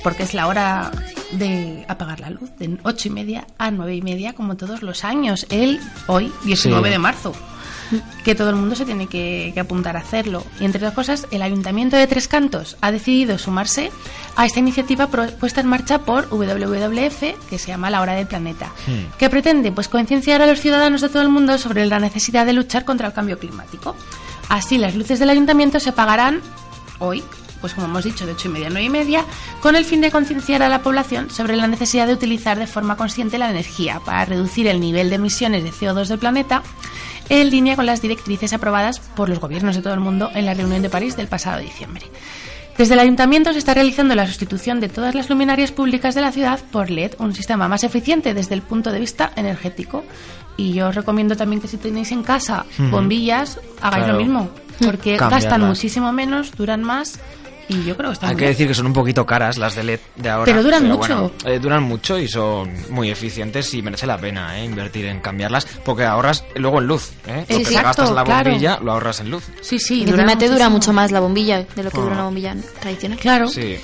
porque 0.02 0.24
es 0.24 0.34
la 0.34 0.48
hora 0.48 0.90
de 1.30 1.84
apagar 1.86 2.18
la 2.18 2.30
luz, 2.30 2.50
de 2.59 2.78
ocho 2.82 3.07
y 3.07 3.12
media 3.12 3.46
a 3.59 3.70
nueve 3.70 3.94
y 3.94 4.02
media, 4.02 4.32
como 4.32 4.57
todos 4.57 4.82
los 4.82 5.04
años. 5.04 5.46
El 5.48 5.78
hoy, 6.09 6.32
19 6.44 6.88
Sí. 6.88 6.90
de 6.92 6.98
marzo, 6.98 7.32
que 8.24 8.34
todo 8.34 8.50
el 8.50 8.57
mundo 8.57 8.74
se 8.74 8.84
tiene 8.84 9.07
que, 9.07 9.52
que 9.54 9.61
apuntar 9.61 9.96
a 9.96 10.00
hacerlo. 10.00 10.42
Y 10.59 10.64
entre 10.64 10.78
otras 10.80 10.94
cosas, 10.94 11.28
el 11.30 11.42
Ayuntamiento 11.42 11.96
de 11.96 12.09
Tres 12.09 12.26
Cantos 12.26 12.76
ha 12.80 12.90
decidido 12.90 13.38
sumarse 13.38 13.92
a 14.34 14.44
esta 14.44 14.59
iniciativa 14.59 15.07
puesta 15.07 15.61
en 15.61 15.68
marcha 15.68 16.00
por 16.00 16.28
WWF, 16.30 17.22
que 17.48 17.59
se 17.61 17.68
llama 17.68 17.88
La 17.88 18.00
Hora 18.00 18.14
del 18.14 18.26
Planeta, 18.26 18.72
que 19.16 19.30
pretende 19.30 19.70
pues 19.70 19.86
concienciar 19.86 20.42
a 20.42 20.46
los 20.48 20.59
ciudadanos 20.59 21.02
de 21.02 21.09
todo 21.09 21.22
el 21.22 21.28
mundo 21.28 21.57
sobre 21.59 21.86
la 21.86 22.00
necesidad 22.00 22.46
de 22.46 22.52
luchar 22.52 22.84
contra 22.84 23.07
el 23.07 23.12
cambio 23.12 23.38
climático. 23.38 23.94
Así, 24.48 24.76
las 24.76 24.96
luces 24.96 25.20
del 25.20 25.30
ayuntamiento 25.30 25.78
se 25.78 25.90
apagarán 25.90 26.40
hoy, 26.99 27.22
pues 27.61 27.72
como 27.74 27.86
hemos 27.86 28.05
dicho, 28.05 28.26
de 28.26 28.32
ocho 28.32 28.49
y 28.49 28.53
media 28.53 28.66
a 28.66 28.70
nueve 28.70 28.84
y 28.86 28.90
media, 28.90 29.24
con 29.61 29.76
el 29.76 29.84
fin 29.84 30.01
de 30.01 30.11
concienciar 30.11 30.62
a 30.62 30.68
la 30.68 30.82
población 30.82 31.30
sobre 31.30 31.57
la 31.57 31.66
necesidad 31.66 32.07
de 32.07 32.12
utilizar 32.14 32.59
de 32.59 32.66
forma 32.66 32.97
consciente 32.97 33.38
la 33.38 33.51
energía 33.51 34.01
para 34.05 34.24
reducir 34.24 34.66
el 34.66 34.80
nivel 34.80 35.09
de 35.11 35.16
emisiones 35.16 35.64
de 35.64 35.72
CO2 35.72 36.07
del 36.09 36.18
planeta 36.18 36.62
en 37.28 37.51
línea 37.51 37.74
con 37.76 37.86
las 37.86 38.03
directrices 38.03 38.53
aprobadas 38.53 39.01
por 39.01 39.28
los 39.28 39.40
gobiernos 39.40 39.74
de 39.74 39.82
todo 39.82 39.94
el 39.94 40.01
mundo 40.01 40.30
en 40.34 40.47
la 40.47 40.55
reunión 40.55 40.82
de 40.82 40.90
París 40.90 41.16
del 41.16 41.26
pasado 41.28 41.61
diciembre. 41.61 42.05
Desde 42.78 42.92
el 42.92 43.01
ayuntamiento 43.01 43.53
se 43.53 43.59
está 43.59 43.72
realizando 43.72 44.14
la 44.14 44.26
sustitución 44.26 44.80
de 44.80 44.90
todas 44.90 45.14
las 45.14 45.30
luminarias 45.30 45.72
públicas 45.72 46.14
de 46.14 46.20
la 46.20 46.30
ciudad 46.30 46.61
por 46.70 46.90
LED, 46.90 47.12
un 47.18 47.34
sistema 47.34 47.68
más 47.68 47.84
eficiente 47.84 48.34
desde 48.34 48.55
el 48.55 48.61
punto 48.61 48.92
de 48.92 49.01
vista 49.01 49.32
energético. 49.34 50.05
Y 50.59 50.74
yo 50.74 50.88
os 50.88 50.94
recomiendo 50.94 51.36
también 51.36 51.61
que 51.62 51.68
si 51.68 51.78
tenéis 51.78 52.12
en 52.12 52.22
casa 52.22 52.66
bombillas, 52.90 53.59
hagáis 53.80 54.05
Claro. 54.05 54.18
lo 54.18 54.24
mismo, 54.24 54.51
porque 54.84 55.16
gastan 55.16 55.62
muchísimo 55.62 56.12
menos, 56.12 56.52
duran 56.56 56.82
más 56.82 57.18
y 57.68 57.82
yo 57.84 57.96
creo 57.96 58.10
que 58.10 58.14
están 58.14 58.28
Hay 58.30 58.34
muy 58.36 58.38
que 58.38 58.44
bien. 58.44 58.52
decir 58.52 58.68
que 58.68 58.74
son 58.74 58.86
un 58.86 58.92
poquito 58.92 59.26
caras 59.26 59.58
las 59.58 59.74
de 59.74 59.82
LED 59.82 59.98
de 60.14 60.28
ahora. 60.30 60.44
Pero 60.44 60.62
duran 60.62 60.86
mucho. 60.86 60.98
bueno, 60.98 61.30
eh, 61.44 61.58
duran 61.58 61.82
mucho 61.82 62.16
y 62.16 62.28
son 62.28 62.72
muy 62.90 63.10
eficientes 63.10 63.74
y 63.74 63.82
merece 63.82 64.06
la 64.06 64.16
pena 64.18 64.56
eh, 64.58 64.64
invertir 64.64 65.06
en 65.06 65.18
cambiarlas 65.20 65.66
porque 65.84 66.04
ahorras 66.04 66.44
luego 66.54 66.78
en 66.80 66.86
luz. 66.86 67.10
¿eh? 67.26 67.40
Lo 67.40 67.46
que 67.46 67.54
te 67.54 67.60
Exacto, 67.62 67.82
gastas 67.88 68.08
en 68.10 68.14
la 68.14 68.24
claro. 68.24 68.50
bombilla 68.50 68.78
lo 68.80 68.92
ahorras 68.92 69.18
en 69.20 69.30
luz. 69.32 69.44
Sí, 69.62 69.80
sí, 69.80 70.04
Y 70.04 70.08
encima 70.08 70.38
te 70.38 70.48
dura 70.48 70.68
mucho 70.68 70.92
más 70.92 71.10
la 71.10 71.18
bombilla 71.18 71.64
de 71.74 71.82
lo 71.82 71.90
que 71.90 71.98
dura 71.98 72.12
Ah. 72.12 72.14
una 72.14 72.24
bombilla 72.26 72.54
tradicional. 72.80 73.18
Claro. 73.18 73.48
Sí, 73.48 73.76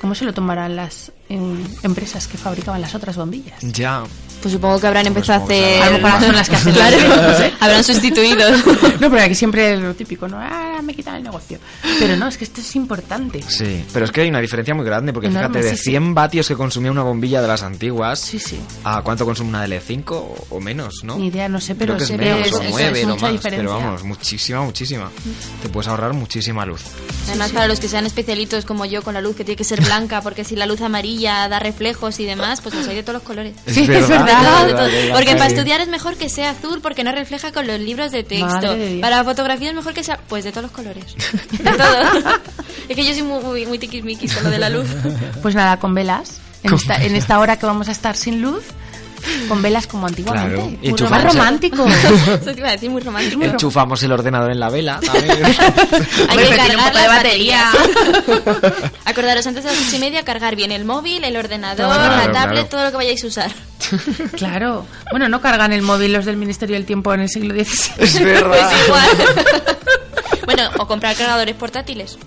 ¿Cómo 0.00 0.14
se 0.14 0.24
lo 0.24 0.32
tomarán 0.32 0.76
las 0.76 1.12
em, 1.28 1.62
empresas 1.82 2.26
que 2.26 2.38
fabricaban 2.38 2.80
las 2.80 2.94
otras 2.94 3.16
bombillas? 3.16 3.60
ya. 3.60 4.04
Pues 4.42 4.52
supongo 4.54 4.80
que 4.80 4.86
habrán 4.86 5.06
empezado 5.06 5.40
a 5.40 5.44
hacer... 5.44 5.82
A 5.82 5.90
lo 5.90 5.98
mejor 5.98 6.20
son 6.20 6.34
las 6.34 6.48
que 6.48 6.56
hacen 6.56 6.72
Claro, 6.72 6.96
habrán 7.60 7.84
sustituido. 7.84 8.48
No, 9.00 9.10
pero 9.10 9.22
aquí 9.22 9.34
siempre 9.34 9.74
es 9.74 9.80
lo 9.80 9.94
típico, 9.94 10.28
¿no? 10.28 10.36
Ah, 10.38 10.80
me 10.82 10.94
quitan 10.94 11.16
el 11.16 11.22
negocio. 11.22 11.58
Pero 11.98 12.16
no, 12.16 12.28
es 12.28 12.36
que 12.36 12.44
esto 12.44 12.60
es 12.60 12.76
importante. 12.76 13.42
Sí, 13.48 13.84
pero 13.92 14.04
es 14.04 14.12
que 14.12 14.20
hay 14.22 14.28
una 14.28 14.40
diferencia 14.40 14.74
muy 14.74 14.84
grande 14.84 15.12
porque 15.12 15.28
Enorme, 15.28 15.48
fíjate, 15.48 15.64
de 15.70 15.76
sí, 15.76 15.84
sí. 15.84 15.90
100 15.90 16.14
vatios 16.14 16.48
que 16.48 16.54
consumía 16.54 16.90
una 16.90 17.02
bombilla 17.02 17.40
de 17.40 17.48
las 17.48 17.62
antiguas, 17.62 18.18
Sí, 18.20 18.38
sí. 18.38 18.58
¿a 18.84 19.00
cuánto 19.02 19.24
consume 19.24 19.50
una 19.50 19.62
de 19.66 19.68
LED5 19.80 20.10
o, 20.12 20.34
o 20.50 20.60
menos, 20.60 21.02
no? 21.02 21.16
Ni 21.16 21.28
idea, 21.28 21.48
no 21.48 21.60
sé, 21.60 21.74
pero 21.74 21.96
Creo 21.96 22.06
que 22.08 22.12
es 22.14 22.18
menos, 22.20 22.52
o 22.52 22.60
es- 22.62 22.66
es 22.66 22.70
9 22.70 23.02
lo 23.02 23.08
mucha 23.08 23.22
más, 23.22 23.32
diferencia. 23.32 23.68
pero 23.68 23.78
vamos, 23.80 24.04
muchísima, 24.04 24.62
muchísima. 24.62 25.10
Te 25.62 25.68
puedes 25.70 25.88
ahorrar 25.88 26.12
muchísima 26.12 26.66
luz. 26.66 26.82
Además, 27.28 27.52
para 27.52 27.66
los 27.68 27.80
que 27.80 27.88
sean 27.88 28.04
especialitos 28.06 28.64
como 28.66 28.84
yo 28.84 29.02
con 29.02 29.14
la 29.14 29.20
luz, 29.22 29.36
que 29.36 29.44
tiene 29.44 29.56
que 29.56 29.64
ser 29.64 29.80
blanca, 29.82 30.20
porque 30.20 30.44
si 30.44 30.56
la 30.56 30.66
luz 30.66 30.80
amarilla 30.82 31.48
da 31.48 31.58
reflejos 31.58 32.20
y 32.20 32.24
demás, 32.26 32.60
pues 32.60 32.74
los 32.74 32.86
hay 32.88 32.96
de 32.96 33.02
todos 33.02 33.14
los 33.14 33.22
colores. 33.22 33.54
Sí, 33.66 33.82
es 33.82 33.88
verdad, 33.88 34.26
ya 34.30 35.12
Porque 35.12 35.32
para 35.36 35.46
estudiar 35.46 35.80
es 35.80 35.88
mejor 35.88 36.16
que 36.16 36.28
sea 36.28 36.50
azul 36.50 36.80
porque 36.80 37.04
no 37.04 37.12
refleja 37.12 37.52
con 37.52 37.66
los 37.66 37.80
libros 37.80 38.12
de 38.12 38.22
texto. 38.22 38.76
Para 39.00 39.24
fotografía 39.24 39.70
es 39.70 39.74
mejor 39.74 39.94
que 39.94 40.04
sea, 40.04 40.18
pues 40.28 40.44
de 40.44 40.50
todos 40.50 40.64
los 40.64 40.72
colores. 40.72 41.14
De 41.50 41.70
todo. 41.70 42.32
es 42.88 42.96
que 42.96 43.04
yo 43.04 43.12
soy 43.12 43.22
muy, 43.22 43.42
muy, 43.42 43.66
muy 43.66 43.78
tiquismiquis 43.78 44.34
con 44.34 44.44
lo 44.44 44.50
de 44.50 44.58
la 44.58 44.68
luz. 44.68 44.88
Pues 45.42 45.54
nada, 45.54 45.78
con 45.78 45.94
velas. 45.94 46.40
En 46.62 46.74
esta, 46.74 47.02
en 47.02 47.16
esta 47.16 47.38
hora 47.38 47.58
que 47.58 47.66
vamos 47.66 47.88
a 47.88 47.92
estar 47.92 48.16
sin 48.16 48.42
luz, 48.42 48.64
con 49.48 49.62
velas 49.62 49.86
como 49.86 50.06
antiguamente. 50.06 50.54
Claro. 50.56 50.78
Y 50.82 50.90
Muy 50.92 51.10
más 51.10 51.24
el- 51.24 51.30
romántico. 51.30 51.86
Eso 52.40 52.52
te 52.52 52.58
iba 52.58 52.68
a 52.68 52.72
decir, 52.72 52.90
muy 52.90 53.02
romántico. 53.02 53.42
Enchufamos 53.42 54.02
el 54.02 54.12
ordenador 54.12 54.50
en 54.52 54.60
la 54.60 54.70
vela. 54.70 55.00
Hay 56.28 56.38
que 56.38 56.48
un 56.50 56.56
cargar 56.56 56.88
poco 56.92 56.98
de 56.98 57.08
batería. 57.08 57.70
Acordaros, 59.04 59.46
antes 59.46 59.64
de 59.64 59.70
las 59.70 59.80
ocho 59.88 59.96
y 59.96 59.98
media, 59.98 60.24
cargar 60.24 60.56
bien 60.56 60.72
el 60.72 60.84
móvil, 60.84 61.24
el 61.24 61.36
ordenador, 61.36 61.86
Claro, 61.86 62.16
la 62.16 62.22
claro. 62.24 62.32
tablet, 62.32 62.68
todo 62.68 62.84
lo 62.84 62.90
que 62.90 62.96
vayáis 62.96 63.22
a 63.24 63.26
usar. 63.26 63.50
Claro. 64.36 64.86
Bueno, 65.10 65.28
no 65.28 65.40
cargan 65.40 65.72
el 65.72 65.82
móvil 65.82 66.12
los 66.12 66.24
del 66.24 66.36
Ministerio 66.36 66.76
del 66.76 66.84
Tiempo 66.86 67.12
en 67.14 67.20
el 67.20 67.28
siglo 67.28 67.54
XVI. 67.54 67.92
es 67.98 68.22
verdad. 68.22 68.48
Pues 68.70 68.86
igual. 68.86 69.36
bueno, 70.46 70.70
o 70.78 70.86
comprar 70.86 71.16
cargadores 71.16 71.54
portátiles. 71.56 72.18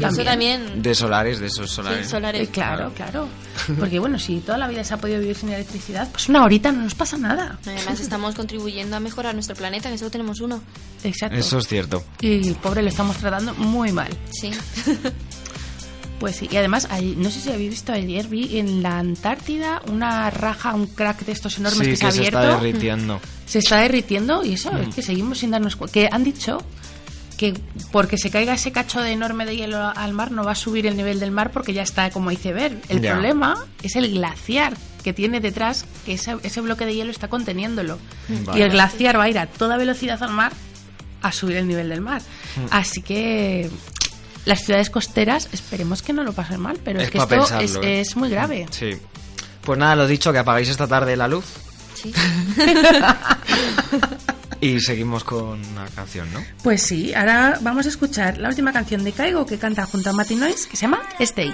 Eso 0.00 0.24
también. 0.24 0.82
De 0.82 0.94
solares, 0.94 1.38
de 1.40 1.46
esos 1.46 1.70
solares. 1.70 2.06
Sí, 2.06 2.10
solares. 2.10 2.48
Eh, 2.48 2.50
claro, 2.50 2.92
claro. 2.94 3.28
Porque 3.78 3.98
bueno, 3.98 4.18
si 4.18 4.38
toda 4.40 4.58
la 4.58 4.68
vida 4.68 4.82
se 4.84 4.94
ha 4.94 4.96
podido 4.96 5.20
vivir 5.20 5.36
sin 5.36 5.50
electricidad, 5.50 6.08
pues 6.10 6.28
una 6.28 6.42
horita 6.44 6.72
no 6.72 6.82
nos 6.82 6.94
pasa 6.94 7.16
nada. 7.18 7.58
Además, 7.66 8.00
estamos 8.00 8.34
contribuyendo 8.34 8.96
a 8.96 9.00
mejorar 9.00 9.34
nuestro 9.34 9.54
planeta, 9.56 9.90
que 9.90 9.98
solo 9.98 10.10
tenemos 10.10 10.40
uno. 10.40 10.60
Exacto. 11.04 11.36
Eso 11.36 11.58
es 11.58 11.68
cierto. 11.68 12.04
Y 12.20 12.48
el 12.48 12.54
pobre 12.56 12.82
lo 12.82 12.88
estamos 12.88 13.16
tratando 13.16 13.54
muy 13.54 13.92
mal. 13.92 14.08
Sí. 14.30 14.50
Pues 16.18 16.36
sí, 16.36 16.48
y 16.52 16.56
además, 16.56 16.86
no 17.16 17.30
sé 17.30 17.40
si 17.40 17.50
habéis 17.50 17.70
visto 17.70 17.92
ayer, 17.92 18.28
vi 18.28 18.58
en 18.58 18.80
la 18.80 19.00
Antártida 19.00 19.82
una 19.90 20.30
raja, 20.30 20.72
un 20.72 20.86
crack 20.86 21.24
de 21.24 21.32
estos 21.32 21.58
enormes 21.58 21.80
Sí, 21.84 21.90
que 21.90 21.96
se 21.96 22.06
ha 22.06 22.08
que 22.10 22.14
se 22.16 22.22
está 22.22 22.38
abierto. 22.42 22.62
derritiendo. 22.62 23.20
Se 23.44 23.58
está 23.58 23.78
derritiendo 23.78 24.44
y 24.44 24.52
eso, 24.52 24.70
Mm. 24.72 24.76
es 24.82 24.94
que 24.94 25.02
seguimos 25.02 25.38
sin 25.38 25.50
darnos 25.50 25.74
cuenta. 25.74 25.92
Que 25.92 26.08
han 26.12 26.22
dicho 26.22 26.58
que 27.36 27.54
porque 27.90 28.18
se 28.18 28.30
caiga 28.30 28.54
ese 28.54 28.72
cacho 28.72 29.00
de 29.00 29.12
enorme 29.12 29.44
de 29.46 29.56
hielo 29.56 29.78
al 29.78 30.12
mar 30.12 30.30
no 30.30 30.44
va 30.44 30.52
a 30.52 30.54
subir 30.54 30.86
el 30.86 30.96
nivel 30.96 31.18
del 31.20 31.30
mar 31.30 31.50
porque 31.50 31.72
ya 31.72 31.82
está 31.82 32.10
como 32.10 32.30
iceberg. 32.30 32.78
El 32.88 33.00
Ya. 33.00 33.12
problema 33.12 33.64
es 33.82 33.96
el 33.96 34.10
glaciar 34.12 34.76
que 35.02 35.12
tiene 35.12 35.40
detrás, 35.40 35.84
que 36.06 36.12
ese, 36.14 36.36
ese 36.44 36.60
bloque 36.60 36.86
de 36.86 36.94
hielo 36.94 37.10
está 37.10 37.28
conteniéndolo. 37.28 37.98
Vale. 38.44 38.58
Y 38.58 38.62
el 38.62 38.70
glaciar 38.70 39.18
va 39.18 39.24
a 39.24 39.28
ir 39.28 39.38
a 39.38 39.46
toda 39.46 39.76
velocidad 39.76 40.22
al 40.22 40.30
mar 40.32 40.52
a 41.22 41.32
subir 41.32 41.56
el 41.56 41.66
nivel 41.66 41.88
del 41.88 42.00
mar. 42.00 42.22
Mm. 42.56 42.66
Así 42.70 43.02
que 43.02 43.68
las 44.44 44.64
ciudades 44.64 44.90
costeras 44.90 45.48
esperemos 45.52 46.02
que 46.02 46.12
no 46.12 46.22
lo 46.24 46.32
pasen 46.32 46.60
mal, 46.60 46.78
pero 46.84 46.98
es, 47.00 47.06
Es 47.06 47.10
que 47.10 47.18
esto 47.18 47.28
pensarlo, 47.28 47.64
es, 47.64 47.76
¿eh? 47.76 48.00
es 48.00 48.16
muy 48.16 48.28
grave. 48.30 48.66
Sí. 48.70 48.96
Pues 49.62 49.78
nada, 49.78 49.94
lo 49.96 50.06
dicho, 50.06 50.32
que 50.32 50.38
apagáis 50.38 50.68
esta 50.68 50.86
tarde 50.86 51.16
la 51.16 51.28
luz 51.28 51.44
Sí. 51.94 52.12
y 54.62 54.80
seguimos 54.80 55.24
con 55.24 55.60
una 55.72 55.86
canción, 55.94 56.32
¿no? 56.32 56.42
Pues 56.62 56.82
sí, 56.82 57.12
ahora 57.12 57.58
vamos 57.60 57.84
a 57.84 57.88
escuchar 57.88 58.38
la 58.38 58.48
última 58.48 58.72
canción 58.72 59.02
de 59.02 59.12
Caigo 59.12 59.44
que 59.44 59.58
canta 59.58 59.84
junto 59.86 60.10
a 60.10 60.12
Matty 60.12 60.36
Noise 60.36 60.68
que 60.68 60.76
se 60.76 60.82
llama 60.82 61.02
Stay. 61.18 61.52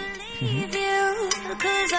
Cause 1.58 1.92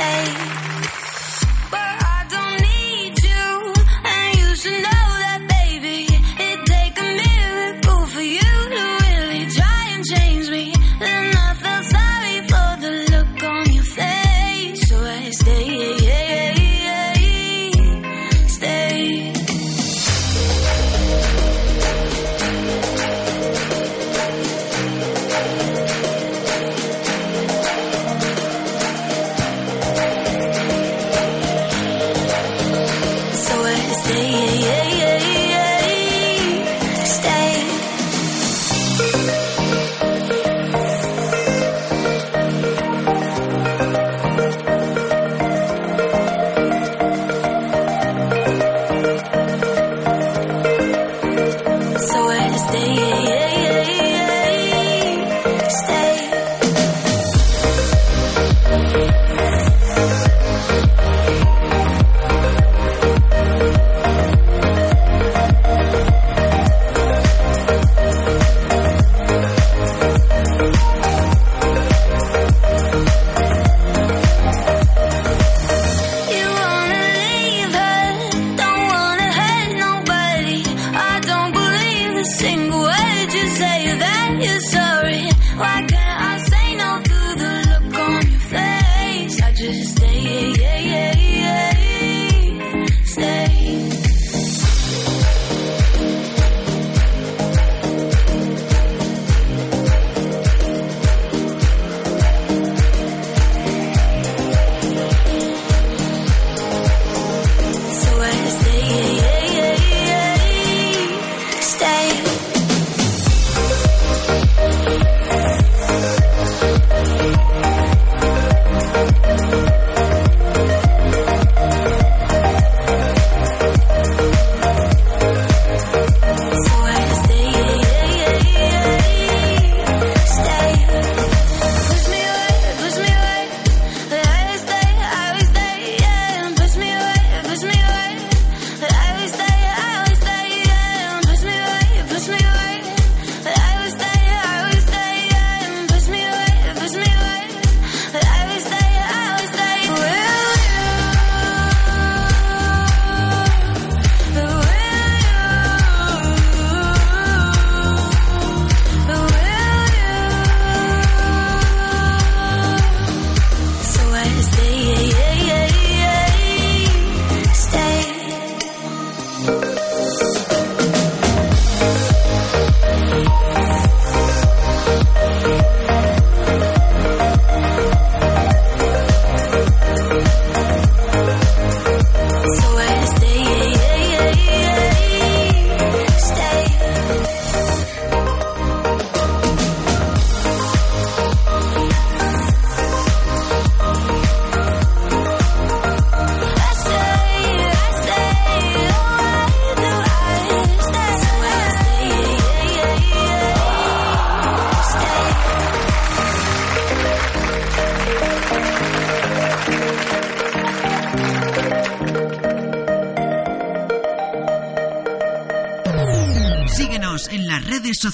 I 0.00 0.37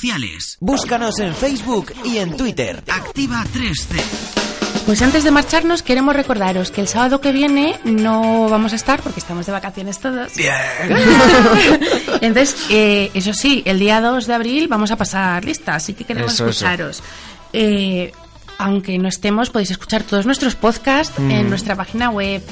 sociales. 0.09 0.59
Búscanos 0.61 1.19
en 1.19 1.35
Facebook 1.35 1.95
y 2.05 2.19
en 2.19 2.37
Twitter. 2.37 2.83
Activa 2.93 3.43
3C. 3.55 3.97
Pues 4.85 5.01
antes 5.01 5.25
de 5.25 5.31
marcharnos 5.31 5.83
queremos 5.83 6.15
recordaros 6.15 6.71
que 6.71 6.83
el 6.83 6.89
sábado 6.89 7.23
que 7.23 7.33
viene 7.33 7.79
no 7.85 8.47
vamos 8.51 8.75
a 8.75 8.77
estar 8.77 9.01
porque 9.01 9.21
estamos 9.21 9.47
de 9.47 9.53
vacaciones 9.53 9.99
todos. 10.01 10.33
Entonces, 12.21 12.67
eh, 12.69 13.11
eso 13.15 13.33
sí, 13.33 13.63
el 13.65 13.79
día 13.79 14.03
2 14.03 14.27
de 14.27 14.35
abril 14.35 14.69
vamos 14.69 14.91
a 14.91 14.97
pasar 14.97 15.43
lista, 15.43 15.75
así 15.75 15.95
que 15.95 16.05
queremos 16.05 16.35
Eso, 16.35 16.45
eso. 16.49 16.51
escucharos. 16.67 17.03
Eh, 17.55 18.13
aunque 18.59 18.99
no 18.99 19.09
estemos, 19.09 19.49
podéis 19.49 19.71
escuchar 19.71 20.03
todos 20.03 20.27
nuestros 20.27 20.55
podcasts 20.55 21.19
en 21.19 21.47
Mm. 21.47 21.49
nuestra 21.49 21.77
página 21.77 22.11
web. 22.11 22.43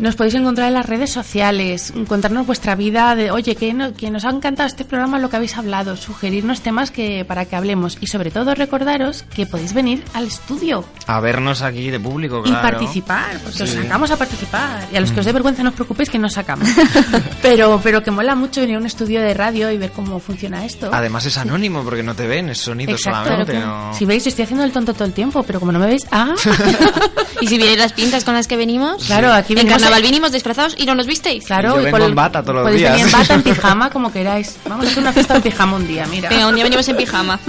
Nos 0.00 0.16
podéis 0.16 0.34
encontrar 0.34 0.68
en 0.68 0.74
las 0.74 0.86
redes 0.86 1.10
sociales, 1.12 1.92
contarnos 2.08 2.46
vuestra 2.46 2.74
vida 2.74 3.14
de, 3.14 3.30
oye, 3.30 3.54
que, 3.54 3.72
no- 3.72 3.94
que 3.94 4.10
nos 4.10 4.24
ha 4.24 4.30
encantado 4.30 4.66
este 4.66 4.84
programa, 4.84 5.18
lo 5.18 5.30
que 5.30 5.36
habéis 5.36 5.56
hablado, 5.56 5.96
sugerirnos 5.96 6.60
temas 6.60 6.90
que 6.90 7.24
para 7.24 7.44
que 7.44 7.54
hablemos 7.54 7.98
y 8.00 8.08
sobre 8.08 8.30
todo 8.30 8.54
recordaros 8.54 9.22
que 9.34 9.46
podéis 9.46 9.74
venir 9.74 10.02
al 10.14 10.26
estudio 10.26 10.84
A 11.06 11.20
vernos 11.20 11.62
aquí 11.62 11.90
de 11.90 12.00
público, 12.00 12.40
y 12.44 12.48
claro. 12.48 12.62
participar, 12.78 13.38
porque 13.44 13.62
os 13.62 13.70
Sí. 13.70 13.78
Mm. 13.78 13.82
sacamos 13.82 14.10
a 14.10 14.16
participar. 14.16 14.88
Y 14.92 14.96
a 14.96 15.00
los 15.00 15.12
que 15.12 15.20
os 15.20 15.26
dé 15.26 15.32
vergüenza 15.32 15.62
no 15.62 15.68
os 15.70 15.74
preocupéis 15.74 16.10
que 16.10 16.18
no 16.18 16.26
os 16.26 16.32
sacamos. 16.32 16.68
pero, 17.42 17.80
pero 17.82 18.02
que 18.02 18.10
mola 18.10 18.34
mucho 18.34 18.60
venir 18.60 18.76
a 18.76 18.78
un 18.80 18.86
estudio 18.86 19.20
de 19.20 19.34
radio 19.34 19.70
y 19.70 19.78
ver 19.78 19.92
cómo 19.92 20.18
funciona 20.18 20.64
esto. 20.64 20.90
Además 20.92 21.26
es 21.26 21.36
anónimo 21.38 21.82
porque 21.84 22.02
no 22.02 22.14
te 22.14 22.26
ven, 22.26 22.48
es 22.48 22.58
sonido 22.58 22.92
Exacto. 22.92 23.24
solamente. 23.30 23.58
no- 23.60 23.94
Si 23.94 24.04
veis, 24.04 24.26
estoy 24.26 24.44
haciendo 24.44 24.64
el 24.64 24.72
tonto 24.72 24.94
todo 24.94 25.04
el 25.04 25.12
tiempo, 25.12 25.42
pero 25.44 25.60
como 25.60 25.70
no 25.72 25.78
me 25.78 25.86
veis, 25.86 26.06
ah, 26.10 26.34
Y 27.40 27.46
si 27.46 27.56
vierais 27.56 27.78
las 27.78 27.92
pintas 27.92 28.24
con 28.24 28.34
las 28.34 28.46
que 28.46 28.56
venimos, 28.56 29.04
Claro, 29.04 29.32
aquí 29.32 29.52
en 29.52 29.58
venimos 29.58 29.81
carnaval 29.82 30.02
vinimos 30.02 30.32
disfrazados 30.32 30.74
y 30.78 30.86
no 30.86 30.94
nos 30.94 31.06
visteis. 31.06 31.44
claro. 31.44 31.74
Yo 31.74 31.80
y 31.80 31.84
vengo 31.84 31.98
con- 31.98 32.06
en 32.08 32.14
bata 32.14 32.42
todos 32.42 32.54
los 32.56 32.62
podéis 32.64 32.80
días. 32.80 32.92
venir 32.92 33.06
en 33.06 33.12
bata, 33.12 33.34
en 33.34 33.42
pijama, 33.54 33.90
como 33.90 34.12
queráis. 34.12 34.56
Vamos 34.68 34.86
a 34.86 34.88
hacer 34.88 35.02
una 35.02 35.12
fiesta 35.12 35.36
en 35.36 35.42
pijama 35.42 35.76
un 35.76 35.86
día, 35.86 36.06
mira. 36.06 36.28
Venga, 36.28 36.46
un 36.48 36.54
día 36.54 36.64
venimos 36.64 36.88
en 36.88 36.96
pijama. 36.96 37.38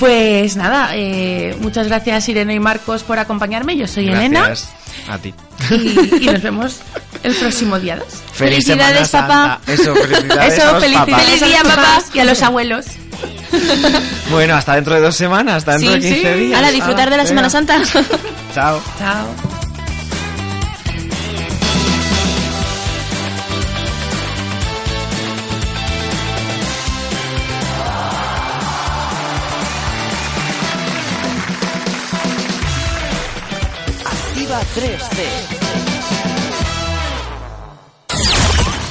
Pues 0.00 0.56
nada, 0.56 0.90
eh, 0.94 1.56
muchas 1.60 1.86
gracias 1.86 2.28
Irene 2.28 2.54
y 2.54 2.58
Marcos 2.60 3.04
por 3.04 3.18
acompañarme. 3.20 3.76
Yo 3.76 3.86
soy 3.86 4.08
Elena 4.08 4.40
Gracias 4.46 4.68
a 5.08 5.18
ti. 5.18 5.32
y, 5.70 6.24
y 6.24 6.26
nos 6.26 6.42
vemos 6.42 6.80
el 7.22 7.32
próximo 7.34 7.78
día 7.78 7.96
2. 7.96 8.06
Feliz 8.32 8.64
Felicidades, 8.66 9.08
papá. 9.10 9.60
Eso, 9.68 9.94
felicidades. 9.94 10.58
Eso, 10.58 10.80
felicidades. 10.80 11.24
Feliz 11.26 11.42
a 11.42 11.46
día, 11.46 11.62
papá. 11.62 11.74
papás 11.76 12.04
y 12.12 12.18
a 12.18 12.24
los 12.24 12.42
abuelos. 12.42 12.86
Bueno, 14.30 14.56
hasta 14.56 14.74
dentro 14.74 14.94
de 14.94 15.00
dos 15.00 15.14
semanas, 15.14 15.58
hasta 15.58 15.72
dentro 15.78 15.92
Sí, 15.92 16.00
de 16.00 16.08
15 16.14 16.32
sí. 16.34 16.38
días. 16.40 16.56
Ahora 16.58 16.72
disfrutar 16.72 17.04
de 17.08 17.16
la 17.16 17.22
Venga. 17.22 17.28
Semana 17.28 17.50
Santa. 17.50 17.80
Chao. 18.52 18.82
Chao. 18.98 19.53
Activa 34.54 34.62
3C. 34.72 35.18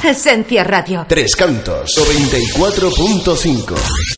Esencia 0.03 0.63
Radio. 0.63 1.05
Tres 1.07 1.35
Cantos 1.35 1.95
94.5 1.97 4.12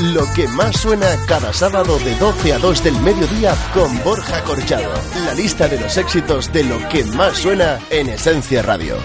lo 0.00 0.24
que 0.34 0.46
más 0.48 0.76
suena 0.76 1.06
cada 1.26 1.52
sábado 1.52 1.98
de 1.98 2.14
12 2.16 2.52
a 2.52 2.58
2 2.58 2.84
del 2.84 3.00
mediodía 3.00 3.54
con 3.72 4.02
Borja 4.04 4.42
Corchado. 4.44 4.92
La 5.24 5.34
lista 5.34 5.68
de 5.68 5.80
los 5.80 5.96
éxitos 5.96 6.52
de 6.52 6.64
lo 6.64 6.78
que 6.88 7.04
más 7.04 7.38
suena 7.38 7.78
en 7.90 8.08
Esencia 8.08 8.62
Radio. 8.62 8.96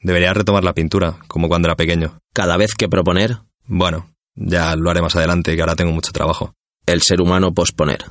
Debería 0.00 0.34
retomar 0.34 0.64
la 0.64 0.74
pintura, 0.74 1.16
como 1.26 1.48
cuando 1.48 1.68
era 1.68 1.76
pequeño. 1.76 2.18
Cada 2.32 2.56
vez 2.56 2.74
que 2.74 2.88
proponer, 2.88 3.38
Bueno, 3.66 4.10
Ya 4.36 4.74
lo 4.76 4.90
haré 4.90 5.00
más 5.00 5.16
adelante, 5.16 5.54
que 5.54 5.60
ahora 5.62 5.76
tengo 5.76 5.92
mucho 5.92 6.12
trabajo. 6.12 6.54
El 6.86 7.02
ser 7.02 7.20
humano 7.20 7.54
posponer. 7.54 8.04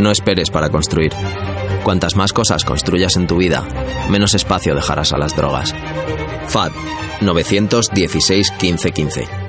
No 0.00 0.10
esperes 0.10 0.50
para 0.50 0.70
construir. 0.70 1.12
Cuantas 1.82 2.16
más 2.16 2.32
cosas 2.32 2.64
construyas 2.64 3.16
en 3.16 3.26
tu 3.26 3.36
vida, 3.36 3.66
menos 4.08 4.34
espacio 4.34 4.74
dejarás 4.74 5.12
a 5.12 5.18
las 5.18 5.36
drogas. 5.36 5.74
FAD 6.48 6.72
916 7.20 8.52
1515. 8.60 9.45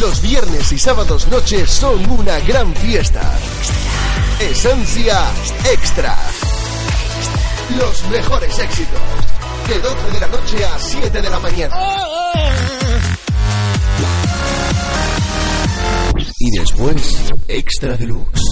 Los 0.00 0.22
viernes 0.22 0.72
y 0.72 0.78
sábados 0.78 1.28
noches 1.28 1.70
son 1.70 2.10
una 2.10 2.38
gran 2.40 2.74
fiesta. 2.74 3.38
Esencia 4.40 5.20
Extra. 5.72 6.16
Los 7.76 8.04
mejores 8.10 8.58
éxitos. 8.58 9.00
De 9.68 9.78
12 9.78 10.10
de 10.12 10.20
la 10.20 10.28
noche 10.28 10.64
a 10.64 10.78
7 10.78 11.22
de 11.22 11.30
la 11.30 11.38
mañana. 11.38 11.76
Y 16.38 16.58
después, 16.58 17.32
Extra 17.48 17.96
Deluxe. 17.96 18.42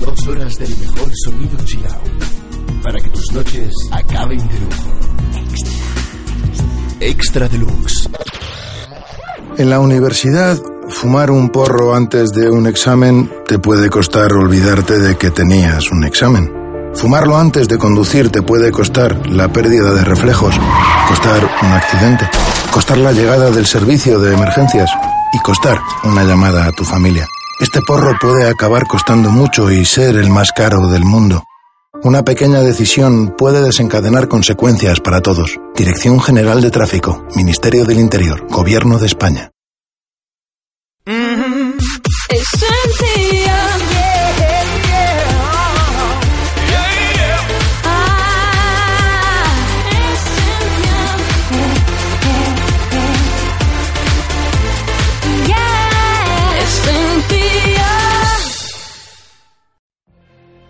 Dos 0.00 0.26
horas 0.26 0.58
del 0.58 0.76
mejor 0.76 1.10
sonido 1.24 1.64
chill. 1.64 1.86
Para 2.82 3.00
que 3.00 3.08
tus 3.10 3.32
noches 3.32 3.70
acaben 3.90 4.38
de 4.38 4.58
lujo. 4.60 4.98
Extra 7.00 7.48
Deluxe. 7.48 8.08
En 9.58 9.70
la 9.70 9.80
universidad, 9.80 10.56
fumar 10.88 11.32
un 11.32 11.48
porro 11.48 11.96
antes 11.96 12.30
de 12.30 12.48
un 12.48 12.68
examen 12.68 13.28
te 13.44 13.58
puede 13.58 13.90
costar 13.90 14.32
olvidarte 14.32 15.00
de 15.00 15.16
que 15.16 15.32
tenías 15.32 15.90
un 15.90 16.04
examen. 16.04 16.48
Fumarlo 16.94 17.36
antes 17.36 17.66
de 17.66 17.76
conducir 17.76 18.30
te 18.30 18.40
puede 18.40 18.70
costar 18.70 19.26
la 19.26 19.48
pérdida 19.48 19.92
de 19.94 20.04
reflejos, 20.04 20.54
costar 21.08 21.42
un 21.60 21.72
accidente, 21.72 22.30
costar 22.70 22.98
la 22.98 23.10
llegada 23.10 23.50
del 23.50 23.66
servicio 23.66 24.20
de 24.20 24.32
emergencias 24.32 24.92
y 25.32 25.40
costar 25.40 25.80
una 26.04 26.22
llamada 26.22 26.66
a 26.66 26.70
tu 26.70 26.84
familia. 26.84 27.26
Este 27.58 27.82
porro 27.82 28.16
puede 28.20 28.48
acabar 28.48 28.86
costando 28.86 29.28
mucho 29.28 29.72
y 29.72 29.84
ser 29.84 30.18
el 30.18 30.30
más 30.30 30.52
caro 30.52 30.86
del 30.86 31.04
mundo. 31.04 31.42
Una 32.04 32.22
pequeña 32.24 32.60
decisión 32.60 33.34
puede 33.36 33.60
desencadenar 33.60 34.28
consecuencias 34.28 35.00
para 35.00 35.20
todos. 35.20 35.58
Dirección 35.74 36.20
General 36.20 36.60
de 36.60 36.70
Tráfico, 36.70 37.26
Ministerio 37.34 37.84
del 37.84 37.98
Interior, 37.98 38.46
Gobierno 38.48 38.98
de 38.98 39.06
España. 39.06 39.50